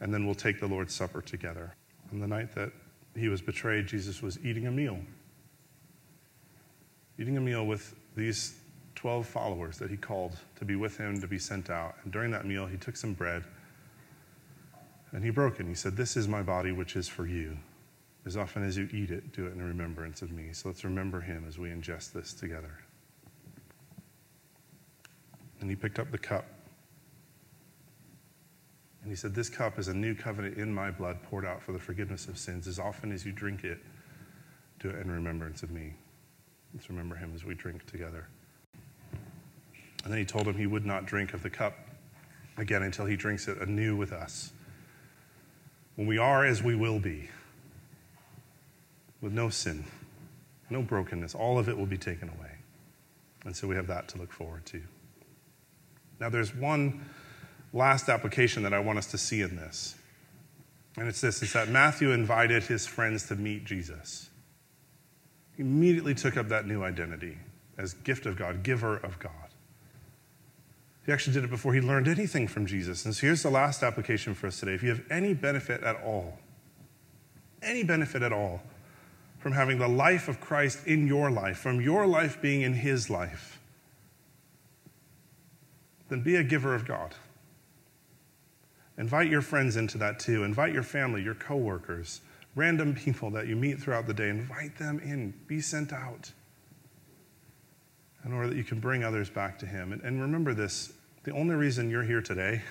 and 0.00 0.14
then 0.14 0.26
we'll 0.26 0.36
take 0.36 0.60
the 0.60 0.68
Lord's 0.68 0.94
Supper 0.94 1.22
together. 1.22 1.74
On 2.12 2.20
the 2.20 2.26
night 2.26 2.54
that 2.54 2.72
he 3.16 3.28
was 3.28 3.40
betrayed, 3.40 3.86
Jesus 3.86 4.22
was 4.22 4.38
eating 4.44 4.66
a 4.66 4.70
meal. 4.70 4.98
Eating 7.18 7.36
a 7.36 7.40
meal 7.40 7.66
with 7.66 7.94
these 8.16 8.58
12 8.94 9.26
followers 9.26 9.78
that 9.78 9.90
he 9.90 9.96
called 9.96 10.36
to 10.56 10.64
be 10.64 10.74
with 10.74 10.96
him, 10.96 11.20
to 11.20 11.28
be 11.28 11.38
sent 11.38 11.70
out. 11.70 11.94
And 12.02 12.12
during 12.12 12.30
that 12.32 12.46
meal, 12.46 12.66
he 12.66 12.76
took 12.76 12.96
some 12.96 13.12
bread 13.12 13.44
and 15.12 15.22
he 15.22 15.30
broke 15.30 15.60
it. 15.60 15.66
He 15.66 15.74
said, 15.74 15.96
This 15.96 16.16
is 16.16 16.26
my 16.26 16.42
body, 16.42 16.72
which 16.72 16.96
is 16.96 17.06
for 17.06 17.26
you. 17.26 17.56
As 18.24 18.36
often 18.36 18.64
as 18.64 18.76
you 18.76 18.88
eat 18.92 19.10
it, 19.10 19.32
do 19.32 19.46
it 19.46 19.52
in 19.52 19.62
remembrance 19.62 20.20
of 20.20 20.32
me. 20.32 20.48
So 20.52 20.68
let's 20.68 20.82
remember 20.82 21.20
him 21.20 21.44
as 21.46 21.58
we 21.58 21.68
ingest 21.68 22.12
this 22.12 22.32
together. 22.32 22.80
And 25.60 25.70
he 25.70 25.76
picked 25.76 25.98
up 25.98 26.10
the 26.10 26.18
cup. 26.18 26.44
And 29.02 29.12
he 29.12 29.16
said, 29.16 29.34
This 29.34 29.48
cup 29.48 29.78
is 29.78 29.88
a 29.88 29.94
new 29.94 30.14
covenant 30.14 30.56
in 30.58 30.74
my 30.74 30.90
blood 30.90 31.22
poured 31.22 31.44
out 31.44 31.62
for 31.62 31.72
the 31.72 31.78
forgiveness 31.78 32.26
of 32.26 32.36
sins. 32.36 32.66
As 32.66 32.78
often 32.78 33.12
as 33.12 33.24
you 33.24 33.30
drink 33.30 33.62
it, 33.62 33.78
do 34.80 34.88
it 34.88 34.96
in 34.96 35.10
remembrance 35.10 35.62
of 35.62 35.70
me. 35.70 35.94
Let's 36.76 36.90
remember 36.90 37.16
him 37.16 37.32
as 37.34 37.42
we 37.42 37.54
drink 37.54 37.86
together. 37.86 38.28
And 40.04 40.12
then 40.12 40.18
he 40.18 40.26
told 40.26 40.46
him 40.46 40.58
he 40.58 40.66
would 40.66 40.84
not 40.84 41.06
drink 41.06 41.32
of 41.32 41.42
the 41.42 41.48
cup 41.48 41.74
again 42.58 42.82
until 42.82 43.06
he 43.06 43.16
drinks 43.16 43.48
it 43.48 43.56
anew 43.62 43.96
with 43.96 44.12
us. 44.12 44.52
When 45.94 46.06
we 46.06 46.18
are 46.18 46.44
as 46.44 46.62
we 46.62 46.74
will 46.74 46.98
be, 46.98 47.30
with 49.22 49.32
no 49.32 49.48
sin, 49.48 49.84
no 50.68 50.82
brokenness, 50.82 51.34
all 51.34 51.58
of 51.58 51.70
it 51.70 51.78
will 51.78 51.86
be 51.86 51.96
taken 51.96 52.28
away. 52.28 52.52
And 53.46 53.56
so 53.56 53.66
we 53.66 53.74
have 53.74 53.86
that 53.86 54.08
to 54.08 54.18
look 54.18 54.30
forward 54.30 54.66
to. 54.66 54.82
Now, 56.20 56.28
there's 56.28 56.54
one 56.54 57.06
last 57.72 58.10
application 58.10 58.64
that 58.64 58.74
I 58.74 58.80
want 58.80 58.98
us 58.98 59.06
to 59.12 59.18
see 59.18 59.40
in 59.40 59.56
this. 59.56 59.94
And 60.98 61.08
it's 61.08 61.22
this 61.22 61.42
it's 61.42 61.54
that 61.54 61.70
Matthew 61.70 62.10
invited 62.10 62.64
his 62.64 62.86
friends 62.86 63.28
to 63.28 63.34
meet 63.34 63.64
Jesus. 63.64 64.28
Immediately 65.58 66.14
took 66.14 66.36
up 66.36 66.48
that 66.48 66.66
new 66.66 66.82
identity 66.82 67.38
as 67.78 67.94
gift 67.94 68.26
of 68.26 68.36
God, 68.36 68.62
giver 68.62 68.96
of 68.96 69.18
God. 69.18 69.32
He 71.04 71.12
actually 71.12 71.34
did 71.34 71.44
it 71.44 71.50
before 71.50 71.72
he 71.72 71.80
learned 71.80 72.08
anything 72.08 72.48
from 72.48 72.66
Jesus. 72.66 73.04
And 73.04 73.14
so 73.14 73.26
here's 73.26 73.42
the 73.42 73.50
last 73.50 73.82
application 73.82 74.34
for 74.34 74.48
us 74.48 74.58
today. 74.58 74.74
If 74.74 74.82
you 74.82 74.88
have 74.88 75.02
any 75.08 75.34
benefit 75.34 75.82
at 75.82 76.02
all, 76.02 76.38
any 77.62 77.84
benefit 77.84 78.22
at 78.22 78.32
all 78.32 78.60
from 79.38 79.52
having 79.52 79.78
the 79.78 79.88
life 79.88 80.28
of 80.28 80.40
Christ 80.40 80.86
in 80.86 81.06
your 81.06 81.30
life, 81.30 81.58
from 81.58 81.80
your 81.80 82.06
life 82.06 82.42
being 82.42 82.62
in 82.62 82.74
his 82.74 83.08
life, 83.08 83.60
then 86.08 86.22
be 86.22 86.36
a 86.36 86.42
giver 86.42 86.74
of 86.74 86.86
God. 86.86 87.14
Invite 88.98 89.30
your 89.30 89.42
friends 89.42 89.76
into 89.76 89.98
that 89.98 90.18
too. 90.18 90.42
Invite 90.42 90.72
your 90.72 90.82
family, 90.82 91.22
your 91.22 91.34
coworkers, 91.34 92.20
random 92.56 92.94
people 92.94 93.30
that 93.30 93.46
you 93.46 93.54
meet 93.54 93.78
throughout 93.78 94.08
the 94.08 94.14
day. 94.14 94.30
Invite 94.30 94.76
them 94.76 94.98
in. 94.98 95.32
Be 95.46 95.60
sent 95.60 95.92
out 95.92 96.32
in 98.24 98.32
order 98.32 98.48
that 98.48 98.56
you 98.56 98.64
can 98.64 98.80
bring 98.80 99.04
others 99.04 99.30
back 99.30 99.56
to 99.60 99.66
Him. 99.66 99.92
And, 99.92 100.02
and 100.02 100.20
remember 100.20 100.52
this 100.52 100.92
the 101.22 101.32
only 101.32 101.54
reason 101.54 101.90
you're 101.90 102.02
here 102.02 102.22
today, 102.22 102.62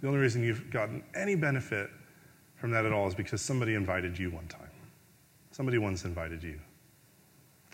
the 0.00 0.08
only 0.08 0.18
reason 0.18 0.42
you've 0.42 0.70
gotten 0.70 1.02
any 1.14 1.34
benefit 1.34 1.90
from 2.56 2.70
that 2.70 2.84
at 2.84 2.92
all 2.92 3.06
is 3.06 3.14
because 3.14 3.40
somebody 3.40 3.74
invited 3.74 4.18
you 4.18 4.30
one 4.30 4.46
time. 4.46 4.70
Somebody 5.50 5.78
once 5.78 6.04
invited 6.04 6.42
you. 6.42 6.58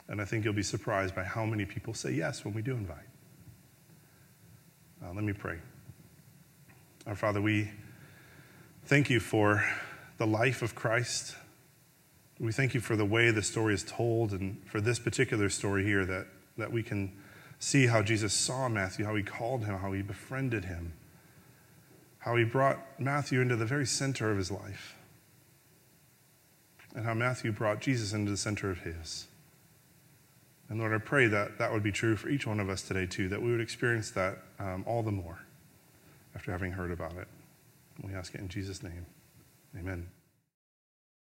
And 0.09 0.21
I 0.21 0.25
think 0.25 0.45
you'll 0.45 0.55
be 0.55 0.63
surprised 0.63 1.15
by 1.15 1.25
how 1.25 1.45
many 1.45 1.65
people 1.65 1.95
say 1.95 2.13
yes 2.13 2.45
when 2.45 2.53
we 2.55 2.63
do 2.63 2.73
invite. 2.73 2.99
Uh, 5.05 5.13
let 5.13 5.25
me 5.25 5.33
pray. 5.33 5.59
Our 7.07 7.15
Father, 7.15 7.41
we 7.41 7.71
thank 8.87 9.09
you 9.09 9.21
for 9.21 9.65
the 10.19 10.27
life 10.27 10.63
of 10.63 10.75
Christ. 10.75 11.37
We 12.39 12.53
thank 12.53 12.75
you 12.75 12.81
for 12.81 12.97
the 12.97 13.05
way 13.05 13.31
the 13.31 13.43
story 13.43 13.75
is 13.75 13.83
told 13.83 14.33
and 14.33 14.63
for 14.67 14.81
this 14.81 14.99
particular 14.99 15.49
story 15.49 15.85
here 15.85 16.05
that 16.05 16.27
that 16.57 16.73
we 16.73 16.83
can 16.83 17.13
see 17.59 17.87
how 17.87 18.03
Jesus 18.03 18.33
saw 18.33 18.69
Matthew, 18.69 19.05
how 19.05 19.15
he 19.15 19.23
called 19.23 19.65
him, 19.65 19.79
how 19.79 19.93
he 19.93 20.03
befriended 20.03 20.65
him, 20.65 20.93
how 22.19 22.37
he 22.37 22.45
brought 22.45 22.79
Matthew 22.99 23.41
into 23.41 23.57
the 23.57 23.67
very 23.67 23.87
center 23.87 24.31
of 24.31 24.39
his 24.39 24.51
life, 24.51 24.97
and 26.95 27.05
how 27.05 27.15
Matthew 27.15 27.53
brought 27.53 27.81
Jesus 27.81 28.13
into 28.13 28.31
the 28.31 28.37
center 28.37 28.71
of 28.71 28.81
his. 28.81 29.27
And 30.69 30.81
Lord, 30.81 30.93
I 30.93 30.99
pray 30.99 31.29
that 31.29 31.59
that 31.59 31.73
would 31.73 31.83
be 31.83 31.93
true 31.93 32.17
for 32.17 32.29
each 32.29 32.47
one 32.47 32.59
of 32.59 32.69
us 32.69 32.83
today, 32.83 33.07
too, 33.07 33.29
that 33.29 33.41
we 33.41 33.53
would 33.53 33.61
experience 33.61 34.11
that 34.11 34.39
um, 34.59 34.85
all 34.87 35.03
the 35.03 35.13
more 35.13 35.39
after 36.35 36.51
having 36.51 36.73
heard 36.73 36.91
about 36.91 37.17
it. 37.17 37.29
We 38.03 38.15
ask 38.15 38.35
it 38.35 38.41
in 38.41 38.49
Jesus' 38.49 38.83
name. 38.83 39.07
Amen. 39.79 40.16